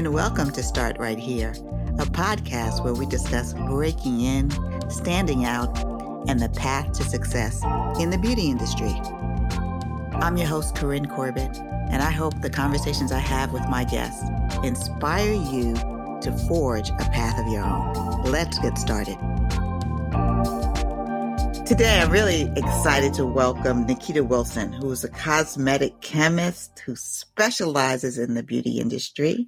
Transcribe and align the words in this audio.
and 0.00 0.14
welcome 0.14 0.50
to 0.50 0.62
Start 0.62 0.96
Right 0.98 1.18
Here, 1.18 1.50
a 1.98 2.06
podcast 2.06 2.82
where 2.82 2.94
we 2.94 3.04
discuss 3.04 3.52
breaking 3.52 4.22
in, 4.22 4.50
standing 4.90 5.44
out, 5.44 5.78
and 6.26 6.40
the 6.40 6.48
path 6.48 6.92
to 6.92 7.04
success 7.04 7.62
in 8.00 8.08
the 8.08 8.16
beauty 8.16 8.48
industry. 8.48 8.94
I'm 10.14 10.38
your 10.38 10.46
host, 10.46 10.74
Corinne 10.74 11.04
Corbett, 11.04 11.54
and 11.90 12.02
I 12.02 12.10
hope 12.10 12.40
the 12.40 12.48
conversations 12.48 13.12
I 13.12 13.18
have 13.18 13.52
with 13.52 13.68
my 13.68 13.84
guests 13.84 14.24
inspire 14.64 15.34
you 15.34 15.74
to 16.22 16.44
forge 16.48 16.88
a 16.88 17.10
path 17.12 17.38
of 17.38 17.52
your 17.52 17.62
own. 17.62 18.22
Let's 18.22 18.58
get 18.58 18.78
started. 18.78 19.18
Today, 21.70 22.00
I'm 22.00 22.10
really 22.10 22.50
excited 22.56 23.14
to 23.14 23.24
welcome 23.24 23.86
Ni'Kita 23.86 24.26
Wilson, 24.26 24.72
who 24.72 24.90
is 24.90 25.04
a 25.04 25.08
cosmetic 25.08 26.00
chemist 26.00 26.80
who 26.80 26.96
specializes 26.96 28.18
in 28.18 28.34
the 28.34 28.42
beauty 28.42 28.80
industry. 28.80 29.46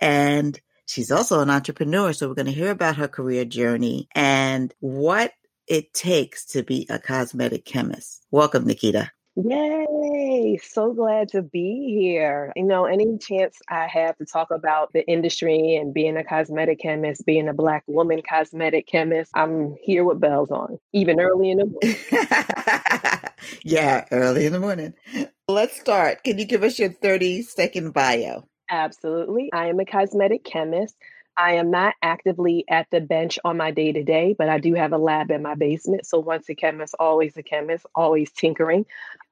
And 0.00 0.60
she's 0.86 1.12
also 1.12 1.38
an 1.38 1.50
entrepreneur. 1.50 2.12
So, 2.12 2.26
we're 2.26 2.34
going 2.34 2.46
to 2.46 2.52
hear 2.52 2.72
about 2.72 2.96
her 2.96 3.06
career 3.06 3.44
journey 3.44 4.08
and 4.16 4.74
what 4.80 5.30
it 5.68 5.94
takes 5.94 6.44
to 6.46 6.64
be 6.64 6.88
a 6.90 6.98
cosmetic 6.98 7.64
chemist. 7.64 8.26
Welcome, 8.32 8.66
Ni'Kita. 8.66 9.10
Yay! 9.36 10.60
So 10.62 10.92
glad 10.92 11.30
to 11.30 11.42
be 11.42 11.96
here. 11.98 12.52
You 12.54 12.64
know, 12.64 12.84
any 12.84 13.18
chance 13.18 13.58
I 13.68 13.88
have 13.88 14.16
to 14.18 14.24
talk 14.24 14.52
about 14.52 14.92
the 14.92 15.04
industry 15.08 15.74
and 15.74 15.92
being 15.92 16.16
a 16.16 16.22
cosmetic 16.22 16.78
chemist, 16.78 17.26
being 17.26 17.48
a 17.48 17.52
Black 17.52 17.82
woman 17.88 18.22
cosmetic 18.28 18.86
chemist, 18.86 19.32
I'm 19.34 19.74
here 19.82 20.04
with 20.04 20.20
bells 20.20 20.52
on, 20.52 20.78
even 20.92 21.18
early 21.18 21.50
in 21.50 21.58
the 21.58 21.66
morning. 21.66 21.96
yeah, 23.64 24.04
early 24.12 24.46
in 24.46 24.52
the 24.52 24.60
morning. 24.60 24.94
Let's 25.48 25.80
start. 25.80 26.22
Can 26.22 26.38
you 26.38 26.44
give 26.44 26.62
us 26.62 26.78
your 26.78 26.90
30 26.90 27.42
second 27.42 27.92
bio? 27.92 28.46
Absolutely. 28.70 29.50
I 29.52 29.66
am 29.66 29.80
a 29.80 29.84
cosmetic 29.84 30.44
chemist. 30.44 30.94
I 31.36 31.54
am 31.54 31.70
not 31.70 31.94
actively 32.02 32.64
at 32.68 32.86
the 32.90 33.00
bench 33.00 33.38
on 33.44 33.56
my 33.56 33.70
day 33.70 33.92
to 33.92 34.02
day, 34.02 34.34
but 34.38 34.48
I 34.48 34.58
do 34.58 34.74
have 34.74 34.92
a 34.92 34.98
lab 34.98 35.30
in 35.30 35.42
my 35.42 35.54
basement. 35.54 36.06
So 36.06 36.18
once 36.18 36.48
a 36.48 36.54
chemist, 36.54 36.94
always 36.98 37.36
a 37.36 37.42
chemist, 37.42 37.86
always 37.94 38.30
tinkering. 38.32 38.86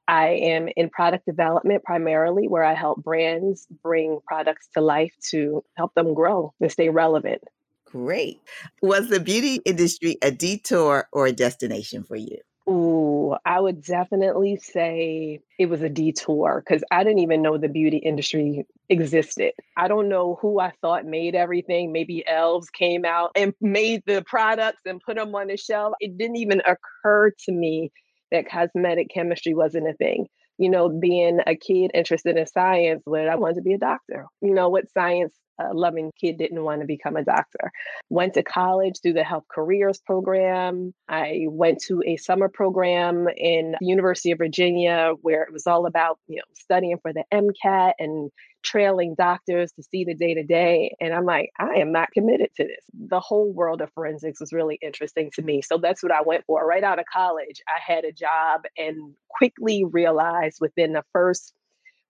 I 0.08 0.30
am 0.30 0.68
in 0.76 0.90
product 0.90 1.26
development 1.26 1.84
primarily, 1.84 2.48
where 2.48 2.64
I 2.64 2.74
help 2.74 3.02
brands 3.02 3.66
bring 3.82 4.18
products 4.26 4.68
to 4.74 4.80
life 4.80 5.14
to 5.30 5.64
help 5.76 5.94
them 5.94 6.12
grow 6.12 6.52
and 6.60 6.72
stay 6.72 6.88
relevant. 6.88 7.42
Great. 7.84 8.40
Was 8.80 9.08
the 9.08 9.20
beauty 9.20 9.60
industry 9.64 10.18
a 10.22 10.30
detour 10.30 11.08
or 11.12 11.26
a 11.26 11.32
destination 11.32 12.02
for 12.02 12.16
you? 12.16 12.38
Ooh, 12.70 13.34
I 13.44 13.58
would 13.58 13.82
definitely 13.82 14.56
say 14.56 15.40
it 15.58 15.66
was 15.66 15.82
a 15.82 15.88
detour 15.88 16.62
because 16.64 16.84
I 16.92 17.02
didn't 17.02 17.18
even 17.18 17.42
know 17.42 17.58
the 17.58 17.68
beauty 17.68 17.96
industry 17.96 18.64
existed. 18.88 19.52
I 19.76 19.88
don't 19.88 20.08
know 20.08 20.38
who 20.40 20.60
I 20.60 20.72
thought 20.80 21.04
made 21.04 21.34
everything. 21.34 21.90
Maybe 21.92 22.24
elves 22.26 22.70
came 22.70 23.04
out 23.04 23.32
and 23.34 23.52
made 23.60 24.02
the 24.06 24.22
products 24.24 24.82
and 24.86 25.00
put 25.00 25.16
them 25.16 25.34
on 25.34 25.48
the 25.48 25.56
shelf. 25.56 25.94
It 25.98 26.16
didn't 26.16 26.36
even 26.36 26.60
occur 26.60 27.32
to 27.46 27.52
me 27.52 27.90
that 28.30 28.48
cosmetic 28.48 29.10
chemistry 29.10 29.54
wasn't 29.54 29.88
a 29.88 29.94
thing. 29.94 30.28
You 30.62 30.70
know, 30.70 30.88
being 30.88 31.40
a 31.44 31.56
kid 31.56 31.90
interested 31.92 32.36
in 32.36 32.46
science, 32.46 33.02
where 33.04 33.28
I 33.28 33.34
wanted 33.34 33.56
to 33.56 33.62
be 33.62 33.74
a 33.74 33.78
doctor. 33.78 34.26
You 34.40 34.54
know, 34.54 34.68
what 34.68 34.90
science 34.92 35.34
a 35.58 35.74
loving 35.74 36.10
kid 36.20 36.38
didn't 36.38 36.62
want 36.62 36.80
to 36.80 36.86
become 36.86 37.16
a 37.16 37.24
doctor. 37.24 37.72
Went 38.10 38.34
to 38.34 38.42
college 38.42 39.00
through 39.02 39.14
the 39.14 39.24
Health 39.24 39.44
Careers 39.50 40.00
program. 40.04 40.92
I 41.08 41.46
went 41.48 41.80
to 41.88 42.02
a 42.06 42.16
summer 42.16 42.48
program 42.48 43.26
in 43.36 43.74
University 43.80 44.30
of 44.30 44.38
Virginia 44.38 45.12
where 45.22 45.42
it 45.42 45.52
was 45.52 45.66
all 45.66 45.86
about, 45.86 46.18
you 46.26 46.36
know, 46.36 46.42
studying 46.54 46.98
for 47.02 47.12
the 47.12 47.24
MCAT 47.32 47.92
and 47.98 48.30
trailing 48.62 49.14
doctors 49.16 49.72
to 49.72 49.82
see 49.82 50.04
the 50.04 50.14
day 50.14 50.34
to 50.34 50.42
day. 50.42 50.94
And 51.00 51.12
I'm 51.12 51.24
like, 51.24 51.50
I 51.58 51.74
am 51.74 51.92
not 51.92 52.10
committed 52.12 52.50
to 52.56 52.64
this. 52.64 52.84
The 53.08 53.20
whole 53.20 53.52
world 53.52 53.80
of 53.80 53.90
forensics 53.92 54.40
was 54.40 54.52
really 54.52 54.78
interesting 54.82 55.30
to 55.34 55.42
me. 55.42 55.62
So 55.62 55.78
that's 55.78 56.02
what 56.02 56.12
I 56.12 56.22
went 56.22 56.44
for. 56.46 56.66
Right 56.66 56.84
out 56.84 56.98
of 56.98 57.04
college, 57.12 57.60
I 57.68 57.80
had 57.80 58.04
a 58.04 58.12
job 58.12 58.62
and 58.78 59.14
quickly 59.28 59.84
realized 59.84 60.58
within 60.60 60.92
the 60.92 61.04
first 61.12 61.52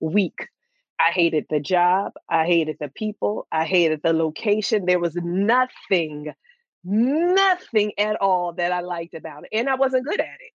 week 0.01 0.49
I 1.01 1.11
hated 1.11 1.47
the 1.51 1.61
job. 1.61 2.13
I 2.29 2.47
hated 2.47 2.77
the 2.81 2.89
people. 2.89 3.47
I 3.51 3.65
hated 3.65 4.03
the 4.03 4.13
location. 4.13 4.87
There 4.87 5.01
was 5.01 5.17
nothing, 5.17 6.33
nothing 6.85 7.93
at 7.99 8.17
all 8.21 8.53
that 8.55 8.73
I 8.73 8.81
liked 8.81 9.15
about 9.15 9.45
it. 9.45 9.49
And 9.53 9.69
I 9.69 9.75
wasn't 9.75 10.07
good 10.07 10.21
at 10.21 10.27
it 10.27 10.53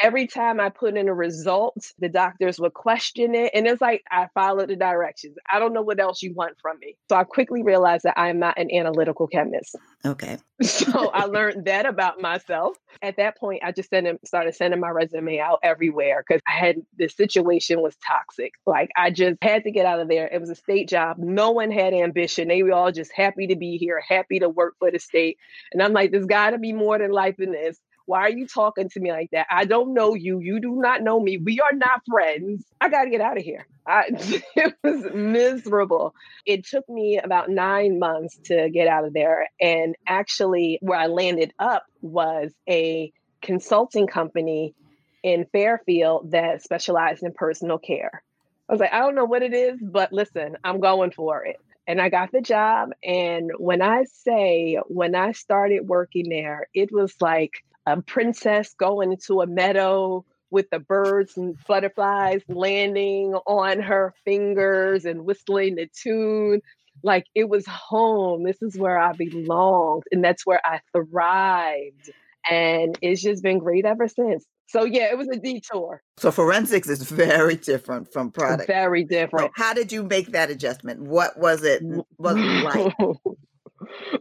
every 0.00 0.26
time 0.26 0.60
I 0.60 0.68
put 0.68 0.96
in 0.96 1.08
a 1.08 1.14
result, 1.14 1.92
the 1.98 2.08
doctors 2.08 2.58
would 2.58 2.74
question 2.74 3.34
it. 3.34 3.52
And 3.54 3.66
it's 3.66 3.80
like, 3.80 4.02
I 4.10 4.28
followed 4.34 4.68
the 4.68 4.76
directions. 4.76 5.36
I 5.50 5.58
don't 5.58 5.72
know 5.72 5.82
what 5.82 6.00
else 6.00 6.22
you 6.22 6.34
want 6.34 6.56
from 6.60 6.78
me. 6.80 6.96
So 7.08 7.16
I 7.16 7.24
quickly 7.24 7.62
realized 7.62 8.04
that 8.04 8.18
I 8.18 8.28
am 8.28 8.38
not 8.38 8.58
an 8.58 8.70
analytical 8.72 9.26
chemist. 9.26 9.76
Okay. 10.04 10.38
So 10.62 11.08
I 11.08 11.24
learned 11.24 11.64
that 11.64 11.86
about 11.86 12.20
myself. 12.20 12.76
At 13.02 13.16
that 13.16 13.36
point, 13.36 13.62
I 13.64 13.72
just 13.72 13.90
sent 13.90 14.06
him, 14.06 14.18
started 14.24 14.54
sending 14.54 14.78
my 14.78 14.90
resume 14.90 15.40
out 15.40 15.58
everywhere 15.64 16.24
because 16.26 16.40
I 16.46 16.52
had 16.52 16.76
the 16.96 17.08
situation 17.08 17.80
was 17.80 17.96
toxic. 17.96 18.52
Like 18.64 18.90
I 18.96 19.10
just 19.10 19.38
had 19.42 19.64
to 19.64 19.72
get 19.72 19.86
out 19.86 19.98
of 19.98 20.08
there. 20.08 20.28
It 20.28 20.40
was 20.40 20.50
a 20.50 20.54
state 20.54 20.88
job. 20.88 21.16
No 21.18 21.50
one 21.50 21.72
had 21.72 21.94
ambition. 21.94 22.46
They 22.46 22.62
were 22.62 22.72
all 22.72 22.92
just 22.92 23.10
happy 23.12 23.48
to 23.48 23.56
be 23.56 23.76
here, 23.76 24.00
happy 24.06 24.38
to 24.38 24.48
work 24.48 24.74
for 24.78 24.90
the 24.90 25.00
state. 25.00 25.36
And 25.72 25.82
I'm 25.82 25.92
like, 25.92 26.12
there's 26.12 26.26
got 26.26 26.50
to 26.50 26.58
be 26.58 26.72
more 26.72 26.98
than 26.98 27.10
life 27.10 27.40
in 27.40 27.50
this. 27.50 27.78
Why 28.06 28.20
are 28.20 28.30
you 28.30 28.46
talking 28.46 28.88
to 28.90 29.00
me 29.00 29.12
like 29.12 29.30
that? 29.32 29.46
I 29.50 29.64
don't 29.64 29.94
know 29.94 30.14
you. 30.14 30.40
You 30.40 30.60
do 30.60 30.76
not 30.76 31.02
know 31.02 31.20
me. 31.20 31.38
We 31.38 31.60
are 31.60 31.72
not 31.72 32.02
friends. 32.08 32.64
I 32.80 32.88
got 32.88 33.04
to 33.04 33.10
get 33.10 33.20
out 33.20 33.38
of 33.38 33.44
here. 33.44 33.66
I, 33.86 34.04
it 34.56 34.74
was 34.82 35.12
miserable. 35.14 36.14
It 36.46 36.66
took 36.66 36.88
me 36.88 37.18
about 37.22 37.48
nine 37.48 37.98
months 37.98 38.38
to 38.44 38.70
get 38.70 38.88
out 38.88 39.04
of 39.04 39.12
there. 39.12 39.48
And 39.60 39.96
actually, 40.06 40.78
where 40.82 40.98
I 40.98 41.06
landed 41.06 41.52
up 41.58 41.84
was 42.00 42.52
a 42.68 43.12
consulting 43.42 44.06
company 44.06 44.74
in 45.22 45.46
Fairfield 45.52 46.32
that 46.32 46.62
specialized 46.62 47.22
in 47.22 47.32
personal 47.32 47.78
care. 47.78 48.22
I 48.68 48.72
was 48.72 48.80
like, 48.80 48.92
I 48.92 49.00
don't 49.00 49.14
know 49.14 49.24
what 49.24 49.42
it 49.42 49.52
is, 49.52 49.78
but 49.80 50.12
listen, 50.12 50.56
I'm 50.64 50.80
going 50.80 51.10
for 51.10 51.44
it. 51.44 51.56
And 51.86 52.00
I 52.00 52.08
got 52.08 52.30
the 52.32 52.40
job. 52.40 52.90
And 53.02 53.50
when 53.58 53.82
I 53.82 54.04
say, 54.04 54.78
when 54.86 55.14
I 55.14 55.32
started 55.32 55.86
working 55.86 56.28
there, 56.28 56.68
it 56.72 56.92
was 56.92 57.14
like 57.20 57.52
a 57.86 58.00
princess 58.02 58.74
going 58.74 59.12
into 59.12 59.40
a 59.40 59.46
meadow 59.46 60.24
with 60.50 60.68
the 60.70 60.78
birds 60.78 61.36
and 61.36 61.56
butterflies 61.66 62.42
landing 62.48 63.34
on 63.46 63.80
her 63.80 64.14
fingers 64.24 65.04
and 65.04 65.24
whistling 65.24 65.76
the 65.76 65.88
tune. 66.00 66.60
Like 67.02 67.24
it 67.34 67.48
was 67.48 67.66
home. 67.66 68.44
This 68.44 68.60
is 68.60 68.76
where 68.76 68.98
I 68.98 69.12
belonged. 69.12 70.04
And 70.12 70.22
that's 70.22 70.46
where 70.46 70.60
I 70.64 70.80
thrived. 70.92 72.10
And 72.48 72.98
it's 73.00 73.22
just 73.22 73.42
been 73.42 73.58
great 73.58 73.86
ever 73.86 74.08
since. 74.08 74.44
So 74.66 74.84
yeah, 74.84 75.10
it 75.10 75.18
was 75.18 75.28
a 75.28 75.36
detour. 75.36 76.02
So 76.18 76.30
forensics 76.30 76.88
is 76.88 77.02
very 77.02 77.56
different 77.56 78.12
from 78.12 78.30
product. 78.30 78.66
Very 78.66 79.04
different. 79.04 79.46
So 79.46 79.62
how 79.62 79.74
did 79.74 79.90
you 79.90 80.02
make 80.02 80.32
that 80.32 80.50
adjustment? 80.50 81.00
What 81.00 81.38
was 81.38 81.62
it 81.62 81.82
was 82.18 82.36
it 82.36 82.64
like? 82.64 83.16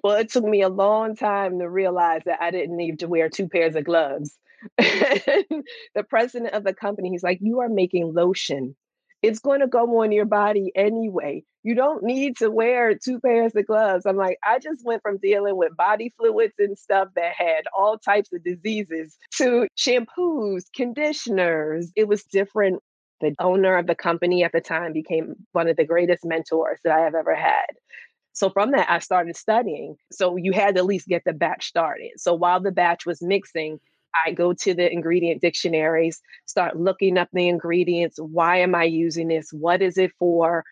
well, 0.03 0.17
it 0.17 0.29
took 0.29 0.43
me 0.43 0.61
a 0.61 0.69
long 0.69 1.15
time 1.15 1.59
to 1.59 1.69
realize 1.69 2.21
that 2.25 2.41
I 2.41 2.51
didn't 2.51 2.77
need 2.77 2.99
to 2.99 3.07
wear 3.07 3.29
two 3.29 3.47
pairs 3.47 3.75
of 3.75 3.85
gloves. 3.85 4.37
the 4.77 5.63
president 6.09 6.53
of 6.53 6.63
the 6.63 6.73
company, 6.73 7.09
he's 7.09 7.23
like, 7.23 7.39
You 7.41 7.61
are 7.61 7.69
making 7.69 8.13
lotion. 8.13 8.75
It's 9.21 9.39
going 9.39 9.59
to 9.59 9.67
go 9.67 10.01
on 10.01 10.11
your 10.11 10.25
body 10.25 10.71
anyway. 10.75 11.43
You 11.63 11.75
don't 11.75 12.03
need 12.03 12.37
to 12.37 12.49
wear 12.49 12.95
two 12.95 13.19
pairs 13.19 13.55
of 13.55 13.67
gloves. 13.67 14.07
I'm 14.07 14.17
like, 14.17 14.39
I 14.43 14.57
just 14.57 14.83
went 14.83 15.03
from 15.03 15.19
dealing 15.19 15.57
with 15.57 15.77
body 15.77 16.11
fluids 16.17 16.55
and 16.57 16.77
stuff 16.77 17.09
that 17.15 17.33
had 17.37 17.65
all 17.77 17.99
types 17.99 18.33
of 18.33 18.43
diseases 18.43 19.15
to 19.37 19.67
shampoos, 19.77 20.63
conditioners. 20.75 21.91
It 21.95 22.07
was 22.07 22.23
different. 22.23 22.81
The 23.19 23.35
owner 23.37 23.77
of 23.77 23.85
the 23.85 23.93
company 23.93 24.43
at 24.43 24.51
the 24.51 24.61
time 24.61 24.93
became 24.93 25.35
one 25.51 25.67
of 25.67 25.77
the 25.77 25.85
greatest 25.85 26.25
mentors 26.25 26.79
that 26.83 26.97
I 26.97 27.01
have 27.01 27.13
ever 27.13 27.35
had. 27.35 27.67
So 28.33 28.49
from 28.49 28.71
that, 28.71 28.89
I 28.89 28.99
started 28.99 29.35
studying. 29.35 29.95
So 30.11 30.37
you 30.37 30.53
had 30.53 30.75
to 30.75 30.81
at 30.81 30.85
least 30.85 31.07
get 31.07 31.23
the 31.25 31.33
batch 31.33 31.67
started. 31.67 32.11
So 32.17 32.33
while 32.33 32.61
the 32.61 32.71
batch 32.71 33.05
was 33.05 33.21
mixing, 33.21 33.79
I 34.25 34.31
go 34.31 34.53
to 34.53 34.73
the 34.73 34.91
ingredient 34.91 35.41
dictionaries, 35.41 36.21
start 36.45 36.77
looking 36.77 37.17
up 37.17 37.29
the 37.33 37.47
ingredients. 37.47 38.17
Why 38.19 38.57
am 38.57 38.75
I 38.75 38.83
using 38.83 39.27
this? 39.27 39.49
What 39.51 39.81
is 39.81 39.97
it 39.97 40.11
for? 40.19 40.63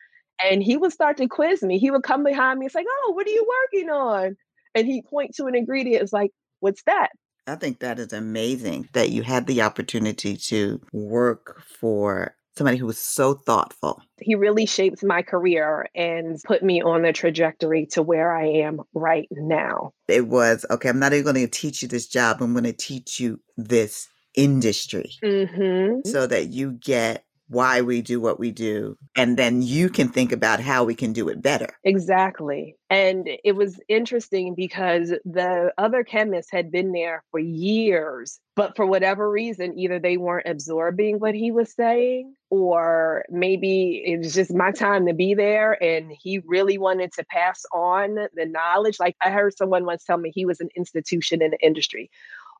And 0.43 0.63
he 0.63 0.77
would 0.77 0.93
start 0.93 1.17
to 1.17 1.27
quiz 1.27 1.61
me. 1.61 1.79
He 1.79 1.91
would 1.91 2.03
come 2.03 2.23
behind 2.23 2.59
me. 2.59 2.65
It's 2.65 2.75
like, 2.75 2.85
oh, 2.89 3.11
what 3.13 3.27
are 3.27 3.31
you 3.31 3.47
working 3.71 3.89
on? 3.89 4.37
And 4.75 4.87
he'd 4.87 5.05
point 5.05 5.35
to 5.35 5.45
an 5.45 5.55
ingredient. 5.55 6.03
It's 6.03 6.13
like, 6.13 6.31
what's 6.59 6.83
that? 6.83 7.09
I 7.47 7.55
think 7.55 7.79
that 7.79 7.99
is 7.99 8.13
amazing 8.13 8.89
that 8.93 9.09
you 9.09 9.23
had 9.23 9.47
the 9.47 9.63
opportunity 9.63 10.37
to 10.37 10.79
work 10.93 11.61
for 11.79 12.35
somebody 12.57 12.77
who 12.77 12.85
was 12.85 12.99
so 12.99 13.33
thoughtful. 13.33 14.01
He 14.19 14.35
really 14.35 14.65
shaped 14.65 15.03
my 15.03 15.21
career 15.21 15.87
and 15.95 16.37
put 16.43 16.63
me 16.63 16.81
on 16.81 17.03
the 17.03 17.13
trajectory 17.13 17.87
to 17.91 18.01
where 18.01 18.35
I 18.35 18.47
am 18.47 18.81
right 18.93 19.27
now. 19.31 19.91
It 20.07 20.27
was 20.27 20.65
okay, 20.69 20.89
I'm 20.89 20.99
not 20.99 21.13
even 21.13 21.23
going 21.33 21.35
to 21.35 21.47
teach 21.47 21.81
you 21.81 21.87
this 21.87 22.07
job, 22.07 22.41
I'm 22.41 22.53
going 22.53 22.63
to 22.65 22.73
teach 22.73 23.19
you 23.19 23.39
this 23.57 24.07
industry 24.35 25.11
mm-hmm. 25.23 26.07
so 26.09 26.27
that 26.27 26.49
you 26.49 26.73
get 26.73 27.25
why 27.49 27.81
we 27.81 28.01
do 28.01 28.21
what 28.21 28.39
we 28.39 28.51
do. 28.51 28.95
And 29.15 29.35
then 29.35 29.61
you 29.61 29.89
can 29.89 30.09
think 30.09 30.31
about 30.31 30.59
how 30.59 30.83
we 30.83 30.93
can 30.93 31.13
do 31.13 31.29
it 31.29 31.41
better. 31.41 31.67
Exactly. 31.83 32.75
And 32.91 33.27
it 33.43 33.53
was 33.53 33.79
interesting 33.87 34.53
because 34.55 35.09
the 35.25 35.73
other 35.77 36.03
chemists 36.03 36.51
had 36.51 36.71
been 36.71 36.91
there 36.91 37.23
for 37.31 37.39
years, 37.39 38.39
but 38.55 38.75
for 38.75 38.85
whatever 38.85 39.29
reason, 39.29 39.77
either 39.79 39.99
they 39.99 40.17
weren't 40.17 40.47
absorbing 40.47 41.17
what 41.17 41.33
he 41.33 41.51
was 41.51 41.73
saying, 41.73 42.35
or 42.51 43.25
maybe 43.29 44.03
it 44.05 44.19
was 44.19 44.35
just 44.35 44.53
my 44.53 44.71
time 44.71 45.07
to 45.07 45.13
be 45.13 45.33
there 45.33 45.81
and 45.83 46.11
he 46.11 46.39
really 46.45 46.77
wanted 46.77 47.11
to 47.13 47.25
pass 47.25 47.63
on 47.73 48.15
the 48.35 48.45
knowledge. 48.45 48.99
Like 48.99 49.15
I 49.21 49.31
heard 49.31 49.57
someone 49.57 49.85
once 49.85 50.03
tell 50.03 50.17
me 50.17 50.31
he 50.33 50.45
was 50.45 50.59
an 50.59 50.69
institution 50.75 51.41
in 51.41 51.51
the 51.51 51.59
industry, 51.65 52.11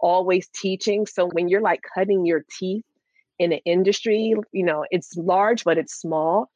always 0.02 0.48
teaching. 0.50 1.06
So 1.06 1.28
when 1.28 1.48
you're 1.48 1.62
like 1.62 1.82
cutting 1.96 2.26
your 2.26 2.44
teeth, 2.58 2.86
in 3.40 3.54
an 3.54 3.60
industry, 3.66 4.36
you 4.52 4.64
know, 4.64 4.86
it's 4.92 5.16
large, 5.16 5.64
but 5.64 5.78
it's 5.78 6.00
small. 6.00 6.50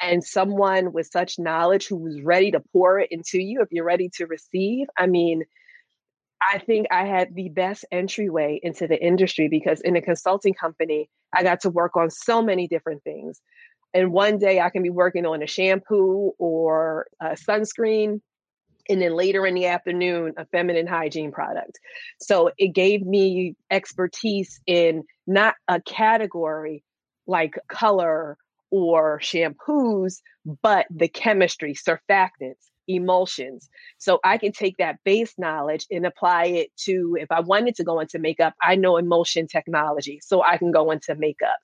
And 0.00 0.24
someone 0.24 0.92
with 0.92 1.06
such 1.12 1.38
knowledge 1.38 1.86
who 1.86 1.96
was 1.96 2.20
ready 2.22 2.50
to 2.50 2.60
pour 2.72 2.98
it 2.98 3.08
into 3.12 3.40
you, 3.40 3.60
if 3.60 3.68
you're 3.70 3.84
ready 3.84 4.10
to 4.16 4.26
receive, 4.26 4.88
I 4.98 5.06
mean, 5.06 5.44
I 6.42 6.58
think 6.58 6.88
I 6.90 7.04
had 7.04 7.34
the 7.34 7.50
best 7.50 7.84
entryway 7.92 8.58
into 8.62 8.88
the 8.88 9.00
industry 9.00 9.48
because 9.48 9.80
in 9.82 9.94
a 9.94 10.02
consulting 10.02 10.54
company, 10.54 11.08
I 11.32 11.44
got 11.44 11.60
to 11.60 11.70
work 11.70 11.96
on 11.96 12.10
so 12.10 12.42
many 12.42 12.66
different 12.66 13.04
things. 13.04 13.40
And 13.94 14.12
one 14.12 14.38
day 14.38 14.60
I 14.60 14.70
can 14.70 14.82
be 14.82 14.90
working 14.90 15.26
on 15.26 15.42
a 15.42 15.46
shampoo 15.46 16.32
or 16.38 17.06
a 17.20 17.36
sunscreen 17.36 18.20
and 18.88 19.00
then 19.00 19.14
later 19.14 19.46
in 19.46 19.54
the 19.54 19.66
afternoon 19.66 20.34
a 20.36 20.46
feminine 20.46 20.86
hygiene 20.86 21.32
product. 21.32 21.78
So 22.20 22.50
it 22.58 22.68
gave 22.68 23.02
me 23.02 23.54
expertise 23.70 24.60
in 24.66 25.04
not 25.26 25.54
a 25.68 25.80
category 25.80 26.84
like 27.26 27.58
color 27.68 28.36
or 28.70 29.20
shampoos 29.20 30.16
but 30.62 30.86
the 30.90 31.08
chemistry 31.08 31.74
surfactants 31.74 32.70
emulsions. 32.88 33.68
So 33.98 34.18
i 34.24 34.38
can 34.38 34.50
take 34.52 34.76
that 34.78 34.98
base 35.04 35.34
knowledge 35.38 35.86
and 35.90 36.04
apply 36.04 36.46
it 36.46 36.70
to 36.84 37.16
if 37.20 37.30
i 37.30 37.38
wanted 37.40 37.76
to 37.76 37.84
go 37.84 38.00
into 38.00 38.18
makeup 38.18 38.54
i 38.60 38.74
know 38.74 38.96
emulsion 38.96 39.46
technology 39.46 40.18
so 40.20 40.42
i 40.42 40.56
can 40.56 40.72
go 40.72 40.90
into 40.90 41.14
makeup. 41.14 41.58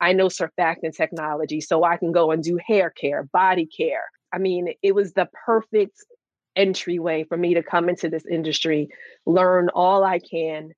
I 0.00 0.14
know 0.14 0.26
surfactant 0.26 0.96
technology 0.96 1.60
so 1.60 1.84
i 1.84 1.98
can 1.98 2.12
go 2.12 2.30
and 2.30 2.42
do 2.42 2.58
hair 2.66 2.90
care 2.90 3.28
body 3.32 3.66
care. 3.66 4.04
I 4.32 4.38
mean, 4.38 4.68
it 4.82 4.94
was 4.94 5.12
the 5.12 5.28
perfect 5.44 6.02
entryway 6.56 7.24
for 7.24 7.36
me 7.36 7.54
to 7.54 7.62
come 7.62 7.88
into 7.88 8.08
this 8.08 8.26
industry, 8.26 8.88
learn 9.26 9.68
all 9.74 10.04
I 10.04 10.18
can, 10.18 10.72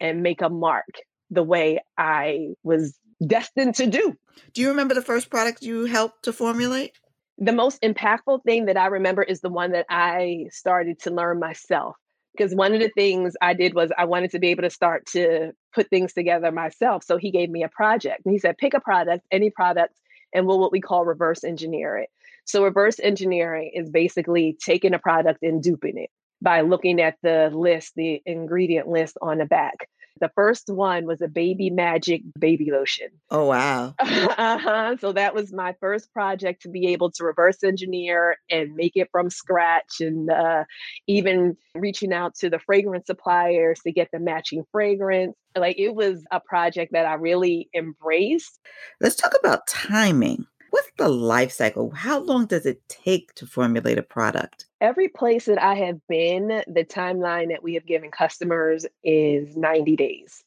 and 0.00 0.22
make 0.22 0.42
a 0.42 0.48
mark 0.48 0.88
the 1.30 1.42
way 1.42 1.80
I 1.96 2.54
was 2.62 2.98
destined 3.24 3.74
to 3.76 3.86
do. 3.86 4.16
Do 4.54 4.62
you 4.62 4.68
remember 4.68 4.94
the 4.94 5.02
first 5.02 5.30
product 5.30 5.62
you 5.62 5.84
helped 5.84 6.24
to 6.24 6.32
formulate? 6.32 6.92
The 7.38 7.52
most 7.52 7.80
impactful 7.82 8.42
thing 8.44 8.66
that 8.66 8.76
I 8.76 8.86
remember 8.86 9.22
is 9.22 9.40
the 9.40 9.48
one 9.50 9.72
that 9.72 9.86
I 9.88 10.46
started 10.50 11.00
to 11.00 11.10
learn 11.10 11.38
myself. 11.38 11.96
Because 12.36 12.54
one 12.54 12.72
of 12.72 12.80
the 12.80 12.90
things 12.90 13.34
I 13.42 13.54
did 13.54 13.74
was 13.74 13.90
I 13.98 14.04
wanted 14.04 14.30
to 14.32 14.38
be 14.38 14.48
able 14.48 14.62
to 14.62 14.70
start 14.70 15.04
to 15.06 15.52
put 15.74 15.90
things 15.90 16.12
together 16.12 16.52
myself. 16.52 17.02
So 17.02 17.16
he 17.16 17.30
gave 17.30 17.50
me 17.50 17.64
a 17.64 17.68
project 17.68 18.22
and 18.24 18.32
he 18.32 18.38
said, 18.38 18.56
pick 18.56 18.72
a 18.72 18.80
product, 18.80 19.26
any 19.32 19.50
product, 19.50 19.94
and 20.32 20.46
we'll 20.46 20.60
what 20.60 20.72
we 20.72 20.80
call 20.80 21.04
reverse 21.04 21.42
engineer 21.42 21.98
it. 21.98 22.08
So 22.50 22.64
reverse 22.64 22.98
engineering 23.00 23.70
is 23.74 23.90
basically 23.90 24.56
taking 24.60 24.94
a 24.94 24.98
product 24.98 25.42
and 25.42 25.62
duping 25.62 25.98
it 25.98 26.10
by 26.42 26.62
looking 26.62 27.00
at 27.00 27.16
the 27.22 27.50
list, 27.52 27.92
the 27.96 28.20
ingredient 28.26 28.88
list 28.88 29.16
on 29.22 29.38
the 29.38 29.44
back. 29.44 29.88
The 30.20 30.30
first 30.34 30.64
one 30.68 31.06
was 31.06 31.22
a 31.22 31.28
baby 31.28 31.70
magic 31.70 32.22
baby 32.38 32.70
lotion. 32.70 33.08
Oh, 33.30 33.46
wow. 33.46 33.94
uh-huh. 34.00 34.96
So 35.00 35.12
that 35.12 35.34
was 35.34 35.52
my 35.52 35.74
first 35.80 36.12
project 36.12 36.62
to 36.62 36.68
be 36.68 36.88
able 36.88 37.10
to 37.12 37.24
reverse 37.24 37.62
engineer 37.64 38.36
and 38.50 38.74
make 38.74 38.92
it 38.96 39.08
from 39.12 39.30
scratch 39.30 40.00
and 40.00 40.30
uh, 40.30 40.64
even 41.06 41.56
reaching 41.74 42.12
out 42.12 42.34
to 42.36 42.50
the 42.50 42.58
fragrance 42.58 43.06
suppliers 43.06 43.80
to 43.84 43.92
get 43.92 44.08
the 44.12 44.18
matching 44.18 44.64
fragrance. 44.72 45.36
Like 45.56 45.78
it 45.78 45.94
was 45.94 46.22
a 46.30 46.40
project 46.40 46.92
that 46.92 47.06
I 47.06 47.14
really 47.14 47.70
embraced. 47.74 48.58
Let's 49.00 49.16
talk 49.16 49.32
about 49.38 49.66
timing. 49.68 50.46
What's 50.70 50.90
the 50.96 51.08
life 51.08 51.52
cycle? 51.52 51.90
How 51.90 52.20
long 52.20 52.46
does 52.46 52.64
it 52.64 52.88
take 52.88 53.34
to 53.34 53.46
formulate 53.46 53.98
a 53.98 54.02
product? 54.02 54.66
Every 54.80 55.08
place 55.08 55.46
that 55.46 55.60
I 55.60 55.74
have 55.74 56.00
been, 56.08 56.62
the 56.66 56.84
timeline 56.84 57.48
that 57.48 57.62
we 57.62 57.74
have 57.74 57.86
given 57.86 58.10
customers 58.10 58.86
is 59.02 59.56
90 59.56 59.96
days. 59.96 60.44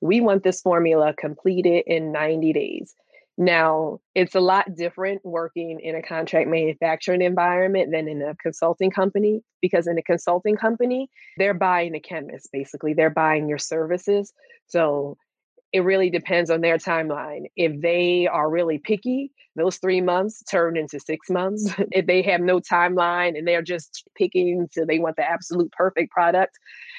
We 0.00 0.20
want 0.20 0.42
this 0.42 0.62
formula 0.62 1.14
completed 1.14 1.84
in 1.86 2.10
90 2.10 2.52
days. 2.52 2.94
Now, 3.38 4.00
it's 4.14 4.34
a 4.34 4.40
lot 4.40 4.74
different 4.74 5.20
working 5.24 5.78
in 5.80 5.94
a 5.94 6.02
contract 6.02 6.48
manufacturing 6.48 7.20
environment 7.20 7.90
than 7.92 8.08
in 8.08 8.22
a 8.22 8.34
consulting 8.36 8.90
company 8.90 9.42
because 9.60 9.86
in 9.86 9.98
a 9.98 10.02
consulting 10.02 10.56
company, 10.56 11.10
they're 11.36 11.52
buying 11.52 11.94
a 11.94 12.00
chemist, 12.00 12.48
basically, 12.50 12.94
they're 12.94 13.10
buying 13.10 13.46
your 13.46 13.58
services. 13.58 14.32
So 14.68 15.18
it 15.72 15.80
really 15.80 16.10
depends 16.10 16.50
on 16.50 16.60
their 16.60 16.78
timeline. 16.78 17.46
If 17.56 17.80
they 17.80 18.26
are 18.26 18.48
really 18.48 18.78
picky, 18.78 19.32
those 19.56 19.78
three 19.78 20.00
months 20.00 20.42
turn 20.44 20.76
into 20.76 21.00
six 21.00 21.28
months. 21.30 21.70
if 21.92 22.06
they 22.06 22.22
have 22.22 22.40
no 22.40 22.60
timeline 22.60 23.36
and 23.36 23.46
they're 23.46 23.62
just 23.62 24.08
picking 24.16 24.68
so 24.70 24.84
they 24.84 24.98
want 24.98 25.16
the 25.16 25.28
absolute 25.28 25.72
perfect 25.72 26.12
product, 26.12 26.58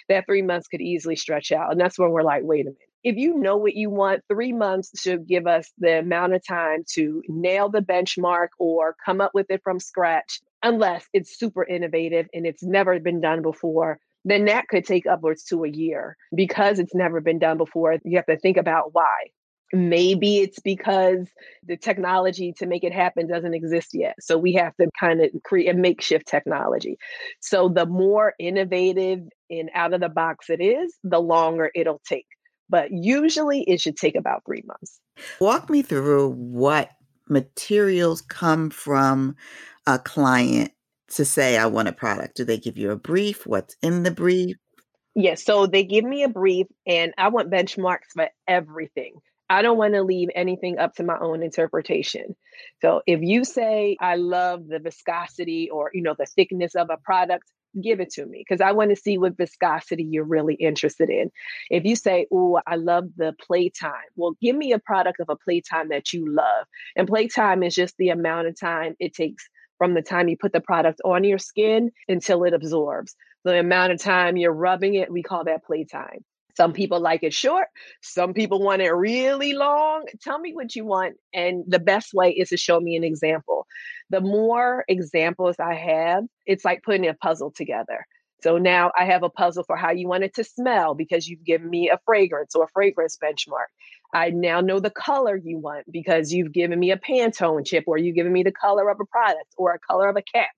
that 0.09 0.25
three 0.25 0.41
months 0.41 0.67
could 0.67 0.81
easily 0.81 1.15
stretch 1.15 1.51
out. 1.51 1.71
And 1.71 1.79
that's 1.79 1.97
when 1.97 2.11
we're 2.11 2.23
like, 2.23 2.43
wait 2.43 2.61
a 2.61 2.69
minute. 2.69 2.77
If 3.03 3.15
you 3.15 3.35
know 3.35 3.55
what 3.55 3.75
you 3.75 3.89
want, 3.89 4.23
three 4.27 4.51
months 4.51 4.99
should 4.99 5.27
give 5.27 5.47
us 5.47 5.71
the 5.77 5.99
amount 5.99 6.33
of 6.33 6.45
time 6.45 6.83
to 6.93 7.21
nail 7.29 7.69
the 7.69 7.79
benchmark 7.79 8.49
or 8.59 8.95
come 9.05 9.21
up 9.21 9.31
with 9.33 9.45
it 9.49 9.61
from 9.63 9.79
scratch, 9.79 10.41
unless 10.63 11.05
it's 11.13 11.37
super 11.37 11.63
innovative 11.63 12.27
and 12.33 12.45
it's 12.45 12.63
never 12.63 12.99
been 12.99 13.21
done 13.21 13.43
before 13.43 13.99
then 14.27 14.45
that 14.45 14.67
could 14.67 14.85
take 14.85 15.05
upwards 15.05 15.43
to 15.45 15.63
a 15.63 15.69
year 15.69 16.17
because 16.35 16.79
it's 16.79 16.93
never 16.93 17.21
been 17.21 17.39
done 17.39 17.57
before. 17.57 17.97
You 18.03 18.17
have 18.17 18.25
to 18.25 18.37
think 18.37 18.57
about 18.57 18.93
why. 18.93 19.27
Maybe 19.73 20.39
it's 20.39 20.59
because 20.59 21.27
the 21.65 21.77
technology 21.77 22.53
to 22.57 22.65
make 22.65 22.83
it 22.83 22.93
happen 22.93 23.27
doesn't 23.27 23.53
exist 23.53 23.89
yet. 23.93 24.15
So 24.19 24.37
we 24.37 24.53
have 24.53 24.75
to 24.77 24.89
kind 24.99 25.21
of 25.21 25.29
create 25.43 25.69
a 25.69 25.77
makeshift 25.77 26.27
technology. 26.27 26.97
So 27.41 27.69
the 27.69 27.85
more 27.85 28.33
innovative 28.37 29.21
and 29.49 29.69
out 29.73 29.93
of 29.93 30.01
the 30.01 30.09
box 30.09 30.49
it 30.49 30.61
is, 30.61 30.95
the 31.03 31.19
longer 31.19 31.71
it'll 31.73 32.01
take. 32.07 32.27
But 32.69 32.91
usually 32.91 33.63
it 33.63 33.79
should 33.79 33.97
take 33.97 34.15
about 34.15 34.43
three 34.45 34.63
months. 34.65 34.99
Walk 35.39 35.69
me 35.69 35.81
through 35.81 36.31
what 36.31 36.89
materials 37.29 38.21
come 38.21 38.69
from 38.69 39.35
a 39.85 39.99
client 39.99 40.71
to 41.11 41.25
say 41.25 41.57
I 41.57 41.65
want 41.67 41.87
a 41.87 41.93
product? 41.93 42.35
Do 42.35 42.43
they 42.43 42.57
give 42.57 42.77
you 42.77 42.91
a 42.91 42.95
brief? 42.95 43.45
What's 43.45 43.75
in 43.81 44.03
the 44.03 44.11
brief? 44.11 44.57
Yes, 45.15 45.43
so 45.43 45.65
they 45.65 45.83
give 45.83 46.05
me 46.05 46.23
a 46.23 46.29
brief 46.29 46.67
and 46.85 47.13
I 47.17 47.29
want 47.29 47.51
benchmarks 47.51 48.11
for 48.13 48.29
everything. 48.47 49.15
I 49.49 49.61
don't 49.61 49.77
want 49.77 49.93
to 49.93 50.03
leave 50.03 50.29
anything 50.35 50.77
up 50.77 50.95
to 50.95 51.03
my 51.03 51.17
own 51.19 51.41
interpretation. 51.41 52.35
So 52.81 53.01
if 53.07 53.21
you 53.21 53.43
say 53.43 53.97
I 53.99 54.15
love 54.15 54.67
the 54.67 54.79
viscosity 54.79 55.69
or 55.69 55.89
you 55.93 56.01
know 56.01 56.15
the 56.17 56.25
thickness 56.25 56.75
of 56.75 56.89
a 56.89 56.97
product, 56.97 57.45
give 57.81 57.99
it 57.99 58.11
to 58.11 58.25
me 58.25 58.43
because 58.47 58.61
I 58.61 58.73
want 58.73 58.89
to 58.89 58.95
see 58.95 59.17
what 59.17 59.37
viscosity 59.37 60.03
you're 60.03 60.25
really 60.25 60.55
interested 60.55 61.09
in. 61.09 61.31
If 61.69 61.85
you 61.85 61.95
say, 61.95 62.27
"Oh, 62.31 62.59
I 62.67 62.75
love 62.75 63.05
the 63.15 63.33
playtime," 63.45 63.93
well, 64.15 64.35
give 64.41 64.55
me 64.55 64.73
a 64.73 64.79
product 64.79 65.19
of 65.19 65.29
a 65.29 65.37
playtime 65.37 65.89
that 65.89 66.11
you 66.11 66.27
love. 66.27 66.65
And 66.95 67.07
playtime 67.07 67.63
is 67.63 67.73
just 67.73 67.95
the 67.97 68.09
amount 68.09 68.47
of 68.47 68.59
time 68.59 68.95
it 68.99 69.13
takes 69.13 69.47
from 69.77 69.93
the 69.93 70.01
time 70.01 70.27
you 70.27 70.37
put 70.37 70.53
the 70.53 70.61
product 70.61 71.01
on 71.05 71.23
your 71.23 71.37
skin 71.37 71.91
until 72.07 72.43
it 72.43 72.53
absorbs. 72.53 73.15
The 73.43 73.59
amount 73.59 73.93
of 73.93 74.01
time 74.01 74.37
you're 74.37 74.53
rubbing 74.53 74.95
it, 74.95 75.11
we 75.11 75.23
call 75.23 75.43
that 75.45 75.63
playtime. 75.63 76.23
Some 76.55 76.73
people 76.73 76.99
like 76.99 77.21
it 77.21 77.35
short, 77.35 77.67
some 78.01 78.33
people 78.33 78.59
want 78.63 78.81
it 78.81 78.89
really 78.89 79.53
long. 79.53 80.05
Tell 80.23 80.39
me 80.39 80.53
what 80.53 80.75
you 80.75 80.85
want. 80.85 81.15
And 81.31 81.63
the 81.67 81.77
best 81.77 82.15
way 82.15 82.31
is 82.31 82.49
to 82.49 82.57
show 82.57 82.79
me 82.79 82.95
an 82.95 83.03
example. 83.03 83.67
The 84.09 84.21
more 84.21 84.83
examples 84.87 85.57
I 85.59 85.75
have, 85.75 86.23
it's 86.47 86.65
like 86.65 86.81
putting 86.81 87.07
a 87.07 87.13
puzzle 87.13 87.51
together. 87.51 88.05
So 88.43 88.57
now 88.57 88.91
I 88.97 89.05
have 89.05 89.23
a 89.23 89.29
puzzle 89.29 89.63
for 89.63 89.75
how 89.75 89.91
you 89.91 90.07
want 90.07 90.23
it 90.23 90.33
to 90.35 90.43
smell 90.43 90.93
because 90.93 91.27
you've 91.27 91.43
given 91.43 91.69
me 91.69 91.89
a 91.89 91.99
fragrance 92.05 92.55
or 92.55 92.65
a 92.65 92.69
fragrance 92.73 93.17
benchmark. 93.23 93.67
I 94.13 94.29
now 94.29 94.61
know 94.61 94.79
the 94.79 94.89
color 94.89 95.35
you 95.35 95.59
want 95.59 95.85
because 95.91 96.31
you've 96.31 96.53
given 96.53 96.79
me 96.79 96.91
a 96.91 96.97
Pantone 96.97 97.65
chip 97.65 97.83
or 97.87 97.97
you've 97.97 98.15
given 98.15 98.31
me 98.31 98.43
the 98.43 98.51
color 98.51 98.89
of 98.89 98.99
a 98.99 99.05
product 99.05 99.53
or 99.57 99.73
a 99.73 99.79
color 99.79 100.07
of 100.07 100.15
a 100.15 100.21
cap. 100.21 100.49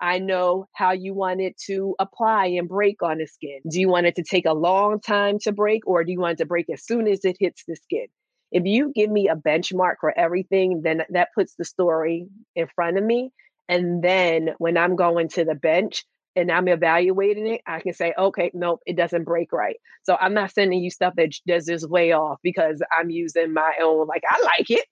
I 0.00 0.18
know 0.18 0.66
how 0.72 0.92
you 0.92 1.14
want 1.14 1.40
it 1.40 1.56
to 1.66 1.94
apply 1.98 2.46
and 2.46 2.68
break 2.68 3.02
on 3.02 3.18
the 3.18 3.26
skin. 3.26 3.60
Do 3.68 3.80
you 3.80 3.88
want 3.88 4.06
it 4.06 4.16
to 4.16 4.24
take 4.24 4.46
a 4.46 4.52
long 4.52 5.00
time 5.00 5.38
to 5.40 5.52
break 5.52 5.86
or 5.86 6.04
do 6.04 6.12
you 6.12 6.20
want 6.20 6.32
it 6.32 6.38
to 6.38 6.46
break 6.46 6.66
as 6.72 6.84
soon 6.84 7.06
as 7.06 7.24
it 7.24 7.36
hits 7.38 7.62
the 7.66 7.76
skin? 7.76 8.06
If 8.52 8.64
you 8.64 8.92
give 8.94 9.10
me 9.10 9.28
a 9.28 9.36
benchmark 9.36 9.94
for 10.00 10.16
everything, 10.16 10.82
then 10.82 11.02
that 11.10 11.28
puts 11.34 11.54
the 11.56 11.64
story 11.64 12.28
in 12.54 12.66
front 12.74 12.98
of 12.98 13.04
me. 13.04 13.30
And 13.68 14.02
then 14.02 14.50
when 14.58 14.76
I'm 14.76 14.96
going 14.96 15.28
to 15.30 15.44
the 15.44 15.54
bench, 15.54 16.04
and 16.36 16.52
I'm 16.52 16.68
evaluating 16.68 17.46
it, 17.46 17.62
I 17.66 17.80
can 17.80 17.94
say, 17.94 18.12
okay, 18.16 18.50
nope, 18.52 18.80
it 18.86 18.94
doesn't 18.94 19.24
break 19.24 19.52
right. 19.52 19.76
So 20.02 20.16
I'm 20.20 20.34
not 20.34 20.52
sending 20.52 20.82
you 20.82 20.90
stuff 20.90 21.14
that 21.16 21.32
does 21.46 21.64
this 21.64 21.84
way 21.86 22.12
off 22.12 22.38
because 22.42 22.82
I'm 22.96 23.08
using 23.08 23.54
my 23.54 23.72
own, 23.82 24.06
like, 24.06 24.22
I 24.28 24.40
like 24.42 24.70
it. 24.70 24.86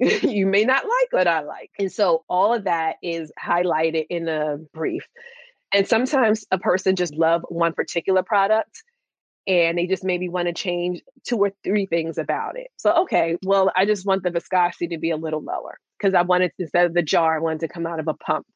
you 0.28 0.46
may 0.46 0.64
not 0.64 0.84
like 0.84 1.12
what 1.12 1.28
I 1.28 1.40
like. 1.40 1.70
And 1.78 1.90
so 1.90 2.24
all 2.28 2.52
of 2.52 2.64
that 2.64 2.96
is 3.02 3.32
highlighted 3.42 4.06
in 4.10 4.28
a 4.28 4.58
brief. 4.74 5.06
And 5.72 5.86
sometimes 5.86 6.44
a 6.50 6.58
person 6.58 6.96
just 6.96 7.14
love 7.14 7.42
one 7.48 7.72
particular 7.72 8.22
product 8.22 8.82
and 9.46 9.78
they 9.78 9.86
just 9.86 10.04
maybe 10.04 10.28
want 10.28 10.48
to 10.48 10.54
change 10.54 11.00
two 11.26 11.36
or 11.38 11.52
three 11.64 11.86
things 11.86 12.18
about 12.18 12.58
it. 12.58 12.68
So, 12.76 12.92
okay, 13.02 13.36
well, 13.44 13.70
I 13.76 13.86
just 13.86 14.04
want 14.04 14.22
the 14.24 14.30
viscosity 14.30 14.88
to 14.88 14.98
be 14.98 15.10
a 15.10 15.16
little 15.16 15.42
lower 15.42 15.78
because 15.98 16.14
I 16.14 16.22
wanted, 16.22 16.52
instead 16.58 16.86
of 16.86 16.94
the 16.94 17.02
jar, 17.02 17.36
I 17.36 17.40
wanted 17.40 17.60
to 17.60 17.68
come 17.68 17.86
out 17.86 18.00
of 18.00 18.08
a 18.08 18.14
pump. 18.14 18.46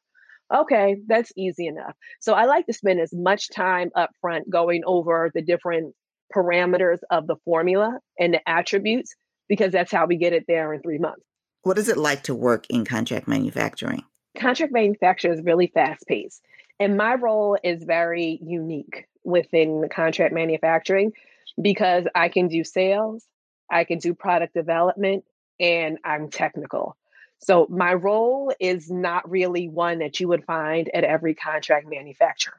Okay, 0.53 0.97
that's 1.07 1.31
easy 1.35 1.67
enough. 1.67 1.95
So, 2.19 2.33
I 2.33 2.45
like 2.45 2.65
to 2.67 2.73
spend 2.73 2.99
as 2.99 3.13
much 3.13 3.49
time 3.49 3.89
up 3.95 4.11
front 4.21 4.49
going 4.49 4.83
over 4.85 5.31
the 5.33 5.41
different 5.41 5.93
parameters 6.35 6.99
of 7.11 7.27
the 7.27 7.35
formula 7.45 7.99
and 8.19 8.33
the 8.33 8.49
attributes 8.49 9.15
because 9.47 9.71
that's 9.71 9.91
how 9.91 10.05
we 10.05 10.17
get 10.17 10.33
it 10.33 10.45
there 10.47 10.73
in 10.73 10.81
three 10.81 10.97
months. 10.97 11.23
What 11.63 11.77
is 11.77 11.89
it 11.89 11.97
like 11.97 12.23
to 12.23 12.35
work 12.35 12.65
in 12.69 12.85
contract 12.85 13.27
manufacturing? 13.27 14.03
Contract 14.37 14.73
manufacturing 14.73 15.33
is 15.33 15.43
really 15.43 15.67
fast 15.67 16.05
paced. 16.07 16.41
And 16.79 16.97
my 16.97 17.15
role 17.15 17.57
is 17.63 17.83
very 17.83 18.39
unique 18.41 19.05
within 19.23 19.87
contract 19.89 20.33
manufacturing 20.33 21.13
because 21.61 22.05
I 22.15 22.29
can 22.29 22.47
do 22.47 22.63
sales, 22.63 23.25
I 23.69 23.83
can 23.83 23.99
do 23.99 24.13
product 24.13 24.53
development, 24.53 25.23
and 25.59 25.99
I'm 26.03 26.29
technical. 26.29 26.97
So 27.43 27.67
my 27.69 27.93
role 27.93 28.53
is 28.59 28.89
not 28.89 29.29
really 29.29 29.67
one 29.67 29.99
that 29.99 30.19
you 30.19 30.29
would 30.29 30.45
find 30.45 30.89
at 30.93 31.03
every 31.03 31.35
contract 31.35 31.87
manufacturer. 31.89 32.55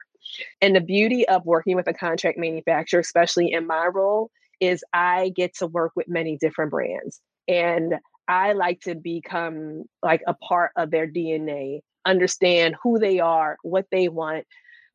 And 0.61 0.75
the 0.75 0.81
beauty 0.81 1.27
of 1.27 1.45
working 1.45 1.75
with 1.75 1.87
a 1.87 1.93
contract 1.93 2.37
manufacturer, 2.37 2.99
especially 2.99 3.51
in 3.51 3.65
my 3.65 3.87
role, 3.87 4.29
is 4.59 4.83
I 4.93 5.29
get 5.35 5.55
to 5.57 5.67
work 5.67 5.93
with 5.95 6.07
many 6.07 6.37
different 6.37 6.71
brands. 6.71 7.19
And 7.47 7.95
I 8.27 8.53
like 8.53 8.81
to 8.81 8.95
become 8.95 9.83
like 10.03 10.21
a 10.27 10.33
part 10.33 10.71
of 10.75 10.91
their 10.91 11.07
DNA, 11.07 11.81
understand 12.05 12.75
who 12.81 12.99
they 12.99 13.19
are, 13.19 13.57
what 13.63 13.85
they 13.91 14.07
want, 14.07 14.45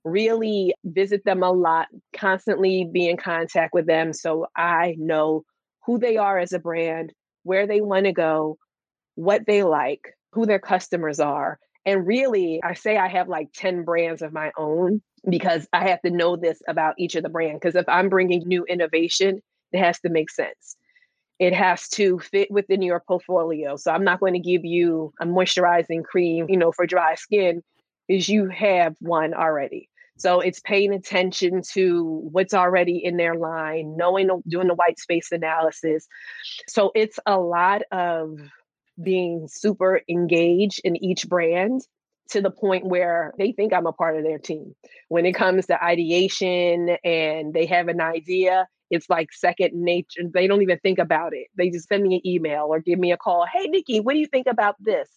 really 0.04 0.74
visit 0.84 1.24
them 1.24 1.42
a 1.42 1.50
lot, 1.50 1.88
constantly 2.16 2.88
be 2.90 3.08
in 3.08 3.16
contact 3.16 3.74
with 3.74 3.86
them 3.86 4.12
so 4.12 4.46
I 4.56 4.94
know 4.98 5.44
who 5.84 5.98
they 5.98 6.16
are 6.16 6.38
as 6.38 6.52
a 6.52 6.58
brand, 6.58 7.12
where 7.42 7.66
they 7.66 7.80
want 7.80 8.06
to 8.06 8.12
go, 8.12 8.58
what 9.20 9.46
they 9.46 9.62
like, 9.62 10.16
who 10.32 10.46
their 10.46 10.58
customers 10.58 11.20
are. 11.20 11.58
And 11.84 12.06
really, 12.06 12.60
I 12.62 12.74
say 12.74 12.96
I 12.96 13.08
have 13.08 13.28
like 13.28 13.48
10 13.54 13.84
brands 13.84 14.22
of 14.22 14.32
my 14.32 14.50
own 14.56 15.02
because 15.28 15.66
I 15.72 15.88
have 15.88 16.00
to 16.02 16.10
know 16.10 16.36
this 16.36 16.62
about 16.68 16.94
each 16.98 17.14
of 17.14 17.22
the 17.22 17.28
brands. 17.28 17.60
Because 17.60 17.76
if 17.76 17.88
I'm 17.88 18.08
bringing 18.08 18.46
new 18.46 18.64
innovation, 18.64 19.40
it 19.72 19.78
has 19.78 20.00
to 20.00 20.08
make 20.08 20.30
sense. 20.30 20.76
It 21.38 21.52
has 21.54 21.88
to 21.90 22.18
fit 22.18 22.50
within 22.50 22.82
your 22.82 23.00
portfolio. 23.00 23.76
So 23.76 23.92
I'm 23.92 24.04
not 24.04 24.20
going 24.20 24.34
to 24.34 24.40
give 24.40 24.64
you 24.64 25.12
a 25.20 25.26
moisturizing 25.26 26.04
cream, 26.04 26.46
you 26.48 26.56
know, 26.56 26.72
for 26.72 26.86
dry 26.86 27.14
skin 27.14 27.62
because 28.08 28.28
you 28.28 28.48
have 28.48 28.94
one 29.00 29.34
already. 29.34 29.88
So 30.18 30.40
it's 30.40 30.60
paying 30.60 30.92
attention 30.92 31.62
to 31.72 32.20
what's 32.30 32.52
already 32.52 33.02
in 33.02 33.16
their 33.16 33.36
line, 33.36 33.96
knowing, 33.96 34.28
doing 34.48 34.68
the 34.68 34.74
white 34.74 34.98
space 34.98 35.32
analysis. 35.32 36.06
So 36.68 36.92
it's 36.94 37.18
a 37.24 37.38
lot 37.38 37.82
of 37.90 38.38
being 39.02 39.48
super 39.48 40.00
engaged 40.08 40.80
in 40.84 41.02
each 41.02 41.28
brand 41.28 41.82
to 42.30 42.40
the 42.40 42.50
point 42.50 42.86
where 42.86 43.32
they 43.38 43.52
think 43.52 43.72
I'm 43.72 43.86
a 43.86 43.92
part 43.92 44.16
of 44.16 44.22
their 44.22 44.38
team. 44.38 44.74
When 45.08 45.26
it 45.26 45.32
comes 45.32 45.66
to 45.66 45.82
ideation 45.82 46.96
and 47.04 47.52
they 47.52 47.66
have 47.66 47.88
an 47.88 48.00
idea, 48.00 48.68
it's 48.90 49.10
like 49.10 49.32
second 49.32 49.72
nature. 49.74 50.22
They 50.32 50.46
don't 50.46 50.62
even 50.62 50.78
think 50.78 50.98
about 50.98 51.32
it. 51.34 51.48
They 51.56 51.70
just 51.70 51.88
send 51.88 52.02
me 52.02 52.16
an 52.16 52.26
email 52.26 52.66
or 52.68 52.80
give 52.80 52.98
me 52.98 53.12
a 53.12 53.16
call. 53.16 53.46
Hey, 53.52 53.66
Nikki, 53.66 54.00
what 54.00 54.12
do 54.12 54.18
you 54.18 54.26
think 54.26 54.46
about 54.46 54.76
this? 54.80 55.08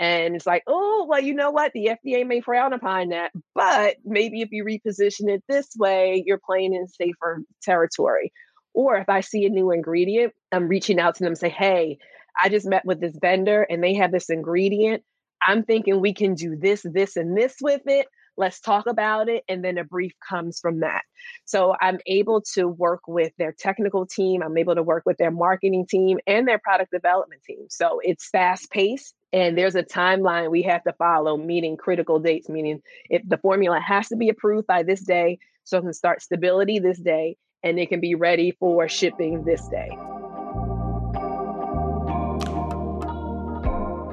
And 0.00 0.36
it's 0.36 0.46
like, 0.46 0.62
oh, 0.66 1.06
well, 1.08 1.20
you 1.20 1.34
know 1.34 1.50
what? 1.50 1.72
The 1.72 1.90
FDA 2.04 2.26
may 2.26 2.40
frown 2.40 2.72
upon 2.72 3.08
that, 3.08 3.32
but 3.54 3.96
maybe 4.04 4.42
if 4.42 4.50
you 4.52 4.64
reposition 4.64 5.28
it 5.28 5.42
this 5.48 5.68
way, 5.76 6.22
you're 6.24 6.38
playing 6.38 6.72
in 6.72 6.86
safer 6.86 7.42
territory. 7.62 8.32
Or 8.74 8.96
if 8.96 9.08
I 9.08 9.22
see 9.22 9.44
a 9.44 9.50
new 9.50 9.72
ingredient, 9.72 10.34
I'm 10.52 10.68
reaching 10.68 11.00
out 11.00 11.16
to 11.16 11.24
them 11.24 11.34
say, 11.34 11.48
hey, 11.48 11.98
I 12.40 12.48
just 12.48 12.66
met 12.66 12.84
with 12.84 13.00
this 13.00 13.16
vendor 13.20 13.62
and 13.62 13.82
they 13.82 13.94
have 13.94 14.12
this 14.12 14.30
ingredient. 14.30 15.02
I'm 15.42 15.62
thinking 15.62 16.00
we 16.00 16.14
can 16.14 16.34
do 16.34 16.56
this, 16.56 16.84
this, 16.84 17.16
and 17.16 17.36
this 17.36 17.56
with 17.60 17.82
it. 17.86 18.06
Let's 18.36 18.60
talk 18.60 18.86
about 18.86 19.28
it. 19.28 19.42
And 19.48 19.64
then 19.64 19.78
a 19.78 19.84
brief 19.84 20.12
comes 20.28 20.60
from 20.60 20.80
that. 20.80 21.02
So 21.44 21.74
I'm 21.80 21.98
able 22.06 22.42
to 22.54 22.68
work 22.68 23.00
with 23.08 23.32
their 23.36 23.52
technical 23.52 24.06
team. 24.06 24.42
I'm 24.42 24.56
able 24.56 24.76
to 24.76 24.82
work 24.82 25.02
with 25.06 25.16
their 25.16 25.32
marketing 25.32 25.86
team 25.88 26.18
and 26.26 26.46
their 26.46 26.58
product 26.58 26.92
development 26.92 27.42
team. 27.42 27.66
So 27.68 28.00
it's 28.02 28.28
fast 28.28 28.70
paced 28.70 29.14
and 29.32 29.58
there's 29.58 29.74
a 29.74 29.82
timeline 29.82 30.50
we 30.50 30.62
have 30.62 30.84
to 30.84 30.92
follow, 30.94 31.36
meeting 31.36 31.76
critical 31.76 32.18
dates, 32.18 32.48
meaning 32.48 32.80
if 33.10 33.22
the 33.26 33.38
formula 33.38 33.80
has 33.80 34.08
to 34.08 34.16
be 34.16 34.28
approved 34.28 34.66
by 34.66 34.82
this 34.82 35.00
day, 35.00 35.38
so 35.64 35.78
it 35.78 35.82
can 35.82 35.92
start 35.92 36.22
stability 36.22 36.78
this 36.78 36.98
day, 36.98 37.36
and 37.62 37.78
it 37.78 37.90
can 37.90 38.00
be 38.00 38.14
ready 38.14 38.52
for 38.52 38.88
shipping 38.88 39.44
this 39.44 39.66
day. 39.68 39.90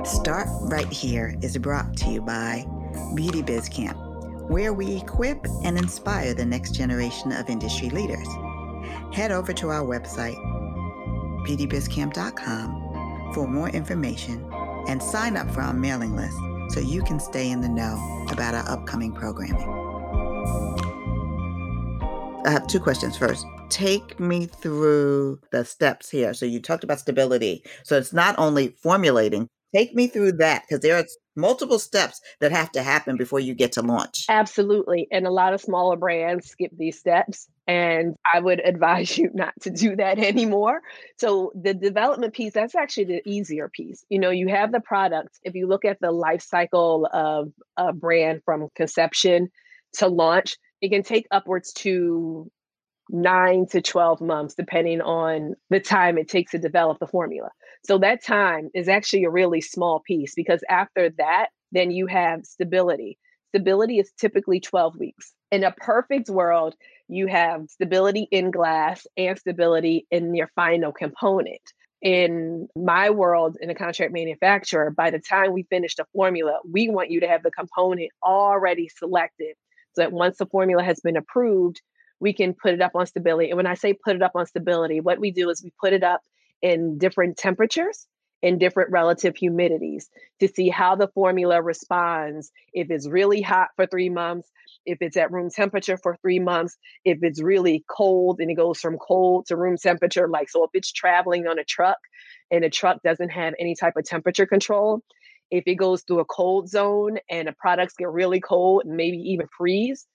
Start 0.06 0.48
Right 0.62 0.92
Here 0.92 1.36
is 1.42 1.58
brought 1.58 1.98
to 1.98 2.12
you 2.12 2.22
by 2.22 2.68
Beauty 3.16 3.42
Biz 3.42 3.70
Camp, 3.70 3.98
where 4.50 4.72
we 4.72 4.98
equip 4.98 5.44
and 5.64 5.80
inspire 5.80 6.36
the 6.36 6.46
next 6.46 6.76
generation 6.76 7.32
of 7.32 7.50
industry 7.50 7.90
leaders. 7.90 8.28
Head 9.12 9.32
over 9.32 9.52
to 9.54 9.72
our 9.72 9.84
website, 9.84 10.38
beautybizcamp.com, 11.48 13.32
for 13.34 13.48
more 13.48 13.70
information 13.70 14.48
and 14.88 15.02
sign 15.02 15.36
up 15.36 15.50
for 15.50 15.62
our 15.62 15.74
mailing 15.74 16.16
list 16.16 16.38
so 16.70 16.80
you 16.82 17.02
can 17.02 17.20
stay 17.20 17.50
in 17.50 17.62
the 17.62 17.70
know 17.70 18.28
about 18.30 18.54
our 18.54 18.70
upcoming 18.70 19.12
programming. 19.12 19.72
I 22.46 22.52
have 22.52 22.68
two 22.68 22.80
questions. 22.80 23.18
First, 23.18 23.48
take 23.70 24.20
me 24.20 24.46
through 24.46 25.40
the 25.52 25.66
steps 25.66 26.12
here. 26.12 26.36
So 26.36 26.46
you 26.46 26.62
talked 26.62 26.84
about 26.84 27.00
stability. 27.00 27.64
So 27.82 27.98
it's 27.98 28.14
not 28.14 28.36
only 28.38 28.76
formulating, 28.78 29.50
take 29.75 29.94
me 29.94 30.08
through 30.08 30.34
that 30.34 30.63
because 30.63 30.82
there 30.82 30.98
are 30.98 31.05
multiple 31.36 31.79
steps 31.79 32.22
that 32.39 32.51
have 32.51 32.72
to 32.72 32.82
happen 32.82 33.17
before 33.17 33.39
you 33.39 33.53
get 33.53 33.74
to 33.74 33.82
launch. 33.82 34.25
Absolutely. 34.29 35.08
And 35.12 35.27
a 35.27 35.32
lot 35.32 35.53
of 35.53 35.60
smaller 35.60 35.98
brands 35.98 36.48
skip 36.48 36.72
these 36.77 36.98
steps. 36.98 37.48
And 37.67 38.15
I 38.32 38.39
would 38.39 38.60
advise 38.65 39.17
you 39.17 39.29
not 39.34 39.53
to 39.62 39.70
do 39.70 39.96
that 39.98 40.17
anymore. 40.17 40.82
So, 41.17 41.51
the 41.55 41.74
development 41.74 42.34
piece, 42.34 42.53
that's 42.53 42.75
actually 42.75 43.05
the 43.05 43.22
easier 43.25 43.70
piece. 43.70 44.05
You 44.10 44.20
know, 44.20 44.29
you 44.29 44.48
have 44.48 44.72
the 44.72 44.79
product. 44.79 45.39
If 45.44 45.55
you 45.55 45.67
look 45.67 45.84
at 45.84 46.00
the 46.00 46.12
life 46.12 46.41
cycle 46.41 47.08
of 47.12 47.51
a 47.75 47.91
brand 47.91 48.41
from 48.46 48.70
conception 48.75 49.50
to 49.96 50.08
launch, 50.08 50.58
it 50.82 50.89
can 50.89 51.03
take 51.03 51.27
upwards 51.32 51.74
to 51.74 52.50
nine 53.10 53.67
to 53.67 53.82
12 53.82 54.22
months, 54.22 54.55
depending 54.55 55.01
on 55.01 55.55
the 55.70 55.79
time 55.79 56.17
it 56.17 56.27
takes 56.27 56.51
to 56.51 56.60
develop 56.60 57.00
the 57.00 57.08
formula. 57.08 57.50
So 57.86 58.00
that 58.00 58.24
time 58.24 58.70
is 58.74 58.89
actually 58.89 59.25
a 59.25 59.30
really 59.30 59.62
small 59.62 60.00
piece 60.00 60.34
because 60.34 60.63
after 60.70 61.12
that, 61.18 61.50
then 61.72 61.92
you 61.92 62.08
have 62.08 62.46
stability. 62.46 63.20
Stability 63.50 64.00
is 64.00 64.12
typically 64.18 64.60
12 64.60 64.98
weeks. 64.98 65.34
In 65.51 65.63
a 65.63 65.72
perfect 65.72 66.27
world, 66.27 66.75
you 67.08 67.27
have 67.27 67.70
stability 67.70 68.27
in 68.32 68.50
glass 68.50 69.06
and 69.18 69.38
stability 69.38 70.08
in 70.10 70.34
your 70.34 70.50
final 70.56 70.92
component. 70.92 71.62
In 72.01 72.68
my 72.75 73.12
world, 73.12 73.58
in 73.62 73.70
a 73.70 73.75
contract 73.75 74.12
manufacturer, 74.12 74.89
by 74.89 75.12
the 75.12 75.20
time 75.20 75.54
we 75.54 75.63
finish 75.63 75.96
the 75.96 76.06
formula, 76.12 76.60
we 76.70 76.89
want 76.89 77.12
you 77.12 77.20
to 77.20 77.27
have 77.27 77.44
the 77.44 77.51
component 77.51 78.10
already 78.24 78.89
selected 78.89 79.56
so 79.94 80.01
that 80.01 80.12
once 80.12 80.38
the 80.38 80.48
formula 80.48 80.84
has 80.84 81.00
been 81.00 81.18
approved, 81.18 81.82
we 82.20 82.34
can 82.34 82.54
put 82.54 82.74
it 82.74 82.82
up 82.82 82.92
on 82.96 83.06
stability. 83.06 83.50
And 83.50 83.58
when 83.58 83.68
I 83.68 83.75
say 83.75 83.94
put 83.94 84.15
it 84.15 84.24
up 84.24 84.32
on 84.36 84.46
stability, 84.48 85.01
what 85.01 85.20
we 85.20 85.32
do 85.32 85.50
is 85.50 85.63
we 85.63 85.72
put 85.80 85.94
it 85.94 86.04
up 86.04 86.22
in 86.62 86.98
different 86.98 87.38
temperatures 87.38 88.08
in 88.46 88.60
different 88.60 88.92
relative 88.92 89.34
humidities 89.34 90.06
to 90.40 90.48
see 90.48 90.70
how 90.70 90.96
the 90.96 91.08
formula 91.16 91.62
responds. 91.64 92.52
If 92.74 92.92
it's 92.92 93.08
really 93.08 93.42
hot 93.42 93.70
for 93.76 93.88
three 93.88 94.10
months, 94.10 94.48
if 94.86 95.00
it's 95.02 95.18
at 95.18 95.32
room 95.32 95.50
temperature 95.50 95.98
for 95.98 96.16
three 96.22 96.38
months, 96.38 96.78
if 97.04 97.24
it's 97.24 97.42
really 97.42 97.84
cold 97.90 98.40
and 98.40 98.52
it 98.52 98.54
goes 98.54 98.80
from 98.80 99.00
cold 99.00 99.48
to 99.48 99.58
room 99.58 99.78
temperature, 99.78 100.28
like 100.28 100.50
so 100.50 100.64
if 100.64 100.70
it's 100.76 100.92
traveling 100.92 101.48
on 101.48 101.58
a 101.58 101.64
truck 101.64 101.98
and 102.52 102.64
a 102.64 102.70
truck 102.70 103.02
doesn't 103.04 103.30
have 103.30 103.56
any 103.60 103.76
type 103.76 103.96
of 103.98 104.06
temperature 104.06 104.46
control, 104.46 105.02
if 105.50 105.64
it 105.66 105.76
goes 105.76 106.04
through 106.04 106.20
a 106.20 106.26
cold 106.26 106.70
zone 106.70 107.18
and 107.32 107.48
the 107.48 107.54
products 107.54 107.96
get 107.98 108.12
really 108.12 108.42
cold 108.42 108.84
and 108.86 108.96
maybe 108.96 109.18
even 109.18 109.48
freeze, 109.58 110.06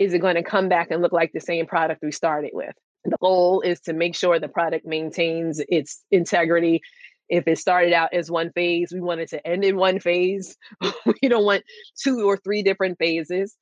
is 0.00 0.12
it 0.12 0.18
going 0.18 0.34
to 0.34 0.42
come 0.42 0.68
back 0.68 0.90
and 0.90 1.02
look 1.02 1.12
like 1.12 1.30
the 1.32 1.40
same 1.40 1.66
product 1.66 2.02
we 2.02 2.10
started 2.10 2.50
with? 2.52 2.74
The 3.04 3.16
goal 3.20 3.60
is 3.62 3.80
to 3.82 3.92
make 3.92 4.14
sure 4.14 4.38
the 4.38 4.48
product 4.48 4.86
maintains 4.86 5.60
its 5.68 6.02
integrity. 6.10 6.82
If 7.28 7.46
it 7.46 7.58
started 7.58 7.92
out 7.92 8.12
as 8.12 8.30
one 8.30 8.50
phase, 8.52 8.92
we 8.92 9.00
want 9.00 9.20
it 9.20 9.30
to 9.30 9.46
end 9.46 9.64
in 9.64 9.76
one 9.76 10.00
phase. 10.00 10.56
we 11.22 11.28
don't 11.28 11.44
want 11.44 11.64
two 12.02 12.28
or 12.28 12.36
three 12.36 12.62
different 12.62 12.98
phases. 12.98 13.56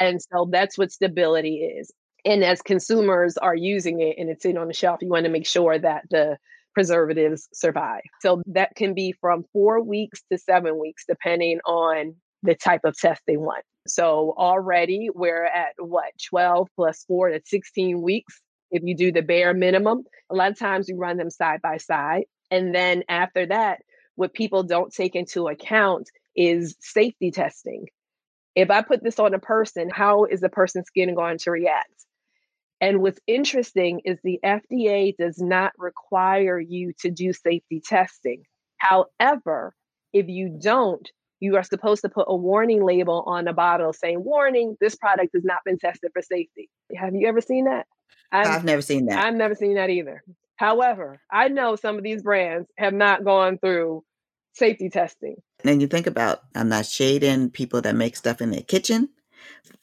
And 0.00 0.20
so 0.20 0.48
that's 0.50 0.76
what 0.76 0.92
stability 0.92 1.56
is. 1.56 1.90
And 2.24 2.44
as 2.44 2.62
consumers 2.62 3.36
are 3.36 3.54
using 3.54 4.00
it 4.00 4.16
and 4.18 4.30
it's 4.30 4.44
in 4.44 4.56
on 4.56 4.68
the 4.68 4.74
shelf, 4.74 5.00
you 5.02 5.08
want 5.08 5.24
to 5.24 5.30
make 5.30 5.46
sure 5.46 5.78
that 5.78 6.04
the 6.10 6.38
preservatives 6.74 7.48
survive. 7.52 8.02
So 8.20 8.42
that 8.46 8.74
can 8.76 8.94
be 8.94 9.12
from 9.20 9.44
four 9.52 9.82
weeks 9.82 10.22
to 10.30 10.38
seven 10.38 10.78
weeks, 10.78 11.04
depending 11.06 11.60
on 11.66 12.14
the 12.42 12.54
type 12.54 12.82
of 12.84 12.96
test 12.96 13.22
they 13.26 13.36
want. 13.36 13.64
So 13.86 14.34
already 14.38 15.10
we're 15.12 15.44
at 15.44 15.72
what, 15.78 16.12
12 16.30 16.68
plus 16.76 17.04
four, 17.06 17.30
to 17.30 17.40
16 17.44 18.00
weeks 18.00 18.40
if 18.72 18.82
you 18.84 18.96
do 18.96 19.12
the 19.12 19.22
bare 19.22 19.54
minimum. 19.54 20.04
A 20.30 20.34
lot 20.34 20.50
of 20.50 20.58
times 20.58 20.88
we 20.88 20.98
run 20.98 21.18
them 21.18 21.30
side 21.30 21.60
by 21.62 21.76
side. 21.76 22.24
And 22.50 22.74
then 22.74 23.04
after 23.08 23.46
that, 23.46 23.80
what 24.16 24.34
people 24.34 24.62
don't 24.62 24.92
take 24.92 25.14
into 25.14 25.48
account 25.48 26.10
is 26.34 26.74
safety 26.80 27.30
testing. 27.30 27.86
If 28.54 28.70
I 28.70 28.82
put 28.82 29.02
this 29.02 29.18
on 29.18 29.34
a 29.34 29.38
person, 29.38 29.90
how 29.90 30.24
is 30.24 30.40
the 30.40 30.48
person's 30.48 30.86
skin 30.86 31.14
going 31.14 31.38
to 31.38 31.50
react? 31.50 31.88
And 32.80 33.00
what's 33.00 33.20
interesting 33.26 34.00
is 34.04 34.18
the 34.22 34.40
FDA 34.44 35.16
does 35.16 35.40
not 35.40 35.72
require 35.78 36.58
you 36.58 36.92
to 37.00 37.10
do 37.10 37.32
safety 37.32 37.80
testing. 37.80 38.42
However, 38.78 39.74
if 40.12 40.28
you 40.28 40.58
don't, 40.60 41.08
you 41.38 41.56
are 41.56 41.62
supposed 41.62 42.02
to 42.02 42.08
put 42.08 42.26
a 42.28 42.36
warning 42.36 42.84
label 42.84 43.22
on 43.26 43.48
a 43.48 43.52
bottle 43.52 43.92
saying, 43.92 44.22
Warning, 44.22 44.76
this 44.80 44.96
product 44.96 45.30
has 45.34 45.44
not 45.44 45.58
been 45.64 45.78
tested 45.78 46.10
for 46.12 46.22
safety. 46.22 46.68
Have 46.94 47.14
you 47.14 47.28
ever 47.28 47.40
seen 47.40 47.64
that? 47.64 47.86
I've, 48.30 48.46
I've 48.46 48.64
never 48.64 48.82
seen 48.82 49.06
that. 49.06 49.24
I've 49.24 49.34
never 49.34 49.54
seen 49.54 49.74
that 49.74 49.90
either. 49.90 50.22
However, 50.56 51.20
I 51.30 51.48
know 51.48 51.76
some 51.76 51.96
of 51.96 52.04
these 52.04 52.22
brands 52.22 52.68
have 52.78 52.94
not 52.94 53.24
gone 53.24 53.58
through 53.58 54.04
safety 54.54 54.90
testing. 54.90 55.36
And 55.64 55.80
you 55.80 55.88
think 55.88 56.06
about, 56.06 56.40
I'm 56.54 56.68
not 56.68 56.86
shading 56.86 57.50
people 57.50 57.80
that 57.82 57.96
make 57.96 58.16
stuff 58.16 58.40
in 58.40 58.50
their 58.50 58.62
kitchen. 58.62 59.08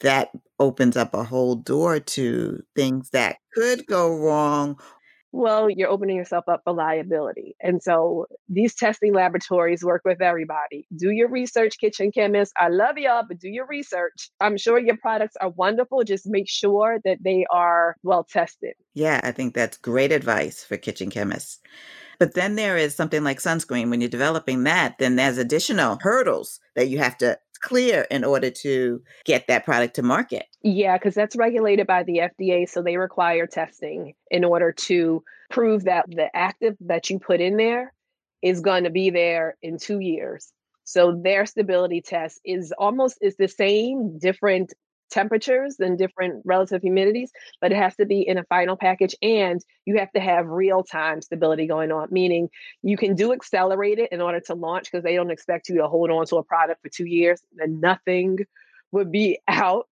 That 0.01 0.29
opens 0.59 0.95
up 0.95 1.13
a 1.13 1.23
whole 1.23 1.55
door 1.55 1.99
to 1.99 2.63
things 2.75 3.09
that 3.11 3.37
could 3.53 3.85
go 3.87 4.17
wrong 4.17 4.79
well, 5.31 5.69
you're 5.69 5.89
opening 5.89 6.17
yourself 6.17 6.45
up 6.47 6.61
for 6.63 6.73
liability. 6.73 7.55
And 7.61 7.81
so 7.81 8.25
these 8.47 8.75
testing 8.75 9.13
laboratories 9.13 9.83
work 9.83 10.01
with 10.05 10.21
everybody. 10.21 10.87
Do 10.95 11.11
your 11.11 11.29
research, 11.29 11.79
kitchen 11.79 12.11
chemists. 12.11 12.53
I 12.57 12.69
love 12.69 12.97
y'all, 12.97 13.23
but 13.27 13.39
do 13.39 13.49
your 13.49 13.67
research. 13.67 14.31
I'm 14.39 14.57
sure 14.57 14.79
your 14.79 14.97
products 14.97 15.35
are 15.39 15.49
wonderful. 15.49 16.03
Just 16.03 16.27
make 16.27 16.49
sure 16.49 16.99
that 17.05 17.19
they 17.23 17.45
are 17.51 17.95
well 18.03 18.23
tested. 18.23 18.73
Yeah, 18.93 19.21
I 19.23 19.31
think 19.31 19.53
that's 19.53 19.77
great 19.77 20.11
advice 20.11 20.63
for 20.63 20.77
kitchen 20.77 21.09
chemists. 21.09 21.59
But 22.19 22.33
then 22.33 22.55
there 22.55 22.77
is 22.77 22.95
something 22.95 23.23
like 23.23 23.39
sunscreen. 23.39 23.89
When 23.89 24.01
you're 24.01 24.09
developing 24.09 24.63
that, 24.63 24.97
then 24.99 25.15
there's 25.15 25.37
additional 25.37 25.97
hurdles 26.01 26.59
that 26.75 26.89
you 26.89 26.97
have 26.97 27.17
to 27.19 27.39
clear 27.61 28.07
in 28.09 28.23
order 28.23 28.49
to 28.49 29.01
get 29.25 29.47
that 29.47 29.65
product 29.65 29.95
to 29.95 30.03
market. 30.03 30.45
Yeah, 30.61 30.97
because 30.97 31.15
that's 31.15 31.35
regulated 31.35 31.87
by 31.87 32.03
the 32.03 32.29
FDA. 32.39 32.67
So 32.67 32.81
they 32.81 32.97
require 32.97 33.47
testing 33.47 34.13
in 34.29 34.43
order 34.43 34.71
to 34.71 35.23
prove 35.49 35.85
that 35.85 36.05
the 36.09 36.35
active 36.35 36.75
that 36.81 37.09
you 37.09 37.19
put 37.19 37.41
in 37.41 37.57
there 37.57 37.93
is 38.41 38.61
going 38.61 38.83
to 38.85 38.89
be 38.89 39.09
there 39.09 39.57
in 39.61 39.77
two 39.77 39.99
years. 39.99 40.51
So 40.83 41.19
their 41.23 41.45
stability 41.45 42.01
test 42.01 42.39
is 42.43 42.73
almost 42.77 43.19
is 43.21 43.35
the 43.35 43.47
same, 43.47 44.17
different 44.17 44.73
temperatures 45.09 45.79
and 45.79 45.97
different 45.97 46.41
relative 46.45 46.81
humidities, 46.81 47.29
but 47.61 47.71
it 47.71 47.75
has 47.75 47.95
to 47.97 48.05
be 48.05 48.21
in 48.21 48.37
a 48.37 48.43
final 48.45 48.77
package 48.77 49.15
and 49.21 49.63
you 49.85 49.97
have 49.97 50.11
to 50.11 50.19
have 50.19 50.47
real 50.47 50.83
time 50.83 51.21
stability 51.21 51.67
going 51.67 51.91
on, 51.91 52.07
meaning 52.11 52.49
you 52.81 52.97
can 52.97 53.15
do 53.15 53.33
accelerate 53.33 53.99
it 53.99 54.11
in 54.11 54.21
order 54.21 54.39
to 54.39 54.53
launch 54.53 54.91
because 54.91 55.03
they 55.03 55.15
don't 55.15 55.31
expect 55.31 55.69
you 55.69 55.77
to 55.77 55.87
hold 55.87 56.09
on 56.09 56.25
to 56.27 56.37
a 56.37 56.43
product 56.43 56.81
for 56.81 56.89
two 56.89 57.05
years 57.05 57.41
and 57.57 57.81
nothing 57.81 58.37
would 58.91 59.11
be 59.11 59.39
out 59.47 59.87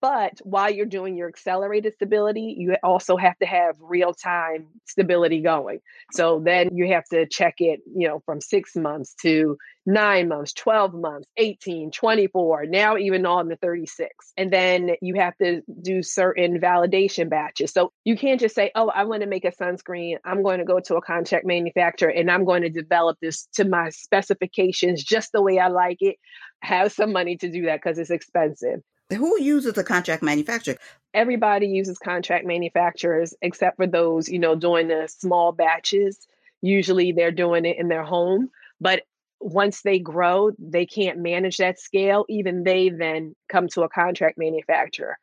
but 0.00 0.40
while 0.42 0.70
you're 0.70 0.86
doing 0.86 1.16
your 1.16 1.28
accelerated 1.28 1.94
stability, 1.94 2.54
you 2.58 2.76
also 2.82 3.16
have 3.16 3.38
to 3.38 3.46
have 3.46 3.76
real 3.80 4.14
time 4.14 4.68
stability 4.86 5.42
going. 5.42 5.80
So 6.12 6.40
then 6.44 6.70
you 6.72 6.92
have 6.92 7.04
to 7.06 7.26
check 7.26 7.56
it, 7.58 7.80
you 7.86 8.08
know, 8.08 8.22
from 8.24 8.40
six 8.40 8.76
months 8.76 9.14
to 9.22 9.58
nine 9.84 10.28
months, 10.28 10.52
12 10.54 10.94
months, 10.94 11.28
18, 11.36 11.90
24, 11.92 12.66
now 12.66 12.96
even 12.96 13.24
on 13.26 13.48
the 13.48 13.56
36. 13.56 14.08
And 14.36 14.52
then 14.52 14.92
you 15.00 15.14
have 15.16 15.36
to 15.38 15.62
do 15.82 16.02
certain 16.02 16.60
validation 16.60 17.28
batches. 17.28 17.72
So 17.72 17.92
you 18.04 18.16
can't 18.16 18.40
just 18.40 18.54
say, 18.54 18.72
oh, 18.74 18.88
I 18.88 19.04
want 19.04 19.22
to 19.22 19.28
make 19.28 19.44
a 19.44 19.52
sunscreen. 19.52 20.16
I'm 20.24 20.42
going 20.42 20.58
to 20.58 20.64
go 20.64 20.80
to 20.80 20.96
a 20.96 21.02
contract 21.02 21.46
manufacturer 21.46 22.10
and 22.10 22.30
I'm 22.30 22.44
going 22.44 22.62
to 22.62 22.70
develop 22.70 23.18
this 23.20 23.48
to 23.54 23.64
my 23.64 23.90
specifications 23.90 25.04
just 25.04 25.30
the 25.32 25.42
way 25.42 25.58
I 25.58 25.68
like 25.68 25.98
it. 26.00 26.16
Have 26.62 26.92
some 26.92 27.12
money 27.12 27.36
to 27.36 27.48
do 27.48 27.66
that 27.66 27.80
because 27.82 27.98
it's 27.98 28.10
expensive. 28.10 28.80
Who 29.10 29.40
uses 29.40 29.78
a 29.78 29.84
contract 29.84 30.22
manufacturer? 30.22 30.76
Everybody 31.14 31.68
uses 31.68 31.98
contract 31.98 32.44
manufacturers 32.44 33.34
except 33.40 33.76
for 33.76 33.86
those, 33.86 34.28
you 34.28 34.38
know, 34.38 34.54
doing 34.56 34.88
the 34.88 35.08
small 35.08 35.52
batches. 35.52 36.26
Usually 36.60 37.12
they're 37.12 37.30
doing 37.30 37.64
it 37.64 37.78
in 37.78 37.88
their 37.88 38.04
home. 38.04 38.50
But 38.80 39.02
once 39.40 39.82
they 39.82 39.98
grow, 39.98 40.50
they 40.58 40.86
can't 40.86 41.18
manage 41.18 41.58
that 41.58 41.78
scale. 41.78 42.24
Even 42.28 42.64
they 42.64 42.88
then 42.88 43.36
come 43.48 43.68
to 43.68 43.82
a 43.82 43.88
contract 43.88 44.38
manufacturer. 44.38 45.18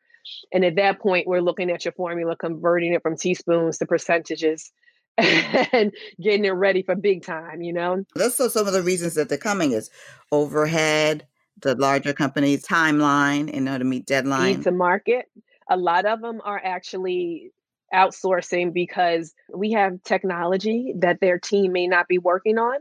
And 0.54 0.63
at 0.63 0.76
that 0.78 1.00
point, 1.00 1.28
we're 1.28 1.41
looking 1.41 1.69
at 1.69 1.84
your 1.84 1.91
formula, 1.91 2.38
converting 2.38 2.93
it 2.93 3.02
from 3.02 3.17
teaspoons 3.17 3.78
to 3.80 3.86
percentages 3.86 4.72
and 5.17 5.91
getting 6.22 6.46
it 6.46 6.52
ready 6.52 6.82
for 6.82 6.96
big 6.96 7.24
time, 7.24 7.62
you 7.62 7.74
know? 7.74 8.06
That's 8.15 8.36
so 8.36 8.48
some 8.48 8.65
of 8.65 8.74
the 8.74 8.82
reasons 8.82 9.15
that 9.15 9.28
they're 9.28 9.38
coming 9.38 9.74
is 9.74 9.89
overhead, 10.32 11.28
the 11.62 11.76
larger 11.76 12.13
companies 12.13 12.66
timeline 12.66 13.50
in 13.50 13.68
order 13.68 13.80
to 13.80 13.86
meet 13.86 14.06
deadline? 14.06 14.58
Need 14.58 14.63
to 14.63 14.72
market. 14.72 15.26
A 15.70 15.78
lot 15.78 16.06
of 16.06 16.22
them 16.22 16.42
are 16.44 16.62
actually 16.63 17.52
outsourcing 17.94 18.74
because 18.74 19.34
we 19.54 19.72
have 19.72 20.02
technology 20.04 20.94
that 21.00 21.20
their 21.22 21.38
team 21.39 21.72
may 21.72 21.88
not 21.88 22.08
be 22.08 22.18
working 22.18 22.58
on 22.58 22.78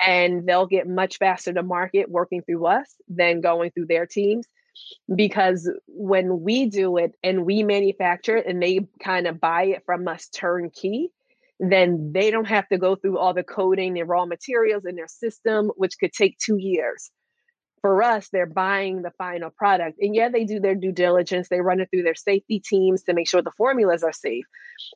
and 0.00 0.46
they'll 0.46 0.66
get 0.66 0.88
much 0.88 1.18
faster 1.18 1.52
to 1.52 1.62
market 1.62 2.10
working 2.10 2.42
through 2.42 2.66
us 2.66 2.86
than 3.08 3.40
going 3.40 3.70
through 3.70 3.86
their 3.86 4.06
teams 4.06 4.46
because 5.14 5.70
when 5.86 6.40
we 6.42 6.66
do 6.66 6.96
it 6.96 7.12
and 7.22 7.44
we 7.44 7.62
manufacture 7.62 8.36
it 8.36 8.46
and 8.46 8.62
they 8.62 8.80
kind 9.02 9.26
of 9.26 9.40
buy 9.40 9.64
it 9.64 9.82
from 9.84 10.06
us 10.06 10.28
turnkey 10.28 11.10
then 11.60 12.12
they 12.14 12.30
don't 12.30 12.46
have 12.46 12.68
to 12.68 12.78
go 12.78 12.94
through 12.94 13.18
all 13.18 13.34
the 13.34 13.42
coding 13.42 13.98
and 13.98 14.08
raw 14.08 14.24
materials 14.24 14.84
in 14.86 14.94
their 14.94 15.08
system 15.08 15.70
which 15.76 15.98
could 15.98 16.12
take 16.12 16.38
2 16.38 16.56
years 16.56 17.10
for 17.88 18.02
us, 18.02 18.28
they're 18.28 18.44
buying 18.44 19.00
the 19.00 19.12
final 19.16 19.48
product. 19.48 19.96
And 19.98 20.14
yeah, 20.14 20.28
they 20.28 20.44
do 20.44 20.60
their 20.60 20.74
due 20.74 20.92
diligence. 20.92 21.48
They 21.48 21.62
run 21.62 21.80
it 21.80 21.88
through 21.90 22.02
their 22.02 22.14
safety 22.14 22.60
teams 22.60 23.02
to 23.04 23.14
make 23.14 23.26
sure 23.26 23.40
the 23.40 23.50
formulas 23.56 24.02
are 24.02 24.12
safe. 24.12 24.44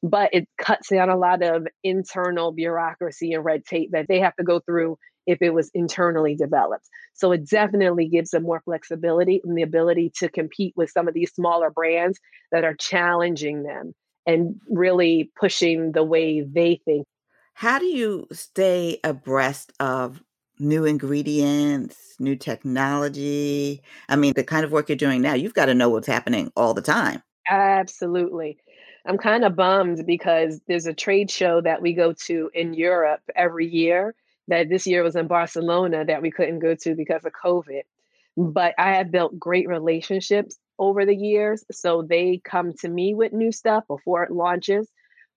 But 0.02 0.28
it 0.35 0.46
cuts 0.59 0.90
down 0.90 1.09
a 1.09 1.16
lot 1.16 1.42
of 1.42 1.66
internal 1.83 2.52
bureaucracy 2.52 3.33
and 3.33 3.46
red 3.46 3.64
tape 3.64 3.92
that 3.92 4.09
they 4.11 4.20
have 4.20 4.37
to 4.37 4.44
go 4.44 4.61
through 4.61 4.98
if 5.26 5.40
it 5.40 5.55
was 5.55 5.70
internally 5.72 6.35
developed. 6.35 6.87
So 7.14 7.33
it 7.33 7.48
definitely 7.48 8.09
gives 8.09 8.28
them 8.33 8.42
more 8.42 8.61
flexibility 8.62 9.40
and 9.42 9.57
the 9.57 9.62
ability 9.62 10.12
to 10.16 10.28
compete 10.28 10.74
with 10.76 10.90
some 10.90 11.09
of 11.09 11.14
these 11.14 11.33
smaller 11.33 11.70
brands 11.70 12.20
that 12.50 12.62
are 12.62 12.74
challenging 12.74 13.62
them 13.62 13.94
and 14.26 14.61
really 14.68 15.33
pushing 15.40 15.92
the 15.92 16.05
way 16.05 16.42
they 16.42 16.83
think. 16.85 17.07
How 17.55 17.78
do 17.78 17.87
you 17.87 18.26
stay 18.33 19.00
abreast 19.02 19.72
of 19.81 20.22
new 20.62 20.85
ingredients, 20.85 22.14
new 22.18 22.37
technology. 22.37 23.83
I 24.09 24.16
mean, 24.16 24.33
the 24.35 24.44
kind 24.44 24.64
of 24.64 24.72
work 24.72 24.88
you're 24.88 24.96
doing 24.96 25.20
now, 25.20 25.35
you've 25.35 25.55
got 25.55 25.66
to 25.66 25.75
know 25.75 25.90
what's 25.90 26.07
happening 26.07 26.53
all 26.57 26.72
the 26.75 26.83
time. 26.83 27.22
Absolutely. 27.48 28.59
I'm 29.05 29.18
kind 29.18 29.44
of 29.44 29.57
bummed 29.57 30.07
because 30.07 30.61
there's 30.68 30.87
a 30.87 30.94
trade 30.94 31.31
show 31.31 31.61
that 31.61 31.83
we 31.83 31.92
go 31.92 32.12
to 32.27 32.51
in 32.55 32.72
Europe 32.75 33.20
every 33.35 33.66
year 33.66 34.14
that 34.48 34.68
this 34.68 34.87
year 34.87 35.03
was 35.03 35.16
in 35.16 35.27
Barcelona 35.27 36.05
that 36.05 36.22
we 36.22 36.31
couldn't 36.31 36.61
go 36.61 36.75
to 36.77 36.94
because 36.94 37.25
of 37.25 37.33
COVID. 37.33 37.83
But 38.37 38.75
I 38.79 38.94
have 38.94 39.11
built 39.11 39.38
great 39.38 39.68
relationships 39.68 40.57
over 40.79 41.05
the 41.05 41.16
years. 41.16 41.64
So 41.70 42.03
they 42.03 42.40
come 42.44 42.72
to 42.81 42.88
me 42.88 43.14
with 43.14 43.33
new 43.33 43.53
stuff 43.53 43.85
before 43.88 44.22
it 44.22 44.31
launches, 44.31 44.88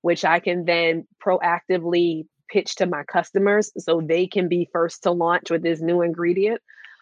which 0.01 0.23
I 0.23 0.39
can 0.39 0.65
then 0.65 1.07
proactively 1.23 2.27
pitch 2.49 2.75
to 2.75 2.85
my 2.85 3.03
customers 3.03 3.71
so 3.77 4.01
they 4.01 4.27
can 4.27 4.47
be 4.47 4.69
first 4.71 5.03
to 5.03 5.11
launch 5.11 5.49
with 5.49 5.63
this 5.63 5.81
new 5.81 6.01
ingredient. 6.01 6.61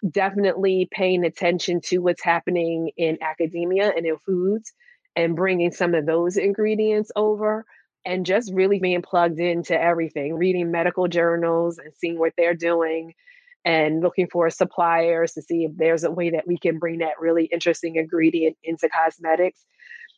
Definitely 0.09 0.89
paying 0.91 1.23
attention 1.23 1.81
to 1.85 1.99
what's 1.99 2.23
happening 2.23 2.91
in 2.97 3.17
academia 3.21 3.91
and 3.95 4.05
in 4.05 4.17
foods 4.17 4.73
and 5.15 5.35
bringing 5.35 5.71
some 5.71 5.93
of 5.93 6.05
those 6.05 6.37
ingredients 6.37 7.11
over 7.15 7.65
and 8.05 8.25
just 8.25 8.51
really 8.53 8.79
being 8.79 9.01
plugged 9.01 9.39
into 9.39 9.79
everything, 9.79 10.35
reading 10.35 10.71
medical 10.71 11.07
journals 11.07 11.77
and 11.77 11.93
seeing 11.95 12.19
what 12.19 12.33
they're 12.37 12.55
doing 12.55 13.13
and 13.65 14.01
looking 14.01 14.27
for 14.27 14.49
suppliers 14.49 15.33
to 15.33 15.41
see 15.41 15.63
if 15.63 15.71
there's 15.77 16.03
a 16.03 16.11
way 16.11 16.31
that 16.31 16.45
we 16.45 16.57
can 16.57 16.79
bring 16.79 16.99
that 16.99 17.19
really 17.19 17.45
interesting 17.45 17.95
ingredient 17.95 18.57
into 18.63 18.89
cosmetics. 18.89 19.63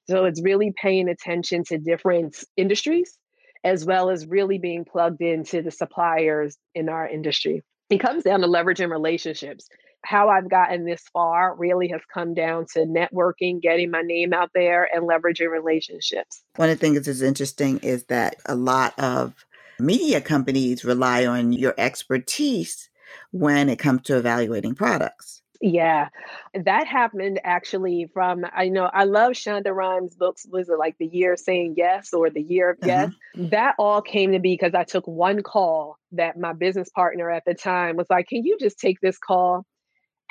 So 0.10 0.26
it's 0.26 0.42
really 0.42 0.74
paying 0.76 1.10
attention 1.10 1.64
to 1.66 1.78
different 1.78 2.44
industries 2.58 3.18
as 3.66 3.84
well 3.84 4.12
as 4.12 4.28
really 4.28 4.60
being 4.60 4.86
plugged 4.86 5.22
into 5.22 5.64
the 5.64 5.72
suppliers 5.72 6.56
in 6.76 6.88
our 6.88 7.08
industry. 7.08 7.64
It 7.90 7.98
comes 7.98 8.24
down 8.24 8.42
to 8.42 8.48
leveraging 8.48 8.92
relationships. 8.92 9.68
How 10.04 10.30
I've 10.30 10.50
gotten 10.50 10.86
this 10.86 11.02
far 11.12 11.56
really 11.58 11.88
has 11.88 12.02
come 12.14 12.36
down 12.36 12.68
to 12.74 12.82
networking, 12.82 13.60
getting 13.60 13.90
my 13.90 14.04
name 14.04 14.34
out 14.34 14.52
there, 14.54 14.88
and 14.94 15.10
leveraging 15.10 15.52
relationships. 15.52 16.44
One 16.58 16.70
of 16.70 16.78
the 16.78 16.80
things 16.80 17.04
that's 17.08 17.22
interesting 17.22 17.80
is 17.80 18.04
that 18.06 18.36
a 18.46 18.56
lot 18.56 18.98
of 19.00 19.34
media 19.80 20.22
companies 20.22 20.86
rely 20.86 21.26
on 21.26 21.52
your 21.52 21.74
expertise 21.80 22.90
when 23.32 23.68
it 23.68 23.80
comes 23.80 24.04
to 24.04 24.18
evaluating 24.18 24.76
products. 24.76 25.42
Yeah, 25.62 26.10
that 26.54 26.88
happened 26.88 27.40
actually 27.44 28.10
from 28.14 28.46
I 28.54 28.70
know 28.70 28.86
I 28.86 29.06
love 29.06 29.34
Shonda 29.34 29.74
Rhimes' 29.74 30.16
books. 30.16 30.46
Was 30.50 30.70
it 30.70 30.78
like 30.78 30.98
the 30.98 31.08
year 31.08 31.38
saying 31.38 31.76
yes 31.78 32.14
or 32.14 32.30
the 32.30 32.42
year 32.42 32.72
of 32.72 32.78
yes? 32.86 33.10
Uh-huh. 33.10 33.48
That 33.52 33.76
all 33.80 34.02
came 34.02 34.34
to 34.34 34.40
be 34.40 34.54
because 34.54 34.74
I 34.74 34.84
took 34.84 35.08
one 35.08 35.44
call 35.44 35.98
that 36.12 36.38
my 36.38 36.54
business 36.54 36.90
partner 36.90 37.30
at 37.30 37.44
the 37.46 37.54
time 37.54 37.96
was 37.96 38.08
like, 38.10 38.28
"Can 38.28 38.44
you 38.44 38.58
just 38.60 38.80
take 38.80 39.00
this 39.02 39.18
call?" 39.18 39.66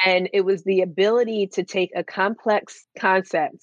And 0.05 0.29
it 0.33 0.43
was 0.43 0.65
the 0.65 0.83
ability 0.83 1.49
to 1.55 1.65
take 1.65 1.91
a 1.95 2.05
complex 2.05 2.85
concept 2.99 3.59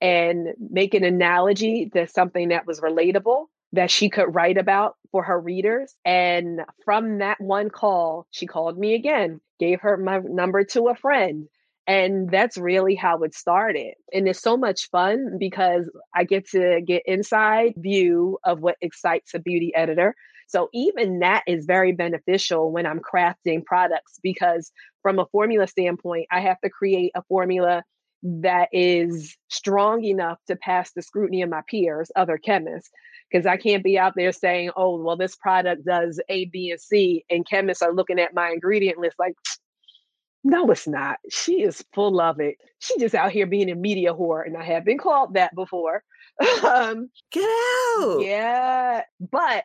and 0.00 0.48
make 0.58 0.94
an 0.94 1.04
analogy 1.04 1.90
to 1.94 2.06
something 2.08 2.48
that 2.48 2.66
was 2.66 2.80
relatable 2.80 3.46
that 3.72 3.90
she 3.90 4.10
could 4.10 4.34
write 4.34 4.58
about 4.58 4.96
for 5.10 5.22
her 5.22 5.40
readers. 5.40 5.94
And 6.04 6.60
from 6.84 7.18
that 7.18 7.40
one 7.40 7.70
call, 7.70 8.26
she 8.30 8.46
called 8.46 8.76
me 8.78 8.94
again, 8.94 9.40
gave 9.62 9.80
her 9.80 9.96
my 9.96 10.18
number 10.24 10.64
to 10.64 10.88
a 10.88 10.96
friend. 10.96 11.46
And 11.86 12.28
that's 12.30 12.56
really 12.56 12.96
how 12.96 13.22
it 13.22 13.34
started. 13.34 13.94
And 14.12 14.26
it's 14.28 14.42
so 14.42 14.56
much 14.56 14.90
fun 14.90 15.36
because 15.38 15.84
I 16.14 16.24
get 16.24 16.48
to 16.50 16.80
get 16.84 17.02
inside 17.06 17.74
view 17.76 18.38
of 18.44 18.60
what 18.60 18.76
excites 18.80 19.34
a 19.34 19.38
beauty 19.38 19.72
editor. 19.74 20.14
So 20.48 20.68
even 20.74 21.20
that 21.20 21.44
is 21.46 21.64
very 21.64 21.92
beneficial 21.92 22.72
when 22.72 22.86
I'm 22.86 23.00
crafting 23.00 23.64
products 23.64 24.18
because 24.22 24.72
from 25.00 25.18
a 25.18 25.26
formula 25.26 25.66
standpoint, 25.66 26.26
I 26.30 26.40
have 26.40 26.60
to 26.62 26.70
create 26.70 27.12
a 27.14 27.22
formula 27.22 27.84
that 28.22 28.68
is 28.72 29.36
strong 29.48 30.04
enough 30.04 30.38
to 30.48 30.56
pass 30.56 30.92
the 30.92 31.02
scrutiny 31.02 31.42
of 31.42 31.50
my 31.50 31.62
peers, 31.68 32.10
other 32.14 32.38
chemists, 32.38 32.90
because 33.32 33.46
I 33.46 33.56
can't 33.56 33.82
be 33.82 33.98
out 33.98 34.14
there 34.14 34.32
saying, 34.32 34.70
oh, 34.76 35.00
well, 35.02 35.16
this 35.16 35.36
product 35.36 35.84
does 35.84 36.20
A, 36.28 36.46
B, 36.46 36.70
and 36.70 36.80
C, 36.80 37.24
and 37.30 37.46
chemists 37.48 37.82
are 37.82 37.94
looking 37.94 38.18
at 38.18 38.34
my 38.34 38.50
ingredient 38.50 38.98
list 38.98 39.16
like, 39.18 39.34
no, 40.44 40.70
it's 40.70 40.88
not. 40.88 41.18
She 41.30 41.62
is 41.62 41.84
full 41.94 42.20
of 42.20 42.40
it. 42.40 42.56
She 42.80 42.98
just 42.98 43.14
out 43.14 43.30
here 43.30 43.46
being 43.46 43.70
a 43.70 43.76
media 43.76 44.12
whore, 44.12 44.44
and 44.44 44.56
I 44.56 44.64
have 44.64 44.84
been 44.84 44.98
called 44.98 45.34
that 45.34 45.54
before. 45.54 46.02
um, 46.64 47.10
Get 47.30 47.48
out. 47.98 48.18
Yeah, 48.20 49.02
but 49.20 49.64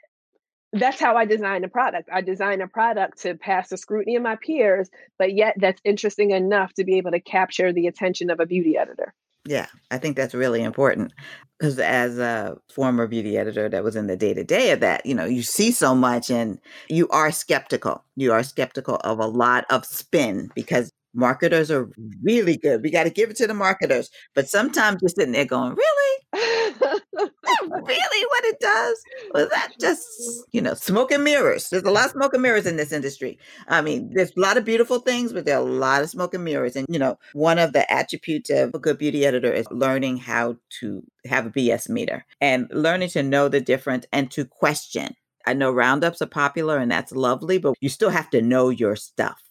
that's 0.73 0.99
how 0.99 1.15
I 1.15 1.25
design 1.25 1.63
a 1.63 1.67
product. 1.67 2.09
I 2.13 2.21
design 2.21 2.61
a 2.61 2.67
product 2.67 3.21
to 3.23 3.35
pass 3.35 3.69
the 3.69 3.77
scrutiny 3.77 4.17
of 4.17 4.23
my 4.23 4.35
peers, 4.35 4.89
but 5.17 5.33
yet 5.33 5.55
that's 5.57 5.81
interesting 5.83 6.31
enough 6.31 6.73
to 6.75 6.83
be 6.83 6.97
able 6.97 7.11
to 7.11 7.19
capture 7.19 7.73
the 7.73 7.87
attention 7.87 8.29
of 8.29 8.39
a 8.39 8.45
beauty 8.45 8.77
editor. 8.77 9.13
Yeah, 9.47 9.67
I 9.91 9.97
think 9.97 10.17
that's 10.17 10.33
really 10.35 10.61
important 10.61 11.13
because 11.57 11.79
as 11.79 12.17
a 12.19 12.57
former 12.73 13.07
beauty 13.07 13.37
editor 13.37 13.69
that 13.69 13.83
was 13.83 13.95
in 13.95 14.07
the 14.07 14.17
day 14.17 14.33
to 14.33 14.43
day 14.43 14.71
of 14.71 14.81
that, 14.81 15.05
you 15.05 15.15
know, 15.15 15.25
you 15.25 15.41
see 15.41 15.71
so 15.71 15.95
much 15.95 16.29
and 16.29 16.59
you 16.89 17.07
are 17.09 17.31
skeptical. 17.31 18.03
You 18.15 18.33
are 18.33 18.43
skeptical 18.43 18.95
of 19.05 19.19
a 19.19 19.25
lot 19.27 19.65
of 19.69 19.85
spin 19.85 20.49
because 20.53 20.91
marketers 21.13 21.71
are 21.71 21.89
really 22.21 22.57
good. 22.57 22.83
We 22.83 22.91
got 22.91 23.05
to 23.05 23.09
give 23.09 23.29
it 23.29 23.37
to 23.37 23.47
the 23.47 23.53
marketers. 23.53 24.09
But 24.35 24.49
sometimes 24.49 24.99
you're 25.01 25.09
sitting 25.09 25.31
there 25.31 25.45
going, 25.45 25.75
really? 25.75 27.29
really 27.69 28.25
what 28.29 28.45
it 28.45 28.59
does? 28.59 29.03
Was 29.33 29.49
that 29.49 29.73
just, 29.79 30.05
you 30.51 30.61
know, 30.61 30.73
smoke 30.73 31.11
and 31.11 31.23
mirrors? 31.23 31.69
There's 31.69 31.83
a 31.83 31.91
lot 31.91 32.05
of 32.05 32.11
smoke 32.11 32.33
and 32.33 32.41
mirrors 32.41 32.65
in 32.65 32.77
this 32.77 32.91
industry. 32.91 33.37
I 33.67 33.81
mean, 33.81 34.11
there's 34.13 34.31
a 34.35 34.39
lot 34.39 34.57
of 34.57 34.65
beautiful 34.65 34.99
things, 34.99 35.33
but 35.33 35.45
there 35.45 35.57
are 35.57 35.67
a 35.67 35.71
lot 35.71 36.01
of 36.01 36.09
smoke 36.09 36.33
and 36.33 36.43
mirrors. 36.43 36.75
And, 36.75 36.87
you 36.89 36.99
know, 36.99 37.17
one 37.33 37.59
of 37.59 37.73
the 37.73 37.89
attributes 37.91 38.49
of 38.49 38.71
a 38.73 38.79
good 38.79 38.97
beauty 38.97 39.25
editor 39.25 39.51
is 39.51 39.67
learning 39.71 40.17
how 40.17 40.57
to 40.79 41.03
have 41.25 41.45
a 41.45 41.49
BS 41.49 41.89
meter 41.89 42.25
and 42.41 42.67
learning 42.71 43.09
to 43.09 43.23
know 43.23 43.47
the 43.47 43.61
difference 43.61 44.05
and 44.11 44.31
to 44.31 44.45
question. 44.45 45.15
I 45.45 45.53
know 45.53 45.71
roundups 45.71 46.21
are 46.21 46.27
popular 46.27 46.77
and 46.77 46.91
that's 46.91 47.11
lovely, 47.13 47.57
but 47.57 47.75
you 47.79 47.89
still 47.89 48.09
have 48.09 48.29
to 48.31 48.41
know 48.41 48.69
your 48.69 48.95
stuff 48.95 49.41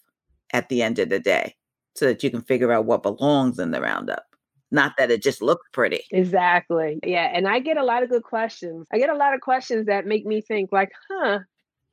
at 0.52 0.68
the 0.68 0.82
end 0.82 0.98
of 0.98 1.08
the 1.08 1.18
day 1.18 1.56
so 1.94 2.04
that 2.06 2.22
you 2.22 2.30
can 2.30 2.42
figure 2.42 2.72
out 2.72 2.84
what 2.84 3.02
belongs 3.02 3.58
in 3.58 3.70
the 3.70 3.80
roundup 3.80 4.24
not 4.70 4.92
that 4.98 5.10
it 5.10 5.22
just 5.22 5.42
looks 5.42 5.66
pretty. 5.72 6.02
Exactly. 6.10 6.98
Yeah. 7.04 7.30
And 7.32 7.46
I 7.46 7.60
get 7.60 7.76
a 7.76 7.84
lot 7.84 8.02
of 8.02 8.08
good 8.08 8.22
questions. 8.22 8.86
I 8.92 8.98
get 8.98 9.10
a 9.10 9.16
lot 9.16 9.34
of 9.34 9.40
questions 9.40 9.86
that 9.86 10.06
make 10.06 10.26
me 10.26 10.40
think, 10.40 10.72
like, 10.72 10.90
huh, 11.08 11.40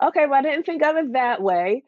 okay, 0.04 0.26
well, 0.26 0.40
I 0.40 0.42
didn't 0.42 0.66
think 0.66 0.84
of 0.84 0.96
it 0.98 1.14
that 1.14 1.42
way. 1.42 1.84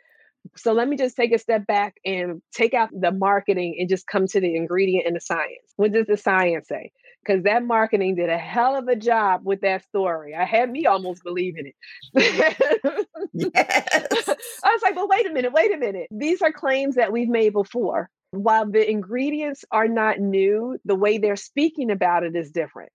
So 0.56 0.74
let 0.74 0.88
me 0.88 0.95
just 0.95 1.15
take 1.15 1.34
a 1.34 1.39
step 1.39 1.65
back 1.65 1.95
and 2.06 2.41
take 2.54 2.76
out 2.76 2.89
the 2.93 3.12
marketing 3.12 3.78
and 3.80 3.89
just 3.89 4.08
come 4.08 4.28
to 4.28 4.39
the 4.39 4.56
ingredient 4.56 5.08
and 5.08 5.15
the 5.15 5.19
science. 5.19 5.74
What 5.76 5.91
does 5.91 6.06
the 6.06 6.17
science 6.17 6.67
say? 6.67 6.91
Because 7.26 7.43
that 7.43 7.63
marketing 7.63 8.15
did 8.15 8.30
a 8.30 8.38
hell 8.38 8.76
of 8.76 8.88
a 8.88 8.95
job 8.95 9.41
with 9.43 9.62
that 9.62 9.84
story. 9.86 10.36
I 10.36 10.45
had 10.45 10.69
me 10.69 10.86
almost 10.86 11.24
believing 11.24 11.71
it. 12.13 13.08
yes. 13.34 14.30
I 14.63 14.71
was 14.71 14.82
like, 14.84 14.95
well, 14.95 15.08
wait 15.08 15.26
a 15.26 15.34
minute, 15.34 15.52
wait 15.52 15.74
a 15.74 15.78
minute. 15.78 16.08
These 16.12 16.43
are 16.43 16.52
claims 16.52 16.93
that 16.95 17.12
we've 17.12 17.28
made 17.28 17.54
before 17.54 18.12
while 18.43 18.69
the 18.69 18.89
ingredients 18.89 19.65
are 19.71 19.88
not 19.88 20.19
new, 20.19 20.78
the 20.86 20.95
way 20.95 21.17
they're 21.17 21.36
speaking 21.36 21.91
about 21.91 22.24
it 22.24 22.36
is 22.36 22.52
different. 22.52 22.91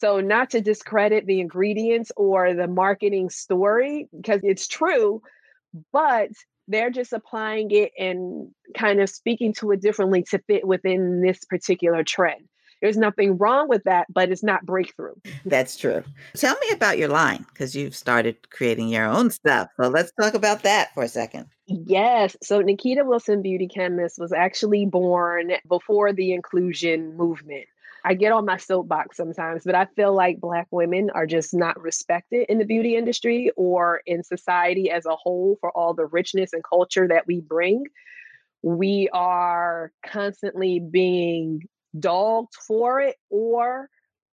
So, 0.00 0.20
not 0.20 0.50
to 0.50 0.60
discredit 0.60 1.26
the 1.26 1.40
ingredients 1.40 2.10
or 2.16 2.54
the 2.54 2.68
marketing 2.68 3.28
story, 3.28 4.08
because 4.16 4.40
it's 4.42 4.66
true, 4.66 5.22
but 5.92 6.30
they're 6.68 6.90
just 6.90 7.12
applying 7.12 7.70
it 7.70 7.92
and 7.98 8.50
kind 8.76 9.00
of 9.00 9.10
speaking 9.10 9.52
to 9.54 9.72
it 9.72 9.82
differently 9.82 10.22
to 10.30 10.38
fit 10.46 10.66
within 10.66 11.20
this 11.20 11.44
particular 11.44 12.04
trend. 12.04 12.48
There's 12.80 12.96
nothing 12.96 13.36
wrong 13.36 13.68
with 13.68 13.84
that, 13.84 14.06
but 14.10 14.30
it's 14.30 14.42
not 14.42 14.64
breakthrough. 14.64 15.14
That's 15.44 15.76
true. 15.76 16.02
Tell 16.34 16.56
me 16.60 16.70
about 16.72 16.98
your 16.98 17.08
line 17.08 17.44
because 17.48 17.74
you've 17.74 17.94
started 17.94 18.50
creating 18.50 18.88
your 18.88 19.04
own 19.04 19.30
stuff. 19.30 19.68
So 19.80 19.88
let's 19.88 20.12
talk 20.20 20.34
about 20.34 20.62
that 20.62 20.94
for 20.94 21.02
a 21.02 21.08
second. 21.08 21.46
Yes. 21.66 22.36
So 22.42 22.60
Ni'Kita 22.60 23.04
Wilson 23.04 23.42
Beauty 23.42 23.68
Chemist 23.68 24.18
was 24.18 24.32
actually 24.32 24.86
born 24.86 25.52
before 25.68 26.12
the 26.12 26.32
inclusion 26.32 27.16
movement. 27.16 27.66
I 28.04 28.14
get 28.14 28.32
on 28.32 28.46
my 28.46 28.56
soapbox 28.56 29.16
sometimes, 29.16 29.64
but 29.64 29.74
I 29.74 29.86
feel 29.96 30.14
like 30.14 30.40
Black 30.40 30.66
women 30.70 31.10
are 31.10 31.26
just 31.26 31.52
not 31.52 31.80
respected 31.80 32.46
in 32.48 32.58
the 32.58 32.64
beauty 32.64 32.96
industry 32.96 33.50
or 33.56 34.00
in 34.06 34.22
society 34.22 34.90
as 34.90 35.04
a 35.06 35.16
whole 35.16 35.58
for 35.60 35.70
all 35.76 35.92
the 35.92 36.06
richness 36.06 36.52
and 36.52 36.64
culture 36.64 37.06
that 37.08 37.26
we 37.26 37.40
bring. 37.40 37.84
We 38.62 39.08
are 39.12 39.92
constantly 40.06 40.80
being 40.80 41.62
dogged 41.98 42.54
for 42.66 43.00
it 43.00 43.16
or 43.30 43.88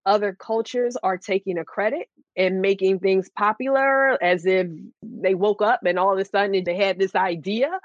other 0.06 0.34
cultures 0.34 0.96
are 1.02 1.18
taking 1.18 1.58
a 1.58 1.66
credit 1.66 2.08
and 2.36 2.62
making 2.62 3.00
things 3.00 3.30
popular 3.36 4.22
as 4.24 4.46
if 4.46 4.68
they 5.02 5.36
woke 5.36 5.62
up 5.62 5.82
and 5.86 6.00
all 6.00 6.14
of 6.14 6.20
a 6.20 6.26
sudden 6.26 6.64
they 6.64 6.78
had 6.78 6.98
this 6.98 7.16
idea 7.16 7.80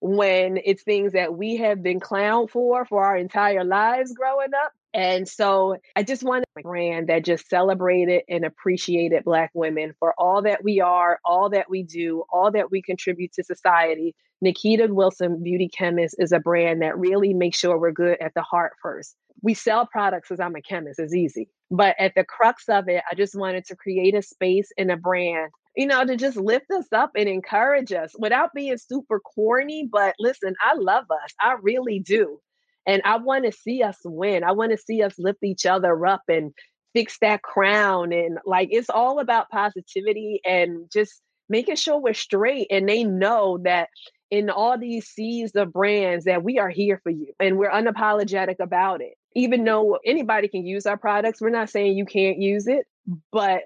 when 0.00 0.58
it's 0.62 0.82
things 0.82 1.12
that 1.12 1.34
we 1.34 1.56
have 1.56 1.82
been 1.82 1.98
clowned 1.98 2.50
for 2.50 2.84
for 2.84 3.04
our 3.04 3.16
entire 3.16 3.64
lives 3.64 4.12
growing 4.12 4.52
up 4.54 4.72
and 4.96 5.28
so 5.28 5.76
I 5.94 6.04
just 6.04 6.22
wanted 6.22 6.46
a 6.58 6.62
brand 6.62 7.08
that 7.08 7.22
just 7.22 7.50
celebrated 7.50 8.22
and 8.30 8.46
appreciated 8.46 9.24
Black 9.24 9.50
women 9.52 9.92
for 9.98 10.14
all 10.16 10.40
that 10.42 10.64
we 10.64 10.80
are, 10.80 11.20
all 11.22 11.50
that 11.50 11.68
we 11.68 11.82
do, 11.82 12.24
all 12.30 12.50
that 12.52 12.70
we 12.70 12.80
contribute 12.80 13.34
to 13.34 13.44
society. 13.44 14.14
Ni'Kita 14.42 14.90
Wilson 14.90 15.42
Beauty 15.42 15.68
Chemist 15.68 16.16
is 16.18 16.32
a 16.32 16.38
brand 16.38 16.82
that 16.82 16.98
really 16.98 17.32
makes 17.32 17.58
sure 17.58 17.78
we're 17.78 17.92
good 17.92 18.18
at 18.20 18.32
the 18.34 18.42
heart 18.42 18.74
first. 18.82 19.16
We 19.42 19.54
sell 19.54 19.86
products 19.86 20.30
as 20.30 20.40
I'm 20.40 20.56
a 20.56 20.62
chemist, 20.62 20.98
it's 20.98 21.14
easy. 21.14 21.48
But 21.70 21.96
at 21.98 22.14
the 22.14 22.24
crux 22.24 22.64
of 22.68 22.88
it, 22.88 23.02
I 23.10 23.14
just 23.14 23.34
wanted 23.34 23.64
to 23.66 23.76
create 23.76 24.14
a 24.14 24.22
space 24.22 24.70
and 24.78 24.90
a 24.90 24.96
brand 24.96 25.50
you 25.76 25.86
know, 25.86 26.04
to 26.04 26.16
just 26.16 26.38
lift 26.38 26.70
us 26.70 26.86
up 26.92 27.12
and 27.14 27.28
encourage 27.28 27.92
us 27.92 28.12
without 28.18 28.54
being 28.54 28.78
super 28.78 29.20
corny. 29.20 29.88
But 29.90 30.14
listen, 30.18 30.54
I 30.60 30.74
love 30.74 31.04
us. 31.10 31.34
I 31.40 31.56
really 31.60 32.00
do. 32.00 32.40
And 32.86 33.02
I 33.04 33.18
want 33.18 33.44
to 33.44 33.52
see 33.52 33.82
us 33.82 33.98
win. 34.04 34.42
I 34.42 34.52
want 34.52 34.72
to 34.72 34.78
see 34.78 35.02
us 35.02 35.14
lift 35.18 35.44
each 35.44 35.66
other 35.66 36.06
up 36.06 36.22
and 36.28 36.52
fix 36.94 37.18
that 37.20 37.42
crown. 37.42 38.12
And 38.12 38.38
like, 38.46 38.68
it's 38.70 38.88
all 38.88 39.20
about 39.20 39.50
positivity 39.50 40.40
and 40.46 40.90
just 40.90 41.20
making 41.48 41.76
sure 41.76 42.00
we're 42.00 42.14
straight. 42.14 42.68
And 42.70 42.88
they 42.88 43.04
know 43.04 43.58
that 43.64 43.90
in 44.30 44.50
all 44.50 44.78
these 44.78 45.06
seas 45.06 45.52
of 45.54 45.72
brands 45.72 46.24
that 46.24 46.42
we 46.42 46.58
are 46.58 46.68
here 46.68 47.00
for 47.02 47.10
you 47.10 47.32
and 47.38 47.58
we're 47.58 47.70
unapologetic 47.70 48.56
about 48.60 49.00
it. 49.00 49.14
Even 49.34 49.64
though 49.64 49.98
anybody 50.04 50.48
can 50.48 50.64
use 50.66 50.86
our 50.86 50.96
products, 50.96 51.40
we're 51.40 51.50
not 51.50 51.70
saying 51.70 51.96
you 51.96 52.06
can't 52.06 52.40
use 52.40 52.66
it, 52.66 52.86
but 53.30 53.62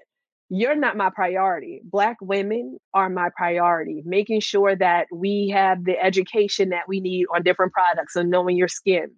you're 0.49 0.75
not 0.75 0.97
my 0.97 1.09
priority. 1.09 1.81
Black 1.85 2.17
women 2.21 2.77
are 2.93 3.09
my 3.09 3.29
priority, 3.35 4.03
making 4.05 4.41
sure 4.41 4.75
that 4.75 5.07
we 5.11 5.47
have 5.47 5.85
the 5.85 5.97
education 5.97 6.69
that 6.69 6.89
we 6.89 6.99
need 6.99 7.25
on 7.33 7.41
different 7.41 7.71
products 7.71 8.17
and 8.17 8.29
knowing 8.29 8.57
your 8.57 8.67
skin. 8.67 9.11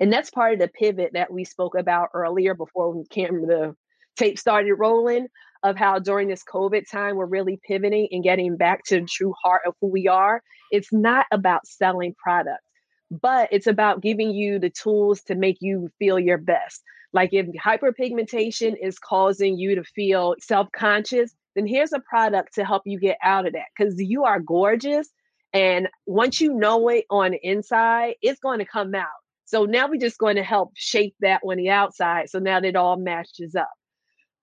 And 0.00 0.12
that's 0.12 0.30
part 0.30 0.54
of 0.54 0.58
the 0.58 0.68
pivot 0.68 1.12
that 1.14 1.32
we 1.32 1.44
spoke 1.44 1.76
about 1.76 2.08
earlier 2.12 2.54
before 2.54 2.92
we 2.92 3.06
came 3.06 3.46
the 3.46 3.74
tape 4.16 4.38
started 4.38 4.74
rolling 4.74 5.28
of 5.62 5.76
how 5.76 5.98
during 5.98 6.28
this 6.28 6.42
COVID 6.44 6.90
time, 6.90 7.16
we're 7.16 7.26
really 7.26 7.60
pivoting 7.66 8.08
and 8.10 8.22
getting 8.22 8.56
back 8.56 8.84
to 8.84 9.00
the 9.00 9.06
true 9.06 9.34
heart 9.42 9.62
of 9.66 9.74
who 9.80 9.88
we 9.88 10.08
are. 10.08 10.42
It's 10.70 10.92
not 10.92 11.26
about 11.30 11.66
selling 11.66 12.14
products, 12.22 12.64
but 13.10 13.48
it's 13.52 13.66
about 13.66 14.02
giving 14.02 14.30
you 14.30 14.58
the 14.58 14.70
tools 14.70 15.22
to 15.22 15.34
make 15.34 15.58
you 15.60 15.90
feel 15.98 16.18
your 16.18 16.38
best. 16.38 16.82
Like 17.12 17.30
if 17.32 17.46
hyperpigmentation 17.62 18.76
is 18.80 18.98
causing 18.98 19.58
you 19.58 19.74
to 19.74 19.84
feel 19.84 20.36
self 20.40 20.68
conscious, 20.72 21.34
then 21.56 21.66
here's 21.66 21.92
a 21.92 22.00
product 22.00 22.54
to 22.54 22.64
help 22.64 22.82
you 22.86 22.98
get 22.98 23.18
out 23.22 23.46
of 23.46 23.52
that 23.54 23.66
because 23.76 23.94
you 23.98 24.24
are 24.24 24.40
gorgeous. 24.40 25.08
And 25.52 25.88
once 26.06 26.40
you 26.40 26.54
know 26.54 26.88
it 26.88 27.06
on 27.10 27.32
the 27.32 27.40
inside, 27.42 28.14
it's 28.22 28.38
going 28.38 28.60
to 28.60 28.64
come 28.64 28.94
out. 28.94 29.08
So 29.46 29.64
now 29.64 29.88
we're 29.88 30.00
just 30.00 30.18
going 30.18 30.36
to 30.36 30.44
help 30.44 30.70
shape 30.76 31.16
that 31.20 31.40
on 31.44 31.56
the 31.56 31.70
outside. 31.70 32.30
So 32.30 32.38
now 32.38 32.60
that 32.60 32.68
it 32.68 32.76
all 32.76 32.96
matches 32.96 33.56
up 33.56 33.70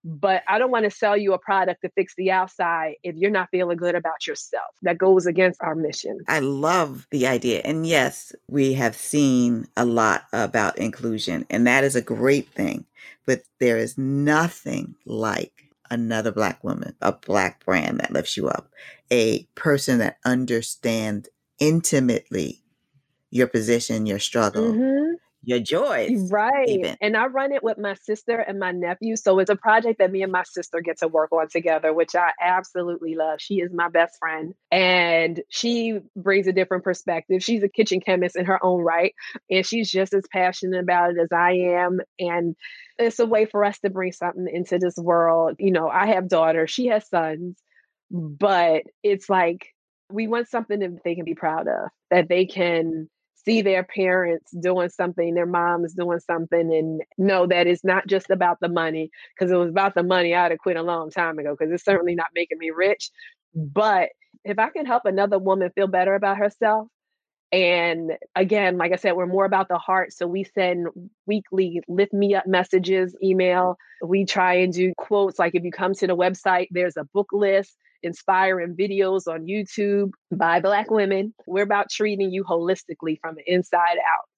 but 0.08 0.42
I 0.48 0.58
don't 0.58 0.72
want 0.72 0.86
to 0.86 0.90
sell 0.92 1.18
you 1.18 1.34
a 1.34 1.38
product 1.38 1.82
to 1.82 1.90
fix 1.90 2.16
the 2.16 2.32
outside 2.32 2.96
if 3.04 3.18
you're 3.18 3.30
not 3.30 3.50
feeling 3.52 3.76
good 3.76 3.94
about 3.94 4.26
yourself. 4.26 4.74
That 4.84 4.98
goes 4.98 5.26
against 5.26 5.62
our 5.62 5.76
mission. 5.76 6.20
I 6.30 6.40
love 6.40 7.08
the 7.12 7.28
idea. 7.28 7.62
And 7.66 7.86
yes, 7.86 8.34
we 8.48 8.74
have 8.74 8.96
seen 8.96 9.68
a 9.76 9.84
lot 9.84 10.24
about 10.32 10.78
inclusion, 10.78 11.46
and 11.50 11.68
that 11.68 11.84
is 11.84 11.98
a 11.98 12.02
great 12.02 12.48
thing. 12.48 12.86
But 13.26 13.42
there 13.60 13.78
is 13.78 13.98
nothing 13.98 14.96
like 15.06 15.74
another 15.92 16.32
Black 16.32 16.64
woman, 16.64 16.96
a 17.02 17.12
Black 17.12 17.66
brand 17.66 18.00
that 18.00 18.14
lifts 18.14 18.38
you 18.38 18.48
up, 18.48 18.72
a 19.12 19.44
person 19.56 20.00
that 20.00 20.20
understands 20.24 21.28
intimately 21.60 22.62
your 23.30 23.48
position, 23.48 24.06
your 24.06 24.20
struggle. 24.20 24.72
Mm-hmm 24.72 25.16
your 25.48 25.60
joys. 25.62 26.30
Right. 26.30 26.68
Even. 26.68 26.98
And 27.00 27.16
I 27.16 27.28
run 27.28 27.54
it 27.54 27.64
with 27.64 27.78
my 27.78 27.94
sister 28.04 28.38
and 28.38 28.60
my 28.60 28.74
nephew. 28.74 29.16
So 29.16 29.40
it's 29.40 29.50
a 29.50 29.56
project 29.56 30.00
that 30.00 30.12
me 30.12 30.22
and 30.22 30.32
my 30.32 30.44
sister 30.44 30.82
get 30.82 31.00
to 31.00 31.08
work 31.08 31.32
on 31.32 31.48
together, 31.48 31.94
which 31.94 32.16
I 32.18 32.32
absolutely 32.42 33.16
love. 33.16 33.40
She 33.40 33.62
is 33.62 33.72
my 33.74 33.88
best 33.88 34.20
friend 34.20 34.54
and 34.74 35.42
she 35.48 36.00
brings 36.18 36.48
a 36.48 36.52
different 36.52 36.84
perspective. 36.84 37.42
She's 37.42 37.64
a 37.64 37.70
kitchen 37.70 38.02
chemist 38.02 38.36
in 38.36 38.44
her 38.46 38.64
own 38.64 38.82
right. 38.82 39.16
And 39.50 39.66
she's 39.66 39.90
just 39.90 40.14
as 40.14 40.26
passionate 40.34 40.82
about 40.82 41.12
it 41.12 41.18
as 41.18 41.32
I 41.32 41.52
am. 41.80 42.02
And 42.20 42.58
it's 43.00 43.20
a 43.20 43.26
way 43.26 43.46
for 43.46 43.64
us 43.64 43.80
to 43.80 43.90
bring 43.90 44.12
something 44.12 44.50
into 44.54 44.80
this 44.80 44.98
world. 44.98 45.56
You 45.60 45.72
know, 45.72 45.88
I 45.88 46.08
have 46.08 46.28
daughters, 46.28 46.72
she 46.72 46.88
has 46.88 47.08
sons, 47.08 47.58
but 48.12 48.84
it's 49.02 49.30
like 49.30 49.68
we 50.12 50.28
want 50.28 50.50
something 50.50 50.80
that 50.80 51.04
they 51.06 51.16
can 51.16 51.24
be 51.24 51.36
proud 51.36 51.70
of, 51.70 51.90
that 52.12 52.28
they 52.28 52.48
can 52.48 53.10
see 53.48 53.62
their 53.62 53.84
parents 53.84 54.52
doing 54.52 54.90
something, 54.90 55.34
their 55.34 55.46
moms 55.46 55.94
doing 55.94 56.20
something, 56.20 56.74
and 56.74 57.02
know 57.18 57.48
that 57.48 57.66
it's 57.66 57.86
not 57.86 58.06
just 58.06 58.30
about 58.30 58.60
the 58.60 58.68
money. 58.68 59.10
Because 59.34 59.52
it 59.52 59.56
was 59.56 59.70
about 59.70 59.96
the 59.96 60.04
money, 60.04 60.36
I'd 60.36 60.52
have 60.52 60.60
quit 60.60 60.76
a 60.76 60.84
long 60.84 61.10
time 61.10 61.40
ago. 61.40 61.56
Because 61.58 61.74
it's 61.74 61.86
certainly 61.86 62.14
not 62.14 62.28
making 62.36 62.58
me 62.58 62.72
rich. 62.72 63.10
But 63.56 64.10
if 64.44 64.60
I 64.60 64.70
can 64.70 64.86
help 64.86 65.06
another 65.06 65.40
woman 65.40 65.72
feel 65.74 65.88
better 65.88 66.14
about 66.14 66.38
herself, 66.38 66.90
and 67.54 68.12
again, 68.36 68.78
like 68.78 68.92
I 68.92 68.98
said, 68.98 69.14
we're 69.14 69.26
more 69.26 69.46
about 69.46 69.70
the 69.70 69.78
heart. 69.78 70.12
So 70.12 70.28
we 70.28 70.44
send 70.44 70.88
weekly 71.26 71.82
lift 71.88 72.12
me 72.12 72.36
up 72.36 72.46
messages, 72.46 73.16
email. 73.24 73.78
We 74.04 74.26
try 74.26 74.56
and 74.56 74.74
do 74.74 74.94
quotes. 74.98 75.40
Like 75.40 75.56
if 75.56 75.64
you 75.64 75.72
come 75.72 75.94
to 75.94 76.08
the 76.08 76.18
website, 76.18 76.68
there's 76.72 76.98
a 76.98 77.06
book 77.06 77.30
list 77.32 77.78
inspiring 78.04 78.76
videos 78.76 79.28
on 79.28 79.46
YouTube 79.46 80.12
by 80.32 80.60
Black 80.60 80.90
women. 80.90 81.34
We're 81.46 81.64
about 81.64 81.90
treating 81.90 82.32
you 82.32 82.44
holistically 82.44 83.20
from 83.20 83.36
the 83.36 83.44
inside 83.46 83.98
out. 83.98 84.30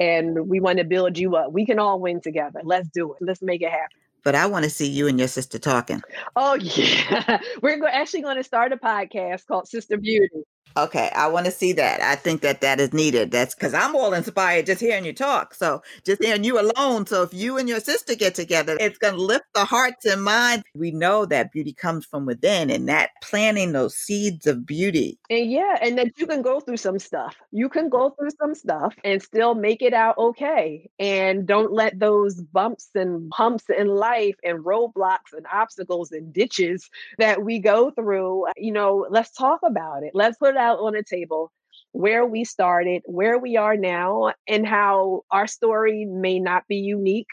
And 0.00 0.48
we 0.48 0.60
want 0.60 0.78
to 0.78 0.84
build 0.84 1.18
you 1.18 1.36
up. 1.36 1.52
We 1.52 1.66
can 1.66 1.78
all 1.78 2.00
win 2.00 2.20
together. 2.20 2.60
Let's 2.62 2.88
do 2.88 3.12
it. 3.12 3.18
Let's 3.20 3.42
make 3.42 3.62
it 3.62 3.70
happen. 3.70 3.98
But 4.24 4.34
I 4.34 4.46
want 4.46 4.64
to 4.64 4.70
see 4.70 4.86
you 4.86 5.08
and 5.08 5.18
your 5.18 5.28
sister 5.28 5.58
talking. 5.58 6.02
Oh, 6.36 6.54
yeah. 6.60 7.40
We're 7.62 7.84
actually 7.86 8.22
going 8.22 8.36
to 8.36 8.44
start 8.44 8.72
a 8.72 8.76
podcast 8.76 9.46
called 9.46 9.68
Sister 9.68 9.96
Beauty. 9.96 10.44
Okay, 10.76 11.10
I 11.14 11.26
want 11.26 11.46
to 11.46 11.52
see 11.52 11.72
that. 11.72 12.00
I 12.00 12.14
think 12.14 12.40
that 12.42 12.60
that 12.60 12.80
is 12.80 12.92
needed. 12.92 13.30
That's 13.30 13.54
because 13.54 13.74
I'm 13.74 13.96
all 13.96 14.12
inspired 14.12 14.66
just 14.66 14.80
hearing 14.80 15.04
you 15.04 15.12
talk. 15.12 15.54
So 15.54 15.82
just 16.04 16.22
hearing 16.22 16.44
you 16.44 16.60
alone. 16.60 17.06
So 17.06 17.22
if 17.22 17.34
you 17.34 17.58
and 17.58 17.68
your 17.68 17.80
sister 17.80 18.14
get 18.14 18.34
together, 18.34 18.76
it's 18.78 18.98
going 18.98 19.14
to 19.14 19.20
lift 19.20 19.46
the 19.54 19.64
hearts 19.64 20.04
and 20.04 20.22
minds. 20.22 20.64
We 20.74 20.90
know 20.90 21.26
that 21.26 21.52
beauty 21.52 21.72
comes 21.72 22.04
from 22.04 22.26
within, 22.26 22.70
and 22.70 22.88
that 22.88 23.10
planting 23.22 23.72
those 23.72 23.96
seeds 23.96 24.46
of 24.46 24.66
beauty. 24.66 25.18
And 25.30 25.50
yeah, 25.50 25.78
and 25.80 25.98
that 25.98 26.16
you 26.16 26.26
can 26.26 26.42
go 26.42 26.60
through 26.60 26.76
some 26.76 26.98
stuff. 26.98 27.36
You 27.50 27.68
can 27.68 27.88
go 27.88 28.10
through 28.10 28.30
some 28.40 28.54
stuff 28.54 28.94
and 29.04 29.22
still 29.22 29.54
make 29.54 29.82
it 29.82 29.94
out 29.94 30.16
okay. 30.18 30.88
And 30.98 31.46
don't 31.46 31.72
let 31.72 31.98
those 31.98 32.40
bumps 32.40 32.90
and 32.94 33.32
humps 33.34 33.64
in 33.68 33.88
life 33.88 34.36
and 34.44 34.64
roadblocks 34.64 35.32
and 35.36 35.46
obstacles 35.52 36.12
and 36.12 36.32
ditches 36.32 36.88
that 37.18 37.42
we 37.42 37.58
go 37.58 37.90
through. 37.90 38.46
You 38.56 38.72
know, 38.72 39.06
let's 39.10 39.32
talk 39.32 39.60
about 39.64 40.02
it. 40.02 40.12
Let's 40.14 40.38
put 40.38 40.56
out 40.58 40.78
on 40.78 40.94
a 40.94 41.02
table 41.02 41.52
where 41.92 42.26
we 42.26 42.44
started, 42.44 43.02
where 43.06 43.38
we 43.38 43.56
are 43.56 43.76
now, 43.76 44.32
and 44.46 44.66
how 44.66 45.22
our 45.30 45.46
story 45.46 46.04
may 46.04 46.38
not 46.38 46.66
be 46.68 46.76
unique, 46.76 47.28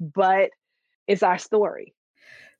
but 0.00 0.50
it's 1.06 1.22
our 1.22 1.38
story. 1.38 1.94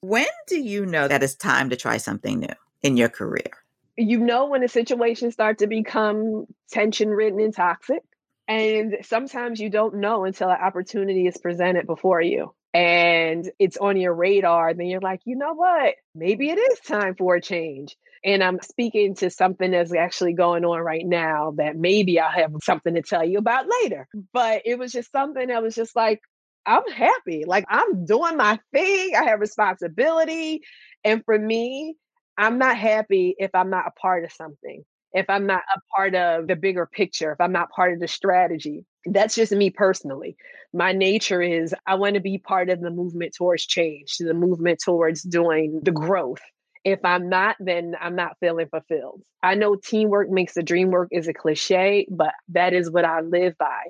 When 0.03 0.27
do 0.47 0.61
you 0.61 0.87
know 0.87 1.09
that 1.09 1.23
it's 1.23 1.35
time 1.35 1.71
to 1.71 1.77
try 1.77 1.97
something 1.97 2.41
new 2.41 2.49
in 2.83 2.97
your 2.97 3.09
career? 3.09 3.51
You 3.97 4.19
know 4.19 4.47
when 4.47 4.63
a 4.63 4.69
situation 4.69 5.31
starts 5.31 5.61
to 5.61 5.67
become 5.67 6.47
tension 6.71 7.11
ridden 7.11 7.41
and 7.41 7.55
toxic. 7.55 8.03
And 8.49 8.97
sometimes 9.03 9.61
you 9.61 9.71
don't 9.71 9.97
know 9.97 10.25
until 10.25 10.49
an 10.49 10.57
opportunity 10.61 11.27
is 11.27 11.37
presented 11.37 11.87
before 11.87 12.21
you 12.21 12.53
and 12.73 13.51
it's 13.59 13.77
on 13.77 13.97
your 13.97 14.15
radar. 14.15 14.75
Then 14.75 14.87
you're 14.87 15.01
like, 15.01 15.21
you 15.25 15.37
know 15.37 15.55
what? 15.55 15.95
Maybe 16.15 16.51
it 16.51 16.59
is 16.59 16.81
time 16.81 17.15
for 17.17 17.37
a 17.37 17.41
change. 17.41 17.97
And 18.25 18.45
I'm 18.45 18.61
speaking 18.61 19.15
to 19.17 19.31
something 19.31 19.71
that's 19.71 19.95
actually 19.95 20.35
going 20.35 20.65
on 20.65 20.81
right 20.81 21.05
now 21.05 21.55
that 21.57 21.77
maybe 21.77 22.21
I'll 22.21 22.31
have 22.31 22.53
something 22.63 22.95
to 22.95 23.03
tell 23.03 23.25
you 23.25 23.39
about 23.39 23.67
later. 23.83 24.07
But 24.33 24.63
it 24.67 24.79
was 24.79 24.93
just 24.93 25.11
something 25.11 25.49
that 25.49 25.63
was 25.63 25.75
just 25.75 25.97
like, 25.97 26.21
I'm 26.67 26.87
happy. 26.93 27.45
Like 27.47 27.65
I'm 27.69 28.05
doing 28.05 28.37
my 28.37 28.59
thing. 28.73 29.13
I 29.17 29.25
have 29.25 29.41
responsibility. 29.41 30.61
And 31.03 31.25
for 31.25 31.39
me, 31.39 31.97
I'm 32.37 32.59
not 32.59 32.77
happy 32.77 33.35
if 33.39 33.51
I'm 33.55 33.71
not 33.71 33.87
a 33.87 34.01
part 34.01 34.25
of 34.25 34.33
something, 34.33 34.85
if 35.13 35.29
I'm 35.29 35.47
not 35.47 35.63
a 35.75 35.81
part 35.95 36.15
of 36.15 36.47
the 36.47 36.57
bigger 36.57 36.87
picture, 36.87 37.33
if 37.33 37.41
I'm 37.41 37.53
not 37.53 37.71
part 37.71 37.93
of 37.93 38.01
the 38.01 38.09
strategy. 38.09 38.85
That's 39.07 39.35
just 39.35 39.53
me 39.53 39.71
personally. 39.71 40.37
My 40.73 40.93
nature 40.93 41.43
is 41.43 41.75
I 41.87 41.97
want 41.97 42.15
to 42.15 42.21
be 42.21 42.39
part 42.39 42.69
of 42.69 42.81
the 42.81 42.91
movement 42.91 43.35
towards 43.37 43.67
change, 43.67 44.19
the 44.19 44.35
movement 44.35 44.81
towards 44.85 45.23
doing 45.23 45.81
the 45.83 45.91
growth. 45.91 46.43
If 46.85 47.01
I'm 47.05 47.29
not, 47.29 47.57
then 47.61 47.95
I'm 48.01 48.15
not 48.15 48.37
feeling 48.41 48.69
fulfilled. 48.69 49.23
I 49.43 49.55
know 49.55 49.77
teamwork 49.77 50.31
makes 50.31 50.55
the 50.55 50.63
dream 50.63 50.91
work 50.91 51.09
is 51.11 51.29
a 51.29 51.35
cliche, 51.35 52.07
but 52.11 52.33
that 52.51 52.73
is 52.73 52.91
what 52.91 53.05
I 53.05 53.21
live 53.21 53.57
by 53.59 53.85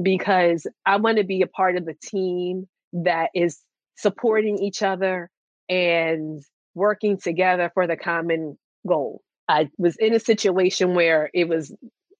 because 0.00 0.66
I 0.86 0.96
want 0.96 1.18
to 1.18 1.24
be 1.24 1.42
a 1.42 1.46
part 1.46 1.76
of 1.76 1.84
the 1.84 1.94
team 2.02 2.68
that 2.92 3.30
is 3.34 3.58
supporting 3.96 4.58
each 4.58 4.82
other 4.82 5.30
and 5.68 6.42
working 6.74 7.18
together 7.18 7.70
for 7.74 7.86
the 7.86 7.96
common 7.96 8.58
goal. 8.86 9.22
I 9.48 9.70
was 9.78 9.96
in 9.96 10.14
a 10.14 10.20
situation 10.20 10.94
where 10.94 11.30
it 11.34 11.48
was 11.48 11.74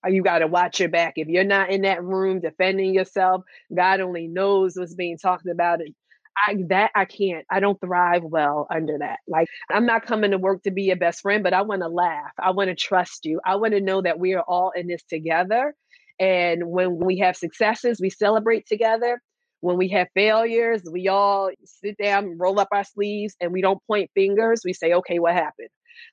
uh, 0.04 0.10
you 0.10 0.22
got 0.22 0.40
to 0.40 0.46
watch 0.46 0.80
your 0.80 0.88
back. 0.88 1.14
If 1.16 1.28
you're 1.28 1.44
not 1.44 1.70
in 1.70 1.82
that 1.82 2.02
room 2.02 2.40
defending 2.40 2.94
yourself, 2.94 3.44
God 3.74 4.00
only 4.00 4.26
knows 4.28 4.74
what's 4.76 4.94
being 4.94 5.18
talked 5.18 5.46
about. 5.46 5.80
And 5.80 5.94
I 6.36 6.56
that 6.68 6.90
I 6.94 7.04
can't. 7.04 7.44
I 7.50 7.60
don't 7.60 7.80
thrive 7.80 8.22
well 8.24 8.66
under 8.70 8.98
that. 8.98 9.20
Like 9.28 9.48
I'm 9.70 9.86
not 9.86 10.06
coming 10.06 10.30
to 10.32 10.38
work 10.38 10.62
to 10.62 10.70
be 10.70 10.84
your 10.84 10.96
best 10.96 11.20
friend, 11.20 11.42
but 11.42 11.52
I 11.54 11.62
want 11.62 11.82
to 11.82 11.88
laugh. 11.88 12.32
I 12.38 12.50
want 12.52 12.68
to 12.68 12.74
trust 12.74 13.24
you. 13.24 13.40
I 13.44 13.56
want 13.56 13.74
to 13.74 13.80
know 13.80 14.02
that 14.02 14.18
we 14.18 14.34
are 14.34 14.42
all 14.46 14.72
in 14.74 14.88
this 14.88 15.02
together. 15.04 15.74
And 16.18 16.68
when 16.68 16.98
we 16.98 17.18
have 17.18 17.36
successes, 17.36 18.00
we 18.00 18.10
celebrate 18.10 18.66
together. 18.66 19.20
When 19.60 19.76
we 19.76 19.88
have 19.90 20.08
failures, 20.14 20.82
we 20.90 21.08
all 21.08 21.50
sit 21.64 21.96
down, 21.96 22.36
roll 22.38 22.58
up 22.58 22.68
our 22.72 22.84
sleeves, 22.84 23.36
and 23.40 23.52
we 23.52 23.60
don't 23.60 23.80
point 23.86 24.10
fingers. 24.14 24.62
We 24.64 24.72
say, 24.72 24.92
okay, 24.94 25.20
what 25.20 25.34
happened? 25.34 25.68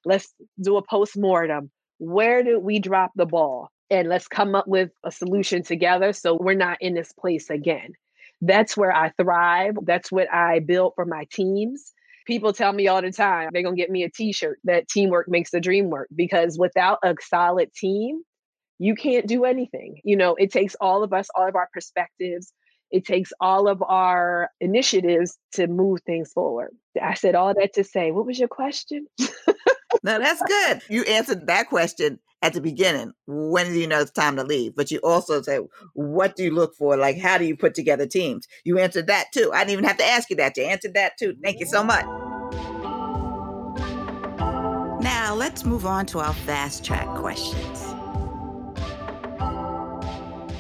Let's 0.05 0.33
do 0.61 0.77
a 0.77 0.81
post 0.81 1.17
mortem. 1.17 1.71
Where 1.97 2.43
did 2.43 2.59
we 2.59 2.79
drop 2.79 3.11
the 3.15 3.25
ball? 3.25 3.69
And 3.89 4.07
let's 4.07 4.27
come 4.27 4.55
up 4.55 4.67
with 4.67 4.91
a 5.03 5.11
solution 5.11 5.63
together 5.63 6.13
so 6.13 6.37
we're 6.39 6.53
not 6.53 6.77
in 6.79 6.93
this 6.93 7.11
place 7.11 7.49
again. 7.49 7.93
That's 8.41 8.77
where 8.77 8.95
I 8.95 9.11
thrive. 9.19 9.75
That's 9.83 10.11
what 10.11 10.31
I 10.31 10.59
build 10.59 10.93
for 10.95 11.05
my 11.05 11.25
teams. 11.31 11.91
People 12.25 12.53
tell 12.53 12.71
me 12.71 12.87
all 12.87 13.01
the 13.01 13.11
time, 13.11 13.49
they're 13.51 13.63
going 13.63 13.75
to 13.75 13.81
get 13.81 13.89
me 13.89 14.03
a 14.03 14.09
t 14.09 14.31
shirt 14.31 14.59
that 14.63 14.87
teamwork 14.87 15.27
makes 15.27 15.49
the 15.49 15.59
dream 15.59 15.89
work 15.89 16.07
because 16.15 16.59
without 16.59 16.99
a 17.03 17.15
solid 17.21 17.73
team, 17.73 18.21
you 18.77 18.95
can't 18.95 19.27
do 19.27 19.45
anything. 19.45 19.99
You 20.03 20.15
know, 20.15 20.35
it 20.35 20.51
takes 20.51 20.75
all 20.79 21.03
of 21.03 21.11
us, 21.11 21.27
all 21.35 21.47
of 21.47 21.55
our 21.55 21.69
perspectives, 21.73 22.53
it 22.91 23.05
takes 23.05 23.31
all 23.39 23.67
of 23.67 23.83
our 23.83 24.49
initiatives 24.59 25.37
to 25.53 25.67
move 25.67 25.99
things 26.05 26.31
forward. 26.31 26.69
I 27.01 27.13
said 27.13 27.35
all 27.35 27.53
that 27.53 27.73
to 27.73 27.83
say, 27.83 28.11
what 28.11 28.25
was 28.25 28.39
your 28.39 28.47
question? 28.47 29.07
no, 30.03 30.19
that's 30.19 30.41
good. 30.41 30.81
You 30.89 31.03
answered 31.03 31.47
that 31.47 31.69
question 31.69 32.19
at 32.41 32.53
the 32.53 32.61
beginning 32.61 33.11
when 33.27 33.67
do 33.67 33.79
you 33.79 33.87
know 33.87 33.99
it's 33.99 34.11
time 34.11 34.35
to 34.37 34.43
leave? 34.43 34.75
But 34.75 34.91
you 34.91 34.99
also 35.03 35.41
said, 35.41 35.61
what 35.93 36.35
do 36.35 36.43
you 36.43 36.51
look 36.51 36.75
for? 36.75 36.95
Like 36.97 37.19
how 37.19 37.37
do 37.37 37.45
you 37.45 37.55
put 37.55 37.73
together 37.75 38.05
teams? 38.05 38.47
You 38.63 38.79
answered 38.79 39.07
that 39.07 39.25
too. 39.33 39.51
I 39.53 39.59
didn't 39.59 39.73
even 39.73 39.85
have 39.85 39.97
to 39.97 40.05
ask 40.05 40.29
you 40.29 40.35
that. 40.37 40.57
You 40.57 40.63
answered 40.63 40.93
that 40.93 41.17
too. 41.17 41.35
Thank 41.43 41.59
you 41.59 41.65
so 41.65 41.83
much. 41.83 42.05
Now 45.01 45.33
let's 45.35 45.65
move 45.65 45.85
on 45.85 46.05
to 46.07 46.19
our 46.19 46.33
fast 46.33 46.83
track 46.83 47.07
questions 47.15 47.98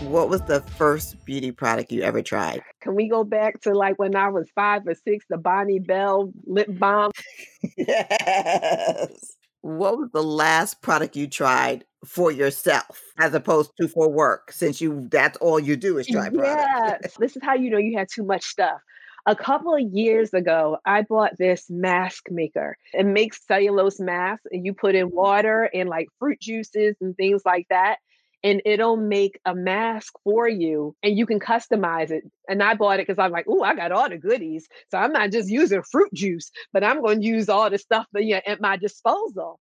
What 0.09 0.27
was 0.27 0.41
the 0.41 0.61
first 0.61 1.23
beauty 1.23 1.51
product 1.51 1.91
you 1.91 2.01
ever 2.01 2.23
tried? 2.23 2.63
Can 2.81 2.95
we 2.95 3.07
go 3.07 3.23
back 3.23 3.61
to 3.61 3.75
like 3.75 3.99
when 3.99 4.15
I 4.15 4.29
was 4.29 4.49
five 4.55 4.81
or 4.87 4.95
six, 4.95 5.23
the 5.29 5.37
Bonne 5.37 5.83
Bell 5.83 6.33
lip 6.47 6.67
balm? 6.67 7.11
yes. 7.77 9.35
What 9.61 9.99
was 9.99 10.09
the 10.11 10.23
last 10.23 10.81
product 10.81 11.15
you 11.15 11.27
tried 11.27 11.85
for 12.03 12.31
yourself 12.31 12.99
as 13.19 13.35
opposed 13.35 13.69
to 13.79 13.87
for 13.87 14.09
work 14.09 14.51
since 14.51 14.81
you 14.81 15.07
that's 15.11 15.37
all 15.37 15.59
you 15.59 15.75
do 15.75 15.99
is 15.99 16.07
try 16.07 16.31
products? 16.31 17.03
Yes. 17.03 17.17
this 17.19 17.35
is 17.35 17.43
how 17.43 17.53
you 17.53 17.69
know 17.69 17.77
you 17.77 17.95
had 17.95 18.07
too 18.11 18.23
much 18.23 18.45
stuff. 18.45 18.81
A 19.27 19.35
couple 19.35 19.75
of 19.75 19.81
years 19.93 20.33
ago, 20.33 20.79
I 20.87 21.03
bought 21.03 21.37
this 21.37 21.69
mask 21.69 22.31
maker. 22.31 22.77
It 22.93 23.05
makes 23.05 23.45
cellulose 23.45 23.99
masks 23.99 24.47
and 24.51 24.65
you 24.65 24.73
put 24.73 24.95
in 24.95 25.11
water 25.11 25.69
and 25.71 25.87
like 25.87 26.07
fruit 26.17 26.39
juices 26.41 26.95
and 26.99 27.15
things 27.15 27.43
like 27.45 27.67
that 27.69 27.97
and 28.43 28.61
it'll 28.65 28.97
make 28.97 29.39
a 29.45 29.53
mask 29.53 30.13
for 30.23 30.47
you 30.47 30.95
and 31.03 31.17
you 31.17 31.25
can 31.25 31.39
customize 31.39 32.09
it. 32.11 32.23
And 32.47 32.63
I 32.63 32.73
bought 32.73 32.99
it 32.99 33.07
because 33.07 33.21
I'm 33.21 33.31
like, 33.31 33.45
oh, 33.49 33.63
I 33.63 33.75
got 33.75 33.91
all 33.91 34.09
the 34.09 34.17
goodies. 34.17 34.67
So 34.91 34.97
I'm 34.97 35.11
not 35.11 35.31
just 35.31 35.49
using 35.49 35.81
fruit 35.83 36.13
juice, 36.13 36.51
but 36.71 36.83
I'm 36.83 37.01
going 37.01 37.21
to 37.21 37.27
use 37.27 37.49
all 37.49 37.69
the 37.69 37.77
stuff 37.77 38.05
that, 38.13 38.23
you 38.23 38.35
know, 38.35 38.41
at 38.45 38.61
my 38.61 38.77
disposal. 38.77 39.59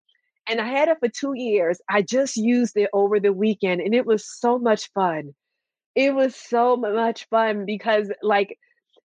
And 0.46 0.60
I 0.60 0.68
had 0.68 0.88
it 0.88 0.98
for 1.00 1.08
two 1.08 1.32
years. 1.34 1.80
I 1.88 2.02
just 2.02 2.36
used 2.36 2.76
it 2.76 2.90
over 2.92 3.18
the 3.18 3.32
weekend 3.32 3.80
and 3.80 3.94
it 3.94 4.06
was 4.06 4.28
so 4.28 4.58
much 4.58 4.90
fun. 4.92 5.34
It 5.94 6.14
was 6.14 6.36
so 6.36 6.76
much 6.76 7.26
fun 7.30 7.64
because, 7.64 8.12
like, 8.22 8.58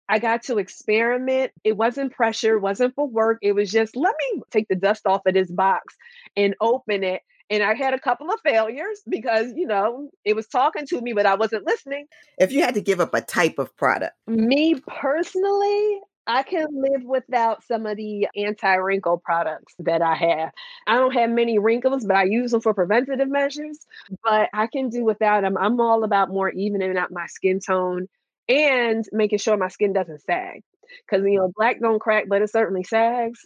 I 0.10 0.20
got 0.20 0.44
to 0.44 0.58
experiment. 0.58 1.52
It 1.66 1.76
wasn't 1.76 2.14
pressure, 2.14 2.56
it 2.56 2.62
wasn't 2.62 2.96
for 2.96 3.08
work. 3.08 3.40
It 3.42 3.52
was 3.52 3.70
just 3.70 3.96
let 3.98 4.16
me 4.20 4.42
take 4.52 4.68
the 4.70 4.76
dust 4.76 5.06
off 5.06 5.26
of 5.26 5.34
this 5.34 5.52
box 5.52 5.96
and 6.38 6.56
open 6.62 7.04
it 7.04 7.22
and 7.50 7.64
I 7.64 7.74
had 7.74 7.94
a 7.94 8.00
couple 8.00 8.32
of 8.32 8.40
failures 8.42 9.02
because, 9.08 9.54
you 9.56 9.68
know, 9.68 10.10
it 10.26 10.36
was 10.36 10.48
talking 10.48 10.86
to 10.88 11.02
me, 11.02 11.14
but 11.14 11.26
I 11.26 11.36
wasn't 11.36 11.66
listening. 11.66 12.08
If 12.38 12.52
you 12.52 12.62
had 12.62 12.76
to 12.76 12.82
give 12.82 13.00
up 13.00 13.14
a 13.14 13.22
type 13.22 13.60
of 13.60 13.76
product, 13.78 14.14
me 14.28 14.76
personally, 14.88 16.00
I 16.28 16.44
can 16.44 16.68
live 16.74 17.04
without 17.06 17.64
some 17.64 17.86
of 17.86 17.96
the 17.96 18.28
anti 18.36 18.76
wrinkle 18.76 19.18
products 19.18 19.74
that 19.80 20.02
I 20.02 20.16
have. 20.16 20.52
I 20.86 20.96
don't 20.96 21.14
have 21.14 21.30
many 21.30 21.58
wrinkles, 21.58 22.06
but 22.06 22.18
I 22.18 22.24
use 22.26 22.52
them 22.52 22.60
for 22.60 22.74
preventative 22.74 23.30
measures. 23.30 23.80
But 24.24 24.50
I 24.54 24.68
can 24.68 24.90
do 24.90 25.06
without 25.06 25.42
them. 25.42 25.58
I'm 25.58 25.80
all 25.80 26.04
about 26.04 26.30
more 26.30 26.50
evening 26.50 26.98
out 26.98 27.12
my 27.12 27.28
skin 27.28 27.62
tone 27.62 28.08
and 28.50 29.06
making 29.14 29.40
sure 29.40 29.56
my 29.56 29.70
skin 29.70 29.94
doesn't 29.94 30.22
sag. 30.24 30.64
Because, 31.06 31.26
you 31.26 31.40
know, 31.40 31.52
black 31.56 31.80
don't 31.80 32.00
crack, 32.00 32.26
but 32.28 32.42
it 32.42 32.50
certainly 32.50 32.84
sags. 32.84 33.46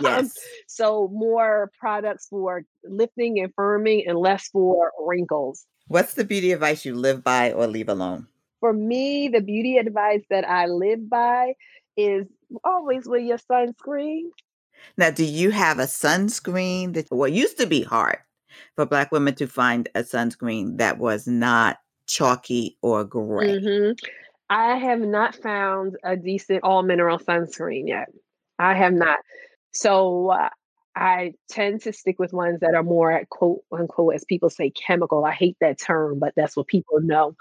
Yes. 0.00 0.32
so 0.66 1.08
more 1.12 1.70
products 1.78 2.28
for 2.28 2.62
lifting 2.84 3.40
and 3.40 3.54
firming 3.56 4.08
and 4.08 4.18
less 4.18 4.48
for 4.48 4.92
wrinkles. 5.04 5.66
What's 5.88 6.14
the 6.14 6.24
beauty 6.24 6.52
advice 6.52 6.84
you 6.84 6.94
live 6.94 7.24
by 7.24 7.52
or 7.52 7.66
leave 7.66 7.88
alone? 7.88 8.28
For 8.60 8.72
me, 8.72 9.28
the 9.28 9.40
beauty 9.40 9.76
advice 9.78 10.22
that 10.30 10.48
I 10.48 10.66
live 10.66 11.08
by 11.08 11.54
is 11.96 12.26
always 12.64 13.06
wear 13.06 13.20
your 13.20 13.38
sunscreen. 13.38 14.30
Now, 14.96 15.10
do 15.10 15.24
you 15.24 15.50
have 15.50 15.78
a 15.78 15.84
sunscreen 15.84 16.94
that 16.94 17.06
what 17.10 17.32
used 17.32 17.58
to 17.58 17.66
be 17.66 17.82
hard 17.82 18.18
for 18.74 18.86
black 18.86 19.12
women 19.12 19.34
to 19.36 19.46
find 19.46 19.88
a 19.94 20.02
sunscreen 20.02 20.78
that 20.78 20.98
was 20.98 21.26
not 21.26 21.78
chalky 22.06 22.78
or 22.82 23.04
gray? 23.04 23.58
hmm 23.60 23.92
I 24.50 24.76
have 24.76 25.00
not 25.00 25.34
found 25.34 25.96
a 26.02 26.16
decent 26.16 26.60
all 26.62 26.82
mineral 26.82 27.18
sunscreen 27.18 27.86
yet. 27.86 28.08
I 28.58 28.74
have 28.74 28.94
not. 28.94 29.18
So 29.72 30.30
uh, 30.30 30.48
I 30.96 31.34
tend 31.48 31.82
to 31.82 31.92
stick 31.92 32.18
with 32.18 32.32
ones 32.32 32.60
that 32.60 32.74
are 32.74 32.82
more 32.82 33.12
at 33.12 33.28
quote 33.28 33.60
unquote, 33.72 34.14
as 34.14 34.24
people 34.24 34.50
say, 34.50 34.70
chemical. 34.70 35.24
I 35.24 35.32
hate 35.32 35.56
that 35.60 35.78
term, 35.78 36.18
but 36.18 36.32
that's 36.36 36.56
what 36.56 36.66
people 36.66 37.00
know. 37.00 37.36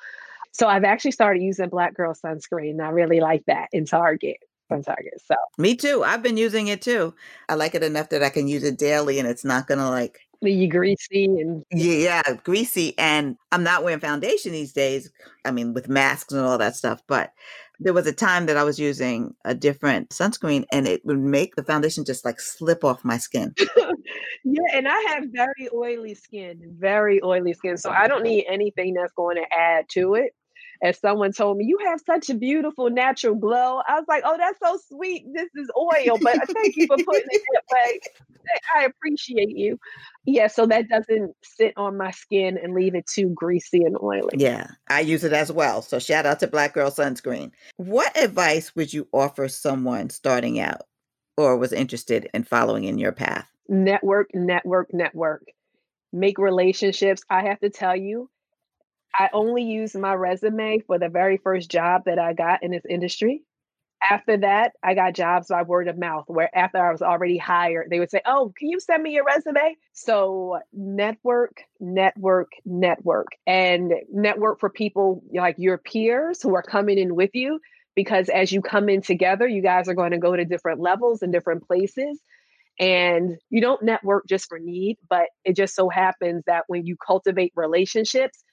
So 0.51 0.67
I've 0.67 0.83
actually 0.83 1.11
started 1.11 1.41
using 1.41 1.69
Black 1.69 1.93
Girl 1.95 2.13
sunscreen. 2.13 2.71
And 2.71 2.81
I 2.81 2.89
really 2.89 3.19
like 3.19 3.43
that 3.47 3.69
in 3.71 3.85
Target. 3.85 4.37
From 4.67 4.83
Target. 4.83 5.13
So 5.25 5.35
me 5.57 5.77
too. 5.77 6.03
I've 6.03 6.21
been 6.21 6.35
using 6.35 6.67
it 6.67 6.81
too. 6.81 7.13
I 7.47 7.55
like 7.55 7.73
it 7.73 7.83
enough 7.83 8.09
that 8.09 8.21
I 8.21 8.27
can 8.27 8.49
use 8.49 8.65
it 8.65 8.77
daily 8.77 9.17
and 9.17 9.25
it's 9.25 9.45
not 9.45 9.65
gonna 9.65 9.89
like 9.89 10.19
be 10.43 10.67
greasy 10.67 11.25
and 11.25 11.63
yeah, 11.71 12.21
yeah, 12.27 12.33
greasy. 12.43 12.93
And 12.97 13.37
I'm 13.53 13.63
not 13.63 13.85
wearing 13.85 14.01
foundation 14.01 14.51
these 14.51 14.73
days. 14.73 15.09
I 15.45 15.51
mean, 15.51 15.73
with 15.73 15.87
masks 15.87 16.33
and 16.33 16.45
all 16.45 16.57
that 16.57 16.75
stuff, 16.75 17.01
but 17.07 17.31
there 17.79 17.93
was 17.93 18.07
a 18.07 18.13
time 18.13 18.47
that 18.47 18.57
I 18.57 18.63
was 18.63 18.79
using 18.79 19.35
a 19.45 19.53
different 19.53 20.09
sunscreen 20.09 20.65
and 20.71 20.87
it 20.87 21.05
would 21.05 21.19
make 21.19 21.55
the 21.55 21.63
foundation 21.63 22.05
just 22.05 22.25
like 22.25 22.39
slip 22.39 22.83
off 22.83 23.05
my 23.05 23.17
skin. 23.17 23.53
yeah, 24.43 24.61
and 24.73 24.87
I 24.87 24.99
have 25.09 25.25
very 25.31 25.69
oily 25.73 26.15
skin, 26.15 26.59
very 26.77 27.21
oily 27.23 27.53
skin. 27.53 27.77
So 27.77 27.91
I 27.91 28.07
don't 28.07 28.23
need 28.23 28.45
anything 28.49 28.93
that's 28.93 29.13
going 29.13 29.37
to 29.37 29.45
add 29.55 29.87
to 29.89 30.15
it. 30.15 30.33
As 30.81 30.99
someone 30.99 31.31
told 31.31 31.57
me, 31.57 31.65
you 31.65 31.79
have 31.85 31.99
such 32.05 32.29
a 32.29 32.35
beautiful 32.35 32.91
natural 32.91 33.33
glow. 33.33 33.81
I 33.87 33.95
was 33.95 34.05
like, 34.07 34.21
oh, 34.25 34.37
that's 34.37 34.59
so 34.59 34.77
sweet. 34.87 35.25
This 35.33 35.49
is 35.55 35.71
oil, 35.75 36.19
but 36.21 36.37
thank 36.53 36.75
you 36.75 36.85
for 36.85 36.97
putting 36.97 37.27
it 37.29 37.41
that 37.53 37.63
way. 37.71 37.99
I 38.75 38.85
appreciate 38.85 39.55
you. 39.57 39.79
Yeah, 40.25 40.47
so 40.47 40.65
that 40.67 40.89
doesn't 40.89 41.35
sit 41.43 41.73
on 41.77 41.97
my 41.97 42.11
skin 42.11 42.57
and 42.61 42.73
leave 42.73 42.95
it 42.95 43.07
too 43.07 43.29
greasy 43.35 43.83
and 43.83 43.97
oily. 44.01 44.35
Yeah, 44.35 44.67
I 44.89 45.01
use 45.01 45.23
it 45.23 45.33
as 45.33 45.51
well. 45.51 45.81
So 45.81 45.99
shout 45.99 46.25
out 46.25 46.39
to 46.41 46.47
Black 46.47 46.73
Girl 46.73 46.91
Sunscreen. 46.91 47.51
What 47.77 48.15
advice 48.17 48.75
would 48.75 48.93
you 48.93 49.07
offer 49.13 49.47
someone 49.47 50.09
starting 50.09 50.59
out 50.59 50.83
or 51.37 51.57
was 51.57 51.71
interested 51.71 52.29
in 52.33 52.43
following 52.43 52.83
in 52.83 52.97
your 52.97 53.11
path? 53.11 53.49
Network, 53.69 54.29
network, 54.33 54.93
network. 54.93 55.43
Make 56.13 56.37
relationships. 56.37 57.21
I 57.29 57.43
have 57.43 57.59
to 57.59 57.69
tell 57.69 57.95
you, 57.95 58.29
I 59.13 59.29
only 59.33 59.63
used 59.63 59.97
my 59.97 60.13
resume 60.13 60.79
for 60.85 60.99
the 60.99 61.09
very 61.09 61.37
first 61.37 61.71
job 61.71 62.03
that 62.05 62.19
I 62.19 62.33
got 62.33 62.63
in 62.63 62.71
this 62.71 62.85
industry. 62.87 63.43
After 64.01 64.37
that, 64.37 64.73
I 64.83 64.93
got 64.93 65.15
jobs 65.15 65.47
by 65.47 65.63
word 65.63 65.87
of 65.87 65.97
mouth 65.97 66.25
where 66.27 66.55
after 66.55 66.77
I 66.77 66.91
was 66.91 67.01
already 67.01 67.37
hired, 67.37 67.87
they 67.89 67.99
would 67.99 68.11
say, 68.11 68.21
Oh, 68.25 68.53
can 68.57 68.69
you 68.69 68.79
send 68.79 69.01
me 69.01 69.11
your 69.11 69.25
resume? 69.25 69.75
So, 69.93 70.59
network, 70.71 71.63
network, 71.79 72.51
network, 72.65 73.27
and 73.47 73.93
network 74.11 74.59
for 74.59 74.69
people 74.69 75.23
like 75.33 75.55
your 75.57 75.77
peers 75.79 76.41
who 76.41 76.55
are 76.55 76.61
coming 76.61 76.97
in 76.97 77.15
with 77.15 77.31
you. 77.33 77.59
Because 77.95 78.29
as 78.29 78.51
you 78.51 78.61
come 78.61 78.89
in 78.89 79.01
together, 79.01 79.47
you 79.47 79.63
guys 79.63 79.87
are 79.89 79.95
going 79.95 80.11
to 80.11 80.19
go 80.19 80.35
to 80.35 80.45
different 80.45 80.79
levels 80.79 81.23
and 81.23 81.33
different 81.33 81.67
places. 81.67 82.21
And 82.79 83.37
you 83.49 83.59
don't 83.59 83.81
network 83.81 84.27
just 84.27 84.47
for 84.47 84.59
need, 84.59 84.97
but 85.09 85.25
it 85.43 85.55
just 85.55 85.75
so 85.75 85.89
happens 85.89 86.43
that 86.45 86.65
when 86.67 86.85
you 86.85 86.95
cultivate 86.95 87.51
relationships, 87.55 88.43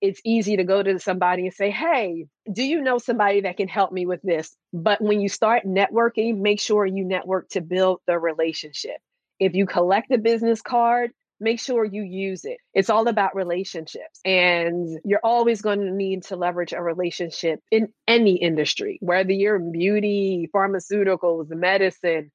it's 0.00 0.20
easy 0.24 0.56
to 0.56 0.64
go 0.64 0.82
to 0.82 0.98
somebody 0.98 1.46
and 1.46 1.54
say, 1.54 1.70
Hey, 1.70 2.26
do 2.50 2.62
you 2.62 2.80
know 2.82 2.98
somebody 2.98 3.42
that 3.42 3.56
can 3.56 3.68
help 3.68 3.92
me 3.92 4.06
with 4.06 4.22
this? 4.22 4.54
But 4.72 5.00
when 5.00 5.20
you 5.20 5.28
start 5.28 5.64
networking, 5.64 6.38
make 6.38 6.60
sure 6.60 6.86
you 6.86 7.04
network 7.04 7.48
to 7.50 7.60
build 7.60 8.00
the 8.06 8.18
relationship. 8.18 8.96
If 9.40 9.54
you 9.54 9.66
collect 9.66 10.10
a 10.10 10.18
business 10.18 10.62
card, 10.62 11.12
make 11.40 11.60
sure 11.60 11.84
you 11.84 12.02
use 12.02 12.44
it. 12.44 12.58
It's 12.74 12.90
all 12.90 13.06
about 13.08 13.36
relationships. 13.36 14.20
And 14.24 14.98
you're 15.04 15.20
always 15.22 15.62
going 15.62 15.80
to 15.80 15.90
need 15.90 16.24
to 16.24 16.36
leverage 16.36 16.72
a 16.72 16.82
relationship 16.82 17.60
in 17.70 17.88
any 18.06 18.36
industry, 18.36 18.98
whether 19.00 19.32
you're 19.32 19.56
in 19.56 19.72
beauty, 19.72 20.48
pharmaceuticals, 20.54 21.48
medicine. 21.50 22.30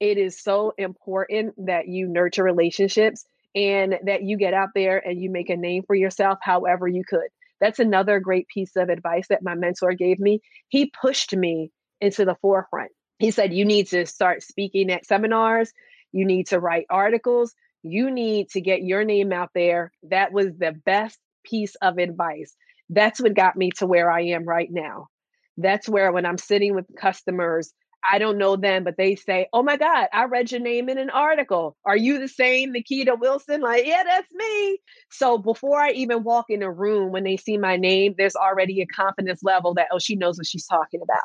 It 0.00 0.16
is 0.18 0.40
so 0.40 0.72
important 0.78 1.54
that 1.66 1.88
you 1.88 2.06
nurture 2.06 2.44
relationships 2.44 3.24
and 3.54 3.98
that 4.04 4.22
you 4.22 4.36
get 4.36 4.54
out 4.54 4.70
there 4.74 4.98
and 4.98 5.20
you 5.20 5.30
make 5.30 5.50
a 5.50 5.56
name 5.56 5.82
for 5.86 5.94
yourself 5.94 6.38
however 6.42 6.86
you 6.86 7.04
could. 7.08 7.28
That's 7.60 7.78
another 7.78 8.20
great 8.20 8.46
piece 8.48 8.76
of 8.76 8.88
advice 8.88 9.26
that 9.28 9.42
my 9.42 9.54
mentor 9.54 9.92
gave 9.92 10.18
me. 10.18 10.40
He 10.68 10.92
pushed 11.00 11.34
me 11.34 11.70
into 12.00 12.24
the 12.24 12.36
forefront. 12.40 12.92
He 13.18 13.30
said, 13.30 13.52
You 13.52 13.64
need 13.64 13.88
to 13.88 14.06
start 14.06 14.42
speaking 14.42 14.90
at 14.90 15.06
seminars, 15.06 15.72
you 16.12 16.24
need 16.24 16.48
to 16.48 16.60
write 16.60 16.86
articles, 16.88 17.54
you 17.82 18.10
need 18.10 18.50
to 18.50 18.60
get 18.60 18.82
your 18.82 19.04
name 19.04 19.32
out 19.32 19.50
there. 19.54 19.92
That 20.04 20.32
was 20.32 20.46
the 20.56 20.72
best 20.84 21.18
piece 21.44 21.74
of 21.76 21.98
advice. 21.98 22.54
That's 22.90 23.20
what 23.20 23.34
got 23.34 23.56
me 23.56 23.70
to 23.78 23.86
where 23.86 24.10
I 24.10 24.22
am 24.26 24.44
right 24.44 24.68
now. 24.70 25.08
That's 25.56 25.88
where, 25.88 26.12
when 26.12 26.24
I'm 26.24 26.38
sitting 26.38 26.74
with 26.74 26.86
customers, 26.96 27.72
I 28.10 28.18
don't 28.18 28.38
know 28.38 28.56
them, 28.56 28.84
but 28.84 28.96
they 28.96 29.16
say, 29.16 29.48
Oh 29.52 29.62
my 29.62 29.76
God, 29.76 30.08
I 30.12 30.24
read 30.24 30.52
your 30.52 30.60
name 30.60 30.88
in 30.88 30.98
an 30.98 31.10
article. 31.10 31.76
Are 31.84 31.96
you 31.96 32.18
the 32.18 32.28
same 32.28 32.72
Ni'Kita 32.72 33.18
Wilson? 33.18 33.60
Like, 33.60 33.86
yeah, 33.86 34.02
that's 34.04 34.32
me. 34.32 34.78
So 35.10 35.38
before 35.38 35.80
I 35.80 35.90
even 35.90 36.22
walk 36.22 36.46
in 36.48 36.62
a 36.62 36.70
room, 36.70 37.12
when 37.12 37.24
they 37.24 37.36
see 37.36 37.58
my 37.58 37.76
name, 37.76 38.14
there's 38.16 38.36
already 38.36 38.80
a 38.80 38.86
confidence 38.86 39.42
level 39.42 39.74
that, 39.74 39.88
oh, 39.92 39.98
she 39.98 40.16
knows 40.16 40.38
what 40.38 40.46
she's 40.46 40.66
talking 40.66 41.00
about. 41.02 41.24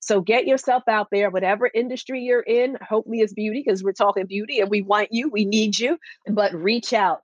So 0.00 0.20
get 0.20 0.46
yourself 0.46 0.82
out 0.88 1.08
there, 1.12 1.30
whatever 1.30 1.70
industry 1.72 2.22
you're 2.22 2.40
in. 2.40 2.76
Hopefully 2.86 3.20
it's 3.20 3.32
beauty 3.32 3.62
because 3.64 3.84
we're 3.84 3.92
talking 3.92 4.26
beauty 4.26 4.58
and 4.58 4.68
we 4.68 4.82
want 4.82 5.08
you, 5.12 5.28
we 5.28 5.44
need 5.44 5.78
you, 5.78 5.96
but 6.28 6.52
reach 6.52 6.92
out. 6.92 7.22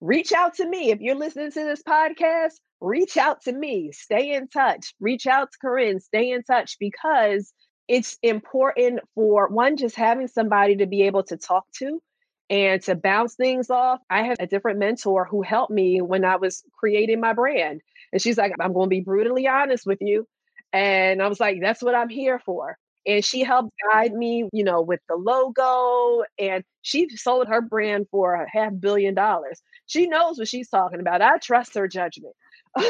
Reach 0.00 0.32
out 0.32 0.54
to 0.54 0.66
me. 0.66 0.90
If 0.90 1.00
you're 1.00 1.16
listening 1.16 1.50
to 1.50 1.64
this 1.64 1.82
podcast, 1.82 2.52
reach 2.80 3.16
out 3.16 3.42
to 3.42 3.52
me. 3.52 3.90
Stay 3.92 4.32
in 4.32 4.48
touch. 4.48 4.94
Reach 5.00 5.26
out 5.26 5.50
to 5.52 5.58
Corinne. 5.60 6.00
Stay 6.00 6.30
in 6.30 6.44
touch 6.44 6.76
because 6.78 7.52
it's 7.90 8.18
important 8.22 9.00
for 9.16 9.48
one, 9.50 9.76
just 9.78 9.96
having 9.96 10.28
somebody 10.28 10.76
to 10.78 10.86
be 10.86 11.04
able 11.04 11.24
to 11.24 11.38
talk 11.38 11.66
to 11.80 12.00
And 12.50 12.82
to 12.84 12.96
bounce 12.96 13.36
things 13.36 13.70
off, 13.70 14.00
I 14.10 14.24
have 14.24 14.38
a 14.40 14.46
different 14.48 14.80
mentor 14.80 15.26
who 15.26 15.42
helped 15.42 15.72
me 15.72 16.00
when 16.02 16.24
I 16.24 16.36
was 16.36 16.64
creating 16.78 17.20
my 17.20 17.34
brand. 17.34 17.82
And 18.12 18.22
she's 18.22 18.38
like, 18.38 18.52
I'm 18.60 18.74
going 18.74 18.86
to 18.88 18.90
be 18.90 19.02
brutally 19.02 19.48
honest 19.48 19.86
with 19.86 20.00
you. 20.02 20.26
And 20.72 21.22
I 21.22 21.28
was 21.28 21.40
like, 21.40 21.58
that's 21.62 21.82
what 21.82 21.94
I'm 21.96 22.10
here 22.10 22.40
for. 22.40 22.78
And 23.06 23.24
she 23.24 23.42
helped 23.42 23.70
guide 23.92 24.12
me, 24.14 24.48
you 24.52 24.64
know, 24.64 24.82
with 24.82 25.00
the 25.08 25.16
logo. 25.16 26.24
And 26.38 26.64
she 26.82 27.08
sold 27.16 27.48
her 27.48 27.62
brand 27.62 28.06
for 28.12 28.34
a 28.34 28.46
half 28.50 28.72
billion 28.80 29.14
dollars. 29.14 29.62
She 29.86 30.06
knows 30.08 30.38
what 30.38 30.48
she's 30.48 30.70
talking 30.70 31.00
about. 31.00 31.22
I 31.22 31.38
trust 31.38 31.74
her 31.76 31.88
judgment, 31.88 32.34